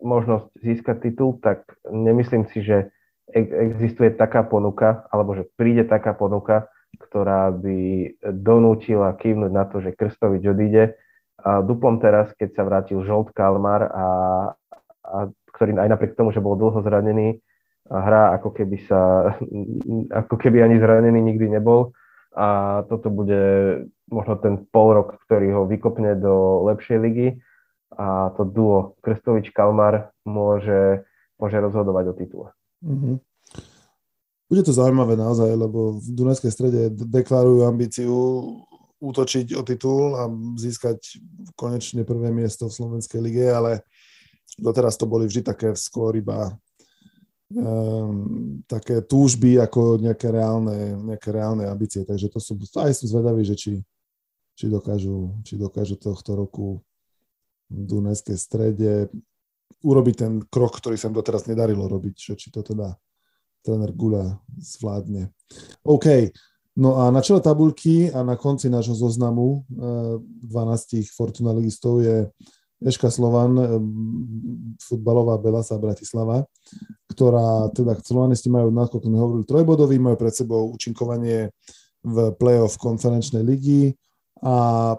možnosť 0.00 0.46
získať 0.64 0.96
titul, 1.04 1.36
tak 1.40 1.68
nemyslím 1.88 2.48
si, 2.48 2.64
že 2.64 2.88
existuje 3.34 4.14
taká 4.14 4.46
ponuka, 4.46 5.04
alebo 5.12 5.34
že 5.34 5.44
príde 5.58 5.84
taká 5.84 6.14
ponuka, 6.14 6.70
ktorá 6.96 7.52
by 7.52 8.14
donútila 8.32 9.12
kývnuť 9.18 9.50
na 9.52 9.64
to, 9.68 9.82
že 9.82 9.92
Krstovič 9.92 10.46
odíde. 10.46 10.96
A 11.44 11.60
duplom 11.60 12.00
teraz, 12.00 12.32
keď 12.36 12.48
sa 12.56 12.62
vrátil 12.64 13.04
Žolt 13.04 13.32
Kalmar, 13.36 13.88
a, 13.92 14.06
a 15.04 15.16
ktorý 15.52 15.76
aj 15.80 15.90
napriek 15.92 16.16
tomu, 16.16 16.32
že 16.32 16.44
bol 16.44 16.56
dlho 16.56 16.80
zranený, 16.84 17.40
hrá 17.86 18.34
ako 18.36 18.50
keby 18.50 18.76
sa, 18.88 19.32
ako 20.10 20.34
keby 20.36 20.64
ani 20.64 20.76
zranený 20.80 21.22
nikdy 21.22 21.52
nebol, 21.56 21.94
a 22.36 22.84
toto 22.92 23.08
bude 23.08 23.40
možno 24.12 24.36
ten 24.36 24.60
pol 24.68 24.92
rok, 24.92 25.16
ktorý 25.24 25.56
ho 25.56 25.62
vykopne 25.64 26.20
do 26.20 26.68
lepšej 26.68 26.98
ligy 27.00 27.28
a 27.96 28.28
to 28.36 28.44
duo 28.44 29.00
Krstovič-Kalmar 29.00 30.12
môže, 30.28 31.08
môže 31.40 31.56
rozhodovať 31.56 32.04
o 32.12 32.14
titule. 32.14 32.48
Mm-hmm. 32.84 33.16
Bude 34.46 34.62
to 34.62 34.76
zaujímavé 34.76 35.16
naozaj, 35.16 35.48
lebo 35.48 35.96
v 35.96 36.06
Dunajskej 36.12 36.52
strede 36.52 36.80
deklarujú 36.92 37.64
ambíciu 37.64 38.12
útočiť 38.96 39.52
o 39.56 39.62
titul 39.62 40.16
a 40.16 40.24
získať 40.56 41.20
konečne 41.52 42.02
prvé 42.02 42.32
miesto 42.32 42.68
v 42.68 42.76
Slovenskej 42.76 43.20
lige, 43.20 43.44
ale 43.44 43.84
doteraz 44.56 44.96
to 44.96 45.04
boli 45.04 45.28
vždy 45.28 45.44
také 45.44 45.76
skôr 45.76 46.16
iba 46.16 46.56
um, 47.52 48.62
také 48.64 49.04
túžby 49.04 49.60
ako 49.60 50.00
nejaké 50.00 50.32
reálne, 50.32 50.96
nejaké 51.12 51.28
reálne 51.28 51.68
ambície. 51.68 52.02
Takže 52.08 52.32
to 52.32 52.40
sú, 52.40 52.56
aj 52.80 52.92
sú 52.96 53.04
zvedaví, 53.12 53.44
že 53.44 53.56
či, 53.56 53.72
či, 54.56 54.66
dokážu, 54.72 55.36
či 55.44 55.60
dokážu 55.60 56.00
tohto 56.00 56.32
roku 56.32 56.80
v 57.68 57.80
Dunajskej 57.84 58.38
strede 58.38 58.92
urobiť 59.82 60.14
ten 60.16 60.32
krok, 60.46 60.78
ktorý 60.78 60.96
sa 60.96 61.12
doteraz 61.12 61.50
nedarilo 61.50 61.84
robiť, 61.90 62.14
čo, 62.16 62.32
či 62.38 62.48
to 62.48 62.62
teda 62.62 62.96
tréner 63.66 63.90
Gula 63.92 64.38
zvládne. 64.56 65.34
OK, 65.82 66.30
no 66.76 67.00
a 67.00 67.10
na 67.10 67.24
čele 67.24 67.40
tabulky 67.40 68.12
a 68.12 68.20
na 68.22 68.36
konci 68.36 68.68
nášho 68.68 68.94
zoznamu 68.94 69.64
12 69.72 71.08
Fortuna 71.12 71.56
ligistov 71.56 72.04
je 72.04 72.28
Eška 72.76 73.08
Slovan, 73.08 73.56
futbalová 74.84 75.40
Belasa 75.40 75.80
Bratislava, 75.80 76.44
ktorá 77.08 77.72
teda 77.72 77.96
slovanisti 78.04 78.52
majú, 78.52 78.68
ako 78.68 79.00
sme 79.00 79.16
hovorili, 79.16 79.48
trojbodový, 79.48 79.96
majú 79.96 80.20
pred 80.20 80.36
sebou 80.36 80.68
účinkovanie 80.76 81.48
v 82.04 82.16
play-off 82.36 82.76
konferenčnej 82.76 83.40
ligy 83.40 83.96
a 84.44 84.92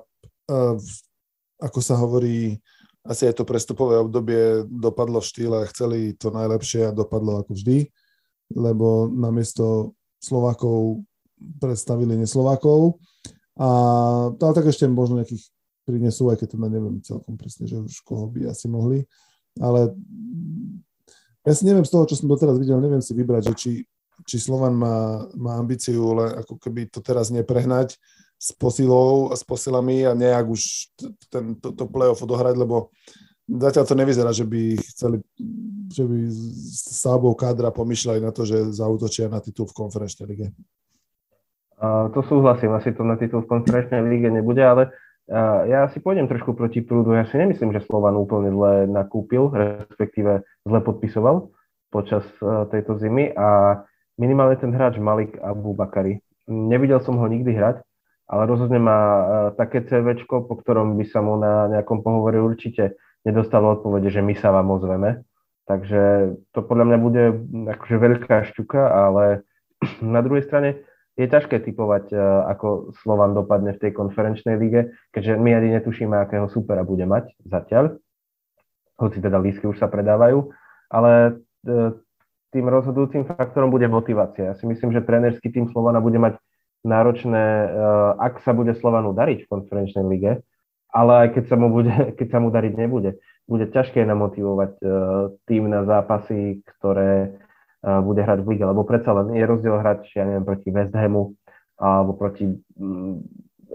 ako 1.62 1.80
sa 1.82 2.02
hovorí, 2.02 2.58
asi 3.06 3.30
aj 3.30 3.38
to 3.38 3.46
prestupové 3.46 4.02
obdobie 4.02 4.66
dopadlo 4.66 5.22
v 5.22 5.30
štýle, 5.30 5.70
chceli 5.70 6.18
to 6.18 6.34
najlepšie 6.34 6.90
a 6.90 6.96
dopadlo 6.98 7.46
ako 7.46 7.54
vždy, 7.54 7.94
lebo 8.58 9.06
namiesto 9.06 9.94
Slovákov 10.18 11.06
predstavili 11.38 12.18
neslovákov. 12.18 13.02
A, 13.58 13.68
ale 14.34 14.54
tak 14.54 14.70
ešte 14.70 14.86
možno 14.86 15.22
nejakých 15.22 15.50
prinesú, 15.88 16.30
aj 16.30 16.44
keď 16.44 16.48
teda 16.60 16.68
neviem 16.68 17.00
celkom 17.00 17.40
presne, 17.40 17.66
že 17.66 17.80
už 17.80 18.04
koho 18.04 18.28
by 18.28 18.52
asi 18.52 18.68
mohli. 18.68 19.08
Ale 19.58 19.96
ja 21.48 21.54
si 21.56 21.64
neviem 21.64 21.88
z 21.88 21.94
toho, 21.96 22.04
čo 22.06 22.20
som 22.20 22.28
doteraz 22.28 22.60
videl, 22.60 22.78
neviem 22.84 23.00
si 23.00 23.16
vybrať, 23.16 23.50
že 23.50 23.54
či, 23.56 23.72
či 24.28 24.38
Slovan 24.38 24.76
má, 24.76 25.26
má 25.40 25.56
ambíciu, 25.56 26.04
ale 26.14 26.44
ako 26.44 26.60
keby 26.60 26.92
to 26.92 27.00
teraz 27.00 27.32
neprehnať 27.32 27.96
s 28.38 28.54
posilou 28.54 29.32
a 29.32 29.36
s 29.40 29.42
posilami 29.42 30.06
a 30.06 30.14
nejak 30.14 30.46
už 30.46 30.94
ten, 31.32 31.58
to, 31.58 31.74
to 31.74 31.90
playoff 31.90 32.22
odohrať, 32.22 32.54
lebo 32.54 32.94
zatiaľ 33.48 33.86
to 33.88 33.96
nevyzerá, 33.96 34.30
že 34.36 34.44
by 34.44 34.76
chceli, 34.94 35.18
že 35.90 36.04
by 36.04 36.18
sábou 37.00 37.32
kádra 37.34 37.72
pomýšľali 37.72 38.20
na 38.22 38.36
to, 38.36 38.44
že 38.44 38.76
zautočia 38.76 39.32
na 39.32 39.40
titul 39.40 39.66
v 39.66 39.78
konferenčnej 39.78 40.28
lige. 40.28 40.48
Uh, 41.78 42.10
to 42.10 42.26
súhlasím, 42.26 42.74
asi 42.74 42.90
to 42.90 43.06
na 43.06 43.22
titul 43.22 43.46
v 43.46 43.54
konferenčnej 43.54 44.02
lige 44.02 44.34
nebude, 44.34 44.66
ale 44.66 44.90
ja 45.68 45.92
si 45.92 46.00
pôjdem 46.00 46.32
trošku 46.32 46.56
proti 46.56 46.80
prúdu. 46.80 47.12
Ja 47.12 47.28
si 47.28 47.36
nemyslím, 47.36 47.76
že 47.76 47.84
Slovan 47.84 48.16
úplne 48.16 48.48
zle 48.56 48.88
nakúpil, 48.88 49.52
respektíve 49.52 50.48
zle 50.64 50.80
podpisoval 50.80 51.52
počas 51.92 52.24
e, 52.40 52.68
tejto 52.72 52.96
zimy 52.96 53.36
a 53.36 53.80
minimálne 54.16 54.56
ten 54.56 54.72
hráč 54.72 54.96
Malik 55.00 55.36
Abu 55.44 55.76
Bakari. 55.76 56.24
Nevidel 56.48 57.04
som 57.04 57.20
ho 57.20 57.28
nikdy 57.28 57.52
hrať, 57.60 57.84
ale 58.32 58.44
rozhodne 58.48 58.80
má 58.80 59.00
také 59.60 59.84
CV, 59.84 60.24
po 60.28 60.56
ktorom 60.64 60.96
by 60.96 61.06
sa 61.12 61.20
mu 61.20 61.36
na 61.36 61.68
nejakom 61.76 62.04
pohovore 62.04 62.40
určite 62.40 62.96
nedostalo 63.28 63.76
odpovede, 63.76 64.08
že 64.08 64.24
my 64.24 64.32
sa 64.40 64.56
vám 64.56 64.72
ozveme. 64.72 65.28
Takže 65.68 66.32
to 66.56 66.60
podľa 66.64 66.86
mňa 66.88 66.98
bude 67.04 67.24
akože 67.76 67.96
veľká 68.00 68.48
šťuka, 68.56 68.80
ale 68.80 69.44
na 70.00 70.24
druhej 70.24 70.48
strane 70.48 70.87
je 71.18 71.26
ťažké 71.26 71.66
typovať, 71.66 72.14
e, 72.14 72.16
ako 72.54 72.94
Slovan 73.02 73.34
dopadne 73.34 73.74
v 73.74 73.82
tej 73.82 73.92
konferenčnej 73.98 74.56
lige, 74.62 74.94
keďže 75.10 75.42
my 75.42 75.50
ani 75.58 75.70
netušíme, 75.82 76.14
akého 76.14 76.46
supera 76.54 76.86
bude 76.86 77.10
mať 77.10 77.34
zatiaľ, 77.42 77.98
hoci 79.02 79.18
teda 79.18 79.42
lístky 79.42 79.66
už 79.66 79.82
sa 79.82 79.90
predávajú, 79.90 80.54
ale 80.94 81.42
e, 81.66 81.98
tým 82.54 82.66
rozhodujúcim 82.70 83.26
faktorom 83.26 83.74
bude 83.74 83.90
motivácia. 83.90 84.54
Ja 84.54 84.56
si 84.56 84.70
myslím, 84.70 84.94
že 84.94 85.02
trénerský 85.02 85.50
tým 85.50 85.74
Slovana 85.74 85.98
bude 85.98 86.22
mať 86.22 86.38
náročné, 86.86 87.44
e, 87.66 87.68
ak 88.22 88.46
sa 88.46 88.54
bude 88.54 88.78
Slovanu 88.78 89.18
dariť 89.18 89.44
v 89.44 89.50
konferenčnej 89.50 90.06
lige, 90.06 90.46
ale 90.94 91.14
aj 91.28 91.30
keď 91.34 91.44
sa 91.50 91.56
mu, 91.58 91.74
bude, 91.74 91.94
keď 92.18 92.28
sa 92.30 92.38
mu 92.38 92.54
dariť 92.54 92.74
nebude, 92.78 93.18
bude 93.50 93.66
ťažké 93.72 94.04
namotivovať 94.04 94.76
tým 95.48 95.72
na 95.72 95.88
zápasy, 95.88 96.68
ktoré 96.68 97.40
bude 97.84 98.22
hrať 98.22 98.42
v 98.42 98.48
lige, 98.58 98.66
lebo 98.66 98.82
predsa 98.84 99.14
len 99.14 99.38
je 99.38 99.46
rozdiel 99.46 99.78
hrať, 99.80 100.02
ja 100.18 100.24
neviem, 100.26 100.46
proti 100.46 100.70
West 100.74 100.96
Hamu 100.98 101.38
alebo 101.78 102.18
proti, 102.18 102.50
mm, 102.78 103.16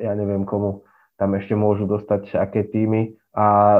ja 0.02 0.12
neviem 0.18 0.42
komu, 0.42 0.82
tam 1.22 1.38
ešte 1.38 1.54
môžu 1.54 1.86
dostať 1.86 2.34
aké 2.34 2.66
týmy 2.66 3.14
a 3.30 3.78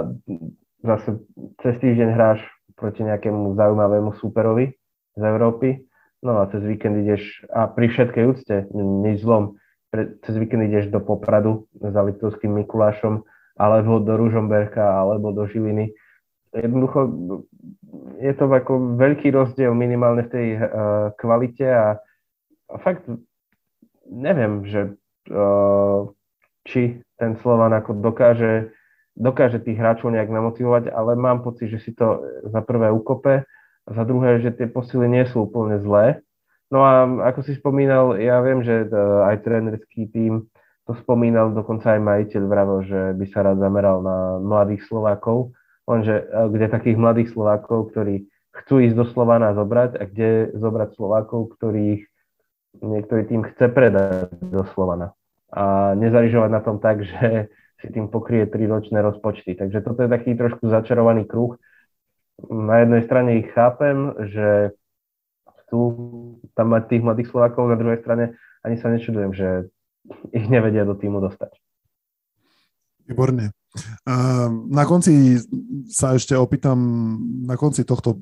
zase 0.87 1.19
cez 1.59 1.75
týždeň 1.83 2.09
hráš 2.15 2.41
proti 2.79 3.03
nejakému 3.03 3.59
zaujímavému 3.59 4.15
súperovi 4.23 4.79
z 5.19 5.23
Európy, 5.23 5.83
no 6.23 6.39
a 6.39 6.47
cez 6.55 6.63
víkend 6.63 7.03
ideš, 7.03 7.23
a 7.51 7.67
pri 7.67 7.91
všetkej 7.91 8.25
úcte, 8.31 8.57
nič 8.75 9.27
zlom, 9.27 9.59
pre, 9.91 10.19
cez 10.23 10.39
víkend 10.39 10.71
ideš 10.71 10.95
do 10.95 11.03
Popradu 11.03 11.67
za 11.75 11.99
Liptovským 11.99 12.63
Mikulášom, 12.63 13.27
alebo 13.59 13.99
do 14.01 14.15
Ružomberka, 14.17 15.03
alebo 15.03 15.35
do 15.35 15.45
Žiliny 15.51 15.93
jednoducho 16.53 16.99
je 18.21 18.33
to 18.37 18.45
ako 18.47 18.97
veľký 19.01 19.33
rozdiel 19.33 19.73
minimálne 19.73 20.29
v 20.29 20.33
tej 20.33 20.49
uh, 20.57 20.63
kvalite 21.17 21.67
a, 21.67 21.99
a 22.69 22.77
fakt 22.81 23.09
neviem, 24.09 24.65
že 24.69 24.95
uh, 25.33 26.09
či 26.69 27.01
ten 27.19 27.35
Slovan 27.41 27.75
ako 27.75 27.99
dokáže, 27.99 28.71
dokáže 29.19 29.59
tých 29.65 29.81
hráčov 29.81 30.15
nejak 30.15 30.31
namotivovať, 30.31 30.93
ale 30.93 31.19
mám 31.19 31.43
pocit, 31.43 31.73
že 31.73 31.83
si 31.83 31.91
to 31.97 32.23
za 32.47 32.61
prvé 32.63 32.93
ukope 32.93 33.43
a 33.83 33.91
za 33.91 34.05
druhé, 34.07 34.39
že 34.45 34.55
tie 34.55 34.71
posily 34.71 35.11
nie 35.11 35.25
sú 35.27 35.51
úplne 35.51 35.81
zlé. 35.83 36.23
No 36.73 36.81
a 36.87 37.05
ako 37.29 37.45
si 37.45 37.53
spomínal, 37.59 38.17
ja 38.17 38.41
viem, 38.41 38.65
že 38.65 38.89
uh, 38.89 39.29
aj 39.29 39.45
trénerský 39.45 40.09
tým 40.13 40.47
to 40.83 40.99
spomínal, 40.99 41.55
dokonca 41.55 41.95
aj 41.95 42.01
majiteľ 42.03 42.43
vravel, 42.51 42.79
že 42.83 43.01
by 43.15 43.27
sa 43.31 43.47
rád 43.47 43.63
zameral 43.63 44.03
na 44.03 44.43
mladých 44.43 44.83
Slovákov, 44.91 45.55
Lenže 45.83 46.31
kde 46.31 46.67
takých 46.71 46.97
mladých 46.99 47.29
Slovákov, 47.35 47.91
ktorí 47.91 48.31
chcú 48.53 48.75
ísť 48.85 48.97
do 48.97 49.07
Slovana 49.09 49.57
zobrať 49.57 49.99
a 49.99 50.03
kde 50.07 50.55
zobrať 50.55 50.95
Slovákov, 50.95 51.59
ktorých 51.59 52.07
niektorý 52.81 53.23
tým 53.29 53.43
chce 53.49 53.67
predať 53.69 54.31
do 54.41 54.65
Slovana. 54.73 55.17
A 55.53 55.93
nezarižovať 55.99 56.51
na 56.53 56.61
tom 56.65 56.81
tak, 56.81 57.05
že 57.05 57.53
si 57.83 57.91
tým 57.91 58.09
pokrie 58.09 58.47
ročné 58.47 59.03
rozpočty. 59.03 59.59
Takže 59.59 59.83
toto 59.83 60.07
je 60.07 60.09
taký 60.09 60.39
trošku 60.39 60.71
začarovaný 60.71 61.27
kruh. 61.27 61.59
Na 62.47 62.81
jednej 62.81 63.03
strane 63.05 63.43
ich 63.43 63.51
chápem, 63.53 64.15
že 64.31 64.73
chcú 65.45 65.81
tam 66.55 66.73
mať 66.73 66.83
tých 66.89 67.03
mladých 67.03 67.29
Slovákov, 67.29 67.69
na 67.69 67.77
druhej 67.77 68.01
strane 68.01 68.39
ani 68.63 68.79
sa 68.79 68.89
nečudujem, 68.89 69.35
že 69.35 69.67
ich 70.31 70.47
nevedia 70.47 70.87
do 70.87 70.95
týmu 70.95 71.19
dostať. 71.19 71.59
Výborne. 73.11 73.51
Na 74.69 74.85
konci 74.85 75.41
sa 75.89 76.13
ešte 76.13 76.37
opýtam, 76.37 76.77
na 77.49 77.57
konci 77.57 77.89
tohto 77.89 78.21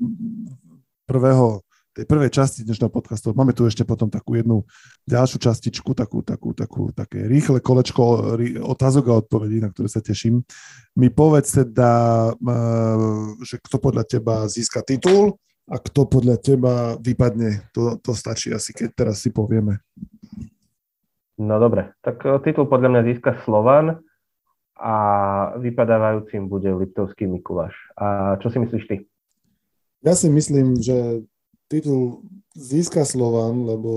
prvého 1.03 1.63
tej 1.91 2.07
prvej 2.07 2.31
časti 2.31 2.63
dnešného 2.63 2.87
podcastu. 2.87 3.35
Máme 3.35 3.51
tu 3.51 3.67
ešte 3.67 3.83
potom 3.83 4.07
takú 4.07 4.39
jednu 4.39 4.63
ďalšiu 5.11 5.43
častičku, 5.43 5.91
takú, 5.91 6.23
takú, 6.23 6.55
takú, 6.55 6.87
také 6.95 7.27
rýchle 7.27 7.59
kolečko 7.59 8.31
otázok 8.63 9.11
a 9.11 9.19
odpovedí, 9.19 9.59
na 9.59 9.67
ktoré 9.75 9.91
sa 9.91 9.99
teším. 9.99 10.39
Mi 10.95 11.11
povedz 11.11 11.51
teda, 11.51 11.91
že 13.43 13.59
kto 13.59 13.75
podľa 13.75 14.07
teba 14.07 14.47
získa 14.47 14.87
titul 14.87 15.35
a 15.67 15.75
kto 15.83 16.07
podľa 16.07 16.39
teba 16.39 16.95
vypadne. 16.95 17.67
To, 17.75 17.99
to 17.99 18.15
stačí 18.15 18.55
asi, 18.55 18.71
keď 18.71 18.95
teraz 18.95 19.19
si 19.19 19.35
povieme. 19.35 19.83
No 21.41 21.59
dobre, 21.59 21.91
tak 22.05 22.21
e, 22.21 22.37
titul 22.45 22.69
podľa 22.69 22.87
mňa 22.93 23.01
získa 23.11 23.41
Slovan 23.43 23.99
a 24.81 24.95
vypadávajúcim 25.61 26.49
bude 26.49 26.73
Liptovský 26.73 27.29
Mikuláš. 27.29 27.77
A 27.93 28.35
čo 28.41 28.49
si 28.49 28.57
myslíš 28.57 28.83
ty? 28.89 28.95
Ja 30.01 30.17
si 30.17 30.33
myslím, 30.33 30.81
že 30.81 31.21
titul 31.69 32.25
získa 32.57 33.05
Slovan, 33.05 33.69
lebo 33.69 33.91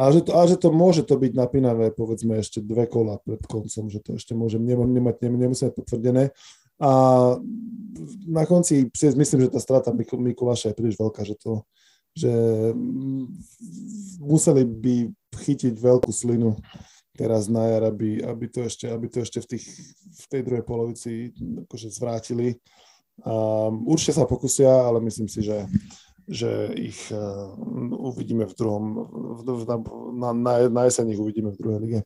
a 0.00 0.08
že, 0.08 0.24
to, 0.24 0.32
a 0.32 0.48
že 0.48 0.56
to 0.56 0.72
môže 0.72 1.04
to 1.04 1.20
byť 1.20 1.36
napínavé, 1.36 1.92
povedzme 1.92 2.40
ešte 2.40 2.64
dve 2.64 2.88
kola 2.88 3.20
pred 3.20 3.44
koncom, 3.44 3.92
že 3.92 4.00
to 4.00 4.16
ešte 4.16 4.32
môžem 4.32 4.64
nemať, 4.64 5.20
nemusíme 5.28 5.76
potvrdené. 5.76 6.32
A 6.80 6.90
na 8.24 8.44
konci 8.48 8.88
si 8.96 9.06
myslím, 9.12 9.44
že 9.44 9.52
tá 9.52 9.60
strata 9.60 9.92
Mikuláša 9.92 10.72
je 10.72 10.78
príliš 10.80 10.96
veľká, 10.96 11.20
že 11.28 11.36
to, 11.36 11.68
že 12.16 12.32
museli 14.24 14.64
by 14.64 14.94
chytiť 15.36 15.76
veľkú 15.76 16.08
slinu 16.08 16.56
teraz 17.20 17.52
na 17.52 17.68
jar, 17.68 17.92
aby, 17.92 18.24
aby, 18.24 18.48
to 18.48 18.64
ešte, 18.64 18.88
aby 18.88 19.12
to 19.12 19.20
ešte 19.20 19.44
v, 19.44 19.46
tých, 19.52 19.64
v 20.08 20.24
tej 20.32 20.40
druhej 20.40 20.64
polovici 20.64 21.36
akože 21.68 21.92
zvrátili. 21.92 22.56
A 23.28 23.68
určite 23.68 24.16
sa 24.16 24.24
pokusia, 24.24 24.72
ale 24.72 25.04
myslím 25.04 25.28
si, 25.28 25.44
že 25.44 25.68
že 26.30 26.70
ich 26.78 27.10
uh, 27.10 27.50
uvidíme 27.98 28.46
v 28.46 28.54
druhom, 28.54 28.84
v, 29.42 29.66
na, 30.14 30.30
na, 30.30 30.52
na 30.70 30.82
jeseň 30.86 31.18
ich 31.18 31.20
uvidíme 31.20 31.50
v 31.50 31.58
druhej 31.58 31.80
lige. 31.82 32.00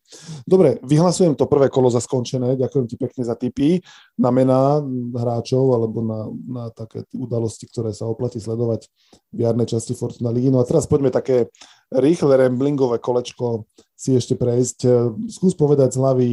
Dobre, 0.49 0.81
vyhlasujem 0.81 1.37
to 1.37 1.45
prvé 1.45 1.69
kolo 1.69 1.93
za 1.93 2.01
skončené, 2.01 2.57
ďakujem 2.57 2.89
ti 2.89 2.97
pekne 2.97 3.21
za 3.21 3.37
tipy 3.37 3.85
na 4.17 4.33
mená 4.33 4.81
hráčov 5.13 5.77
alebo 5.77 6.01
na, 6.01 6.21
na 6.49 6.65
také 6.73 7.05
udalosti, 7.13 7.69
ktoré 7.69 7.93
sa 7.93 8.09
oplatí 8.09 8.41
sledovať 8.41 8.89
v 9.29 9.39
jarnej 9.45 9.69
časti 9.69 9.93
Fortuna 9.93 10.33
ligy. 10.33 10.49
No 10.49 10.65
a 10.65 10.69
teraz 10.69 10.89
poďme 10.89 11.13
také 11.13 11.53
rýchle 11.93 12.33
ramblingové 12.41 13.05
kolečko 13.05 13.69
si 14.05 14.11
ešte 14.13 14.37
prejsť. 14.37 14.85
Skús 15.33 15.57
povedať 15.57 15.97
z 15.97 16.01
hlavy 16.05 16.31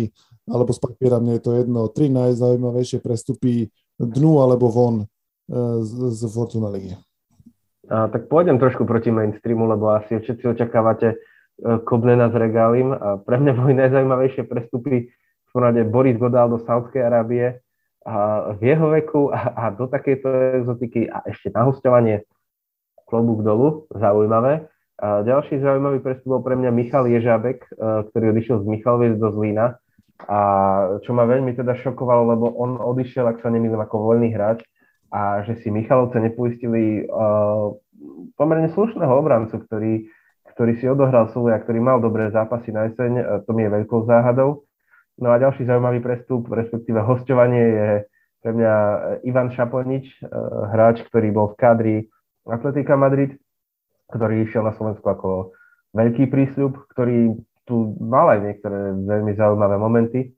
alebo 0.52 0.76
z 0.76 0.80
papiera, 0.84 1.24
mne 1.24 1.40
je 1.40 1.44
to 1.48 1.52
jedno, 1.56 1.88
tri 1.88 2.12
najzaujímavejšie 2.12 3.00
prestupy 3.00 3.72
dnu 3.96 4.44
alebo 4.44 4.68
von 4.68 4.96
e, 5.00 5.06
z, 5.86 6.12
z 6.12 6.22
Fortuna 6.28 6.68
ligy. 6.68 6.98
A, 7.88 8.12
tak 8.12 8.28
pôjdem 8.28 8.60
trošku 8.60 8.84
proti 8.84 9.14
mainstreamu, 9.14 9.70
lebo 9.70 9.96
asi 9.96 10.20
všetci 10.20 10.56
očakávate 10.56 11.16
uh, 11.16 11.80
Kobnena 11.84 12.32
s 12.32 12.36
Regálim. 12.36 12.96
A 12.96 13.20
pre 13.20 13.40
mňa 13.40 13.52
boli 13.56 13.74
najzaujímavejšie 13.76 14.48
prestupy 14.48 15.12
v 15.12 15.50
porade 15.52 15.84
Boris 15.88 16.16
Godal 16.16 16.52
do 16.52 16.60
Saudskej 16.64 17.04
Arábie 17.04 17.60
a 18.02 18.50
v 18.58 18.62
jeho 18.66 18.88
veku 18.90 19.30
a, 19.30 19.54
a 19.54 19.64
do 19.70 19.86
takejto 19.86 20.58
exotiky 20.64 21.06
a 21.06 21.22
ešte 21.30 21.54
na 21.54 21.68
hostovanie 21.70 22.26
klobúk 23.06 23.44
dolu, 23.44 23.86
zaujímavé. 23.92 24.72
A 25.00 25.24
ďalší 25.24 25.64
zaujímavý 25.64 26.04
prestup 26.04 26.40
bol 26.40 26.42
pre 26.44 26.60
mňa 26.60 26.72
Michal 26.74 27.08
Ježábek, 27.08 27.70
uh, 27.72 28.04
ktorý 28.12 28.36
odišiel 28.36 28.58
z 28.64 28.66
Michaloviec 28.68 29.16
do 29.16 29.32
Zlína. 29.32 29.80
A 30.30 30.40
čo 31.02 31.18
ma 31.18 31.26
veľmi 31.26 31.58
teda 31.58 31.74
šokovalo, 31.82 32.38
lebo 32.38 32.54
on 32.54 32.78
odišiel, 32.78 33.26
ak 33.26 33.42
sa 33.42 33.50
nemýlim, 33.50 33.82
ako 33.82 34.06
voľný 34.06 34.30
hráč 34.30 34.62
a 35.10 35.42
že 35.44 35.58
si 35.64 35.74
Michalovce 35.74 36.22
nepoistili 36.22 37.08
uh, 37.10 37.74
pomerne 38.38 38.70
slušného 38.74 39.10
obrancu, 39.10 39.58
ktorý, 39.66 40.06
ktorý 40.54 40.72
si 40.78 40.86
odohral 40.86 41.34
svoje 41.34 41.58
a 41.58 41.62
ktorý 41.64 41.82
mal 41.82 41.98
dobré 41.98 42.30
zápasy 42.30 42.70
na 42.70 42.90
jeseň, 42.90 43.12
uh, 43.18 43.26
to 43.46 43.52
mi 43.58 43.66
je 43.66 43.74
veľkou 43.82 44.06
záhadou. 44.06 44.66
No 45.22 45.30
a 45.34 45.42
ďalší 45.42 45.70
zaujímavý 45.70 46.02
prestup, 46.02 46.50
respektíve 46.50 47.02
hostovanie 47.02 47.62
je 47.62 47.90
pre 48.42 48.58
mňa 48.58 48.74
Ivan 49.22 49.54
Šaponič, 49.54 50.26
hráč, 50.74 51.06
ktorý 51.06 51.30
bol 51.30 51.54
v 51.54 51.60
kádri 51.62 51.96
Atletika 52.50 52.98
Madrid, 52.98 53.38
ktorý 54.12 54.46
išiel 54.46 54.68
na 54.68 54.76
Slovensku 54.76 55.08
ako 55.08 55.56
veľký 55.96 56.28
prísľub, 56.28 56.76
ktorý 56.92 57.40
tu 57.66 57.96
mal 58.04 58.28
aj 58.36 58.40
niektoré 58.44 58.92
veľmi 58.96 59.32
zaujímavé 59.38 59.76
momenty 59.80 60.36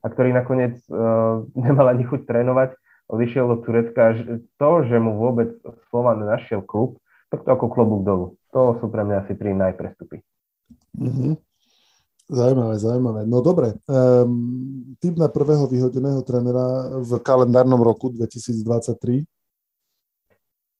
a 0.00 0.06
ktorý 0.06 0.30
nakoniec 0.32 0.78
uh, 0.88 1.42
nemal 1.66 1.90
ani 1.90 2.06
chuť 2.06 2.24
trénovať 2.24 2.78
odišiel 3.06 3.44
do 3.46 3.56
Turecka. 3.62 4.18
To, 4.58 4.70
že 4.82 4.96
mu 4.98 5.18
vôbec 5.18 5.54
Slovan 5.90 6.26
našiel 6.26 6.62
klub, 6.62 6.98
tak 7.30 7.46
to 7.46 7.50
ako 7.54 7.70
klobúk 7.70 8.02
dolu. 8.02 8.26
To 8.54 8.78
sú 8.82 8.90
pre 8.90 9.02
mňa 9.06 9.26
asi 9.26 9.34
tri 9.38 9.54
najprestupy. 9.54 10.22
Mm-hmm. 10.98 11.32
Zajímavé, 12.26 12.74
zaujímavé. 12.82 13.20
No 13.22 13.38
dobre, 13.38 13.78
um, 13.86 14.82
typ 14.98 15.14
na 15.14 15.30
prvého 15.30 15.70
vyhodeného 15.70 16.18
trenera 16.26 16.98
v 16.98 17.22
kalendárnom 17.22 17.78
roku 17.78 18.10
2023? 18.10 19.22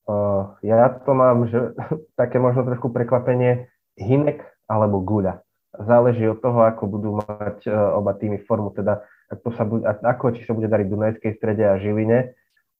Uh, 0.07 0.54
ja 0.62 0.86
to 1.02 1.12
mám, 1.18 1.50
že 1.50 1.74
také 2.20 2.38
možno 2.38 2.62
trošku 2.62 2.94
prekvapenie, 2.94 3.66
Hinek 3.98 4.44
alebo 4.70 5.02
Guľa. 5.02 5.42
Záleží 5.76 6.24
od 6.30 6.40
toho, 6.40 6.64
ako 6.64 6.82
budú 6.88 7.11
mať 7.20 7.68
uh, 7.68 7.98
oba 7.98 8.16
týmy 8.16 8.40
formu, 8.46 8.72
teda 8.72 9.04
ako, 9.28 9.48
sa 9.52 9.64
bude, 9.66 9.82
ako 9.84 10.24
či 10.38 10.46
sa 10.46 10.54
bude 10.54 10.70
dariť 10.70 10.86
Dunajskej 10.86 11.32
strede 11.36 11.66
a 11.66 11.76
Žiline. 11.76 12.32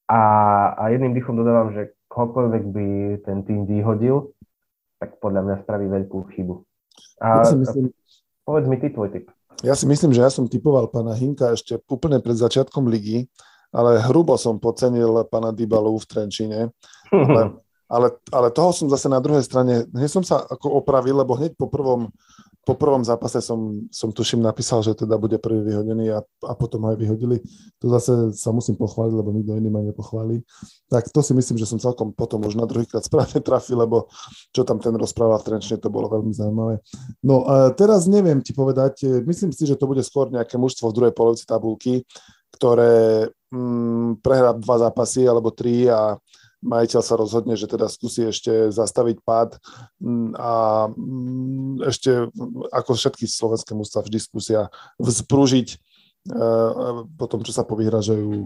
A, 0.07 0.21
a 0.79 0.83
jedným 0.95 1.19
dýchom 1.19 1.35
dodávam, 1.35 1.75
že 1.75 1.91
kohokoľvek 2.07 2.63
by 2.71 2.89
ten 3.27 3.43
tým 3.43 3.67
vyhodil, 3.67 4.31
tak 5.03 5.19
podľa 5.19 5.43
mňa 5.43 5.57
spraví 5.67 5.87
veľkú 5.91 6.31
chybu. 6.31 6.55
A, 7.21 7.43
ja 7.43 7.59
myslím, 7.59 7.91
povedz 8.47 8.67
mi 8.71 8.79
ty 8.79 8.95
tvoj 8.95 9.11
typ. 9.11 9.27
Ja 9.65 9.75
si 9.75 9.89
myslím, 9.89 10.15
že 10.15 10.23
ja 10.23 10.31
som 10.31 10.47
typoval 10.47 10.87
pána 10.93 11.17
Hinka 11.17 11.57
ešte 11.57 11.81
úplne 11.91 12.21
pred 12.23 12.39
začiatkom 12.39 12.87
ligy, 12.87 13.27
ale 13.73 13.99
hrubo 14.05 14.37
som 14.37 14.61
podcenil 14.61 15.27
pána 15.27 15.51
Dybalu 15.51 15.97
v 15.97 16.07
Trenčine. 16.07 16.61
Ale, 17.13 17.43
ale, 17.95 18.09
ale 18.33 18.49
toho 18.51 18.71
som 18.75 18.91
zase 18.91 19.07
na 19.07 19.23
druhej 19.23 19.45
strane, 19.45 19.87
hneď 19.91 20.11
som 20.11 20.25
sa 20.25 20.43
ako 20.47 20.81
opravil, 20.83 21.19
lebo 21.19 21.39
hneď 21.39 21.55
po 21.55 21.71
prvom 21.71 22.11
po 22.67 22.75
prvom 22.75 23.07
zápase 23.07 23.39
som, 23.39 23.87
som 23.95 24.11
tuším 24.11 24.43
napísal, 24.43 24.83
že 24.83 24.99
teda 24.99 25.15
bude 25.23 25.39
prvý 25.39 25.63
vyhodený 25.63 26.11
a, 26.11 26.19
a 26.51 26.53
potom 26.59 26.83
aj 26.91 26.99
vyhodili. 26.99 27.39
To 27.79 27.87
zase 27.95 28.35
sa 28.35 28.51
musím 28.51 28.75
pochváliť, 28.75 29.15
lebo 29.15 29.31
nikto 29.31 29.55
iný 29.55 29.71
ma 29.71 29.87
nepochválí. 29.87 30.43
Tak 30.91 31.15
to 31.15 31.23
si 31.23 31.31
myslím, 31.31 31.63
že 31.63 31.71
som 31.71 31.79
celkom 31.79 32.11
potom 32.11 32.43
už 32.43 32.59
na 32.59 32.67
druhýkrát 32.67 33.07
správne 33.07 33.39
trafil, 33.39 33.79
lebo 33.79 34.11
čo 34.51 34.67
tam 34.67 34.83
ten 34.83 34.99
rozprával 34.99 35.39
v 35.39 35.47
Trenčne, 35.47 35.79
to 35.79 35.95
bolo 35.95 36.11
veľmi 36.11 36.35
zaujímavé. 36.35 36.83
No 37.23 37.47
a 37.47 37.71
teraz 37.71 38.11
neviem 38.11 38.43
ti 38.43 38.51
povedať, 38.51 39.23
myslím 39.23 39.55
si, 39.55 39.63
že 39.63 39.79
to 39.79 39.87
bude 39.87 40.03
skôr 40.03 40.27
nejaké 40.35 40.59
mužstvo 40.59 40.91
v 40.91 40.97
druhej 40.99 41.15
polovici 41.15 41.47
tabulky, 41.47 42.03
ktoré 42.51 43.31
mm, 43.55 44.19
prehrá 44.27 44.51
dva 44.59 44.91
zápasy 44.91 45.23
alebo 45.23 45.55
tri 45.55 45.87
a 45.87 46.19
majiteľ 46.65 47.01
sa 47.05 47.15
rozhodne, 47.21 47.55
že 47.59 47.69
teda 47.69 47.87
skúsi 47.91 48.29
ešte 48.29 48.73
zastaviť 48.73 49.21
pád 49.23 49.61
mm, 50.01 50.33
a 50.37 50.53
mm, 50.91 51.75
ešte 51.89 52.33
ako 52.73 52.91
všetky 52.97 53.25
slovenské 53.29 53.73
mústva 53.77 54.01
vždy 54.01 54.19
skúsia 54.19 54.73
vzprúžiť 54.97 55.69
e, 55.73 55.77
potom, 57.21 57.45
čo 57.45 57.53
sa 57.53 57.69
povyhražajú 57.69 58.29
e, 58.29 58.45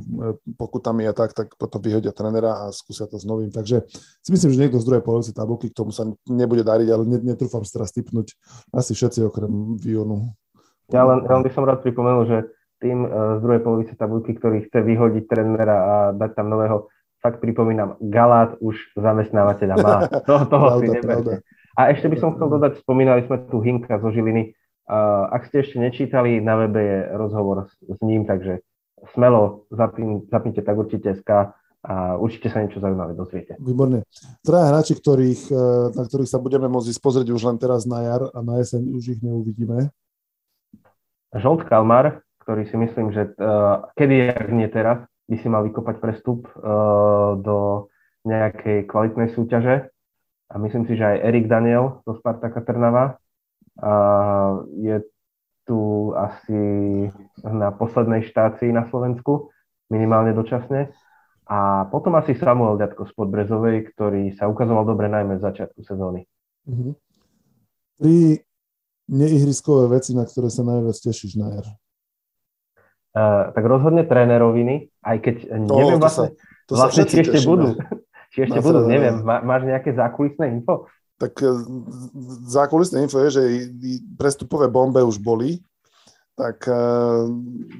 pokutami 0.59 1.07
a 1.07 1.15
tak, 1.15 1.33
tak 1.33 1.55
potom 1.55 1.79
vyhodia 1.79 2.11
trenera 2.11 2.67
a 2.67 2.75
skúsia 2.75 3.07
to 3.07 3.17
s 3.17 3.25
novým. 3.25 3.55
Takže 3.55 3.87
si 4.21 4.31
myslím, 4.35 4.51
že 4.53 4.61
niekto 4.67 4.83
z 4.83 4.87
druhej 4.91 5.05
polovice 5.07 5.31
tabulky 5.31 5.71
k 5.71 5.79
tomu 5.79 5.95
sa 5.95 6.09
nebude 6.27 6.67
dariť, 6.67 6.89
ale 6.91 7.03
netrúfam 7.07 7.63
si 7.63 7.71
teraz 7.71 7.95
typnúť 7.95 8.35
asi 8.75 8.93
všetci 8.93 9.27
okrem 9.27 9.79
Vionu. 9.79 10.35
Ja 10.91 11.07
len, 11.07 11.23
len 11.23 11.41
by 11.47 11.51
som 11.55 11.63
rád 11.63 11.87
pripomenul, 11.87 12.27
že 12.27 12.39
tým 12.81 13.07
e, 13.07 13.09
z 13.39 13.41
druhej 13.45 13.63
polovice 13.63 13.95
tabulky, 13.95 14.35
ktorý 14.35 14.67
chce 14.67 14.81
vyhodiť 14.83 15.25
trenera 15.29 15.77
a 15.79 15.95
dať 16.17 16.31
tam 16.35 16.51
nového 16.51 16.91
fakt 17.21 17.39
pripomínam, 17.41 18.01
Galát 18.01 18.57
už 18.61 18.77
zamestnávateľa 18.97 19.77
má. 19.81 19.97
To, 20.29 20.45
toho 20.49 20.67
pravda, 20.69 20.81
si 20.81 20.87
neberte. 20.91 21.35
A 21.79 21.81
ešte 21.95 22.11
by 22.11 22.17
som 22.19 22.35
chcel 22.37 22.49
dodať, 22.51 22.83
spomínali 22.83 23.25
sme 23.25 23.47
tu 23.49 23.63
Hinka 23.63 24.01
zo 24.03 24.11
Žiliny. 24.13 24.53
Uh, 24.91 25.31
ak 25.31 25.47
ste 25.47 25.63
ešte 25.63 25.79
nečítali, 25.79 26.43
na 26.43 26.59
webe 26.59 26.83
je 26.83 26.99
rozhovor 27.15 27.71
s, 27.71 27.79
s 27.79 28.01
ním, 28.03 28.27
takže 28.27 28.59
smelo 29.15 29.71
zapín, 29.71 30.27
zapnite 30.29 30.67
tak 30.67 30.77
určite 30.77 31.15
SK 31.15 31.55
a 31.81 32.21
určite 32.21 32.53
sa 32.53 32.61
niečo 32.61 32.83
zaujímavé 32.83 33.17
dozviete. 33.17 33.57
Výborne. 33.57 34.05
Traja 34.45 34.69
hráči, 34.69 34.93
ktorých, 35.01 35.49
e, 35.49 35.63
na 35.97 36.03
ktorých 36.05 36.29
sa 36.29 36.37
budeme 36.37 36.69
môcť 36.69 36.93
pozrieť 37.01 37.33
už 37.33 37.43
len 37.49 37.57
teraz 37.57 37.89
na 37.89 38.05
jar 38.05 38.23
a 38.37 38.39
na 38.45 38.61
jeseň 38.61 38.83
už 38.93 39.17
ich 39.17 39.21
neuvidíme. 39.25 39.89
Žolt 41.33 41.65
Kalmar, 41.65 42.21
ktorý 42.45 42.67
si 42.67 42.77
myslím, 42.77 43.15
že 43.15 43.31
uh, 43.39 43.87
kedy, 43.95 44.35
ak 44.35 44.49
nie 44.51 44.67
teraz, 44.67 45.07
by 45.31 45.37
si 45.39 45.47
mal 45.47 45.63
vykopať 45.63 45.97
prestup 46.03 46.51
uh, 46.59 47.39
do 47.39 47.87
nejakej 48.27 48.91
kvalitnej 48.91 49.31
súťaže. 49.31 49.89
A 50.51 50.59
myslím 50.59 50.91
si, 50.91 50.99
že 50.99 51.07
aj 51.07 51.23
Erik 51.31 51.47
Daniel 51.47 52.03
zo 52.03 52.19
Spartaka 52.19 52.59
Trnava 52.67 53.15
uh, 53.79 54.67
je 54.75 55.07
tu 55.71 56.11
asi 56.19 56.63
na 57.47 57.71
poslednej 57.71 58.27
štácii 58.27 58.75
na 58.75 58.91
Slovensku, 58.91 59.55
minimálne 59.87 60.35
dočasne. 60.35 60.91
A 61.47 61.87
potom 61.91 62.19
asi 62.19 62.35
Samuel 62.35 62.79
Ďatko 62.79 63.07
z 63.07 63.13
Podbrezovej, 63.15 63.77
ktorý 63.95 64.35
sa 64.35 64.51
ukazoval 64.51 64.83
dobre 64.87 65.07
najmä 65.07 65.39
v 65.39 65.47
začiatku 65.47 65.83
sezóny. 65.87 66.27
Mm-hmm. 66.67 66.93
Tri 68.03 68.43
neihriskové 69.11 69.91
veci, 69.91 70.15
na 70.15 70.27
ktoré 70.27 70.47
sa 70.51 70.63
najviac 70.63 70.95
tešíš 70.95 71.39
na 71.39 71.59
jar? 71.59 71.67
Uh, 73.11 73.51
tak 73.51 73.67
rozhodne 73.67 74.07
tréneroviny, 74.07 74.87
aj 75.03 75.17
keď 75.19 75.37
to, 75.67 75.75
neviem 75.75 75.99
to 75.99 76.05
vlastne, 76.07 76.27
sa, 76.31 76.67
to 76.71 76.73
vlastne 76.79 77.05
či 77.11 77.17
ešte 77.27 77.43
tešíme. 77.43 77.51
budú. 77.51 77.69
či 78.31 78.39
ešte 78.47 78.59
budú, 78.63 78.79
neviem. 78.87 79.19
Má, 79.27 79.43
máš 79.43 79.67
nejaké 79.67 79.91
zákulisné 79.99 80.47
info? 80.55 80.87
Tak 81.19 81.35
e, 81.43 81.51
zákulisné 82.47 83.03
info 83.03 83.19
je, 83.27 83.31
že 83.35 83.43
prestupové 84.15 84.71
bombe 84.71 85.03
už 85.03 85.19
boli, 85.19 85.59
tak 86.39 86.65
uh, 86.71 87.29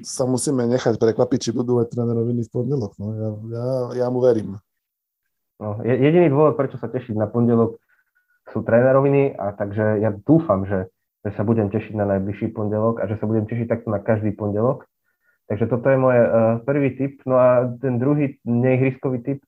sa 0.05 0.29
musíme 0.29 0.67
nechať 0.69 0.99
prekvapiť, 0.99 1.39
či 1.39 1.51
budú 1.55 1.81
aj 1.81 1.95
tréneroviny 1.95 2.45
v 2.45 2.51
pondelok. 2.51 2.93
No, 2.99 3.05
ja, 3.15 3.29
ja, 3.49 3.67
ja 4.03 4.07
mu 4.11 4.21
verím. 4.21 4.59
No, 5.57 5.81
jediný 5.81 6.29
dôvod, 6.29 6.59
prečo 6.59 6.77
sa 6.77 6.91
tešiť 6.91 7.17
na 7.17 7.25
pondelok, 7.25 7.79
sú 8.51 8.61
tréneroviny 8.61 9.33
a 9.33 9.55
takže 9.55 10.03
ja 10.03 10.13
dúfam, 10.13 10.67
že 10.67 10.91
že 11.21 11.29
sa 11.37 11.45
budem 11.45 11.69
tešiť 11.69 11.93
na 11.93 12.05
najbližší 12.17 12.49
pondelok 12.49 12.97
a 13.01 13.05
že 13.05 13.17
sa 13.21 13.29
budem 13.29 13.45
tešiť 13.45 13.69
takto 13.69 13.93
na 13.93 14.01
každý 14.01 14.33
pondelok. 14.33 14.89
Takže 15.49 15.65
toto 15.67 15.87
je 15.89 15.97
môj 15.97 16.17
uh, 16.17 16.27
prvý 16.63 16.95
tip. 16.95 17.21
No 17.25 17.39
a 17.39 17.69
ten 17.81 17.97
druhý 17.97 18.37
neihriskový 18.45 19.23
tip 19.23 19.39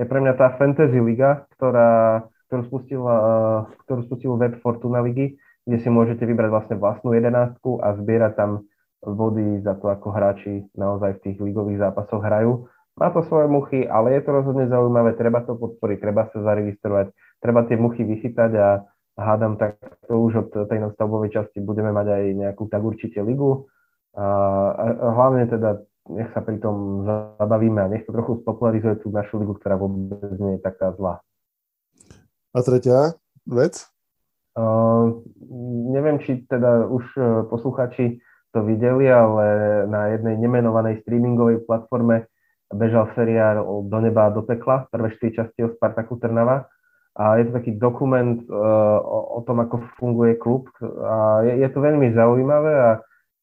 je 0.00 0.04
pre 0.08 0.18
mňa 0.22 0.34
tá 0.38 0.54
Fantasy 0.56 0.98
Liga, 0.98 1.44
ktorá, 1.58 2.24
ktorú, 2.48 2.62
spustil, 2.70 3.02
uh, 3.04 3.68
ktorú 3.86 4.00
spustil 4.08 4.32
web 4.40 4.58
Fortuna 4.64 5.04
Ligy, 5.04 5.36
kde 5.66 5.78
si 5.78 5.88
môžete 5.92 6.26
vybrať 6.26 6.50
vlastne 6.50 6.76
vlastnú 6.78 7.14
jedenáctku 7.14 7.78
a 7.78 7.94
zbierať 7.94 8.32
tam 8.34 8.50
body 9.02 9.62
za 9.66 9.74
to, 9.78 9.90
ako 9.90 10.14
hráči 10.14 10.66
naozaj 10.78 11.18
v 11.18 11.22
tých 11.26 11.38
ligových 11.42 11.82
zápasoch 11.82 12.22
hrajú. 12.22 12.70
Má 12.94 13.08
to 13.10 13.24
svoje 13.24 13.48
muchy, 13.48 13.88
ale 13.88 14.14
je 14.14 14.22
to 14.22 14.30
rozhodne 14.30 14.68
zaujímavé, 14.68 15.16
treba 15.16 15.40
to 15.42 15.56
podporiť, 15.56 15.98
treba 15.98 16.28
sa 16.28 16.38
zaregistrovať, 16.44 17.10
treba 17.40 17.64
tie 17.64 17.80
muchy 17.80 18.04
vychytať 18.04 18.52
a 18.60 18.68
hádam, 19.16 19.56
tak 19.56 19.80
to 20.06 20.20
už 20.20 20.32
od 20.46 20.48
tej 20.68 20.78
nastavbovej 20.78 21.32
časti 21.32 21.64
budeme 21.64 21.90
mať 21.90 22.06
aj 22.12 22.22
nejakú 22.36 22.68
tak 22.68 22.84
určite 22.84 23.24
ligu. 23.24 23.66
A, 24.12 24.26
a 24.76 25.06
hlavne 25.16 25.48
teda 25.48 25.80
nech 26.10 26.28
sa 26.34 26.42
pri 26.42 26.58
tom 26.58 27.06
zabavíme 27.38 27.78
a 27.78 27.90
nech 27.90 28.04
to 28.04 28.12
trochu 28.12 28.42
spopularizuje 28.42 29.00
tú 29.00 29.14
našu 29.14 29.38
ligu, 29.38 29.54
ktorá 29.56 29.78
vôbec 29.78 30.34
nie 30.42 30.58
je 30.58 30.60
taká 30.60 30.92
zlá. 30.98 31.22
A 32.52 32.58
tretia 32.60 33.16
vec? 33.46 33.86
Uh, 34.52 35.24
neviem, 35.88 36.20
či 36.20 36.44
teda 36.44 36.84
už 36.84 37.04
e, 37.16 37.24
posluchači 37.48 38.20
to 38.52 38.60
videli, 38.60 39.08
ale 39.08 39.44
na 39.88 40.12
jednej 40.12 40.36
nemenovanej 40.36 41.00
streamingovej 41.00 41.64
platforme 41.64 42.28
bežal 42.68 43.08
seriál 43.16 43.64
Do 43.88 43.98
neba 44.04 44.28
do 44.28 44.44
pekla, 44.44 44.84
prvé 44.92 45.16
štyri 45.16 45.40
časti 45.40 45.64
o 45.64 45.72
Spartaku 45.72 46.20
Trnava 46.20 46.68
a 47.16 47.36
je 47.40 47.48
to 47.48 47.52
taký 47.60 47.76
dokument 47.76 48.40
uh, 48.48 48.96
o, 49.00 49.18
o 49.36 49.40
tom, 49.44 49.60
ako 49.60 49.84
funguje 50.00 50.36
klub 50.40 50.68
a 50.80 51.44
je, 51.44 51.64
je 51.64 51.68
to 51.68 51.78
veľmi 51.84 52.12
zaujímavé 52.16 52.72
a 52.72 52.90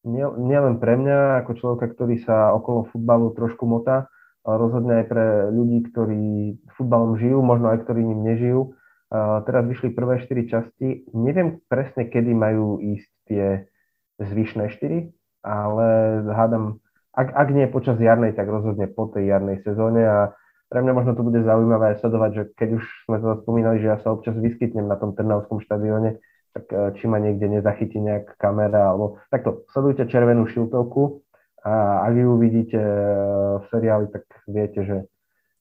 nielen 0.04 0.76
nie 0.76 0.80
pre 0.80 0.94
mňa, 0.96 1.44
ako 1.44 1.50
človeka, 1.60 1.92
ktorý 1.92 2.22
sa 2.24 2.56
okolo 2.56 2.88
futbalu 2.88 3.36
trošku 3.36 3.68
motá, 3.68 4.08
ale 4.40 4.54
rozhodne 4.56 5.04
aj 5.04 5.06
pre 5.12 5.26
ľudí, 5.52 5.78
ktorí 5.92 6.56
futbalom 6.72 7.20
žijú, 7.20 7.44
možno 7.44 7.68
aj 7.72 7.84
ktorí 7.84 8.00
ním 8.00 8.24
nežijú. 8.24 8.72
Teraz 9.44 9.66
vyšli 9.66 9.90
prvé 9.92 10.22
štyri 10.22 10.46
časti. 10.48 11.10
Neviem 11.12 11.60
presne, 11.66 12.06
kedy 12.08 12.30
majú 12.32 12.78
ísť 12.78 13.10
tie 13.28 13.46
zvyšné 14.22 14.70
štyri, 14.72 15.12
ale 15.44 15.88
hádam, 16.30 16.78
ak, 17.12 17.34
ak 17.34 17.48
nie 17.50 17.66
počas 17.66 17.98
jarnej, 17.98 18.32
tak 18.32 18.46
rozhodne 18.46 18.86
po 18.86 19.10
tej 19.10 19.28
jarnej 19.34 19.60
sezóne 19.66 20.06
a 20.06 20.18
pre 20.70 20.86
mňa 20.86 20.92
možno 20.94 21.12
to 21.18 21.26
bude 21.26 21.42
zaujímavé 21.42 21.98
sledovať, 21.98 22.30
že 22.30 22.42
keď 22.54 22.68
už 22.78 22.84
sme 23.10 23.18
to 23.18 23.42
spomínali, 23.42 23.82
že 23.82 23.90
ja 23.90 23.98
sa 23.98 24.14
občas 24.14 24.38
vyskytnem 24.38 24.86
na 24.86 24.94
tom 24.94 25.18
Trnavskom 25.18 25.58
štadióne, 25.66 26.22
tak 26.50 26.64
eh, 26.70 26.90
či 26.98 27.04
ma 27.06 27.22
niekde 27.22 27.46
nezachytí 27.60 27.98
nejak 27.98 28.36
kamera, 28.36 28.90
alebo 28.94 29.22
takto, 29.30 29.64
sledujte 29.70 30.10
červenú 30.10 30.46
šiltovku 30.50 31.22
a 31.62 32.04
ak 32.08 32.14
ju 32.16 32.30
vidíte 32.38 32.80
eh, 32.80 32.98
v 33.60 33.64
seriáli, 33.70 34.06
tak 34.10 34.24
viete, 34.50 34.80
že, 34.82 34.98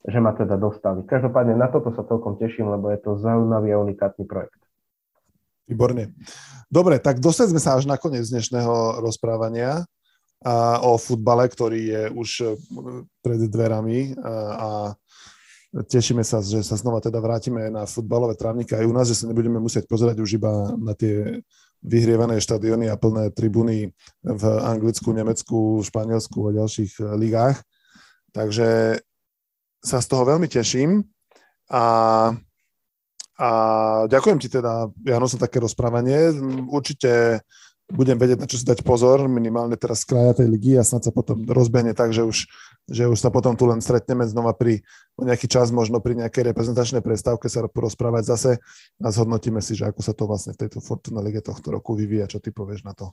že 0.06 0.18
ma 0.20 0.34
teda 0.34 0.58
dostali. 0.58 1.06
Každopádne 1.06 1.56
na 1.56 1.70
toto 1.70 1.94
sa 1.94 2.06
celkom 2.06 2.38
teším, 2.42 2.72
lebo 2.74 2.90
je 2.90 3.00
to 3.02 3.20
zaujímavý 3.22 3.74
a 3.74 3.82
unikátny 3.82 4.26
projekt. 4.26 4.60
Výborne. 5.70 6.18
Dobre, 6.66 6.98
tak 6.98 7.22
dostali 7.22 7.54
sme 7.54 7.62
sa 7.62 7.78
až 7.78 7.86
na 7.86 7.94
koniec 7.94 8.26
dnešného 8.26 9.06
rozprávania 9.06 9.86
a 10.42 10.82
o 10.82 10.98
futbale, 10.98 11.46
ktorý 11.46 11.82
je 11.84 12.04
už 12.16 12.30
e, 12.42 12.46
pred 13.22 13.38
dverami 13.46 14.16
a, 14.18 14.34
a 14.56 14.70
tešíme 15.70 16.26
sa, 16.26 16.41
že 16.41 16.65
sa 16.65 16.74
znova 16.74 16.97
teda 16.97 17.22
vrátime 17.22 17.70
na 17.70 17.86
futbalové 17.86 18.34
trávniky 18.34 18.74
aj 18.74 18.86
u 18.89 18.93
nás, 18.93 19.05
že 19.05 19.22
sa 19.22 19.30
nebudeme 19.30 19.61
musieť 19.61 19.86
pozerať 19.86 20.17
už 20.17 20.41
iba 20.41 20.74
na 20.82 20.97
tie 20.97 21.45
vyhrievané 21.80 22.41
štadióny 22.41 22.91
a 22.91 22.99
plné 22.99 23.32
tribúny 23.32 23.93
v 24.26 24.43
Anglicku, 24.65 25.13
Nemecku, 25.15 25.80
Španielsku 25.86 26.39
a 26.49 26.57
ďalších 26.59 26.91
e, 26.99 27.01
ligách. 27.15 27.57
Takže 28.36 28.99
sa 29.80 29.97
z 30.03 30.07
toho 30.11 30.28
veľmi 30.28 30.49
teším 30.51 31.07
a, 31.72 31.86
a 33.39 33.49
ďakujem 34.11 34.39
ti 34.43 34.51
teda, 34.51 34.91
Jano, 35.07 35.30
za 35.30 35.39
také 35.39 35.63
rozprávanie. 35.63 36.36
Určite 36.67 37.41
budem 37.90 38.16
vedieť, 38.22 38.38
na 38.38 38.48
čo 38.48 38.62
si 38.62 38.66
dať 38.66 38.86
pozor, 38.86 39.26
minimálne 39.26 39.74
teraz 39.74 40.06
kraja 40.06 40.42
tej 40.42 40.48
ligy 40.48 40.78
a 40.78 40.86
snad 40.86 41.02
sa 41.02 41.12
potom 41.12 41.42
rozbehne 41.44 41.98
tak, 41.98 42.14
že 42.14 42.22
už, 42.22 42.46
že 42.86 43.04
už 43.10 43.18
sa 43.18 43.34
potom 43.34 43.58
tu 43.58 43.66
len 43.66 43.82
stretneme 43.82 44.24
znova 44.30 44.54
pri 44.54 44.86
nejaký 45.18 45.50
čas, 45.50 45.74
možno 45.74 45.98
pri 46.00 46.16
nejakej 46.22 46.54
reprezentačnej 46.54 47.02
prestávke 47.02 47.50
sa 47.50 47.66
porozprávať 47.66 48.24
zase 48.30 48.52
a 49.02 49.08
zhodnotíme 49.10 49.60
si, 49.60 49.74
že 49.74 49.90
ako 49.90 50.02
sa 50.06 50.14
to 50.14 50.30
vlastne 50.30 50.54
v 50.54 50.62
tejto 50.66 50.80
Fortuna 50.80 51.20
lige 51.20 51.42
tohto 51.44 51.74
roku 51.74 51.98
vyvíja. 51.98 52.30
Čo 52.30 52.40
ty 52.40 52.56
povieš 52.56 52.86
na 52.86 52.96
to? 52.96 53.12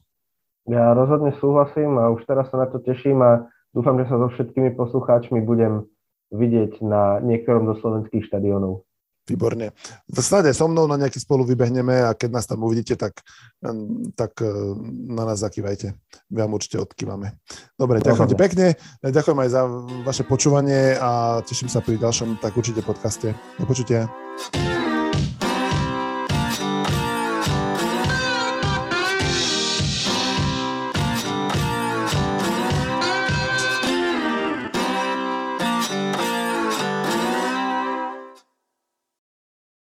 Ja 0.70 0.94
rozhodne 0.94 1.34
súhlasím 1.42 1.98
a 1.98 2.14
už 2.14 2.22
teraz 2.28 2.50
sa 2.52 2.62
na 2.62 2.66
to 2.70 2.78
teším 2.78 3.22
a 3.22 3.50
dúfam, 3.74 3.98
že 3.98 4.06
sa 4.06 4.16
so 4.22 4.30
všetkými 4.30 4.78
poslucháčmi 4.78 5.42
budem 5.42 5.86
vidieť 6.30 6.82
na 6.82 7.18
niektorom 7.22 7.66
zo 7.70 7.74
slovenských 7.82 8.26
štadiónov. 8.26 8.85
Výborne. 9.26 9.74
V 10.06 10.18
snade 10.22 10.54
so 10.54 10.70
mnou 10.70 10.86
na 10.86 10.94
nejaký 10.94 11.18
spolu 11.18 11.42
vybehneme 11.42 12.06
a 12.06 12.14
keď 12.14 12.30
nás 12.30 12.46
tam 12.46 12.62
uvidíte, 12.62 12.94
tak, 12.94 13.26
tak 14.14 14.38
e, 14.38 14.46
na 15.10 15.26
nás 15.26 15.42
zakývajte. 15.42 15.98
My 16.30 16.46
vám 16.46 16.54
určite 16.54 16.78
odkývame. 16.78 17.34
Dobre, 17.74 17.98
ďakujem 18.06 18.30
ti 18.30 18.38
pekne. 18.38 18.66
Ďakujem 19.02 19.38
aj 19.42 19.50
za 19.50 19.62
vaše 20.06 20.22
počúvanie 20.22 20.94
a 20.94 21.42
teším 21.42 21.66
sa 21.66 21.82
pri 21.82 21.98
ďalšom 21.98 22.38
tak 22.38 22.54
určite 22.54 22.86
podcaste. 22.86 23.34
Do 23.58 23.66
počutia. 23.66 24.06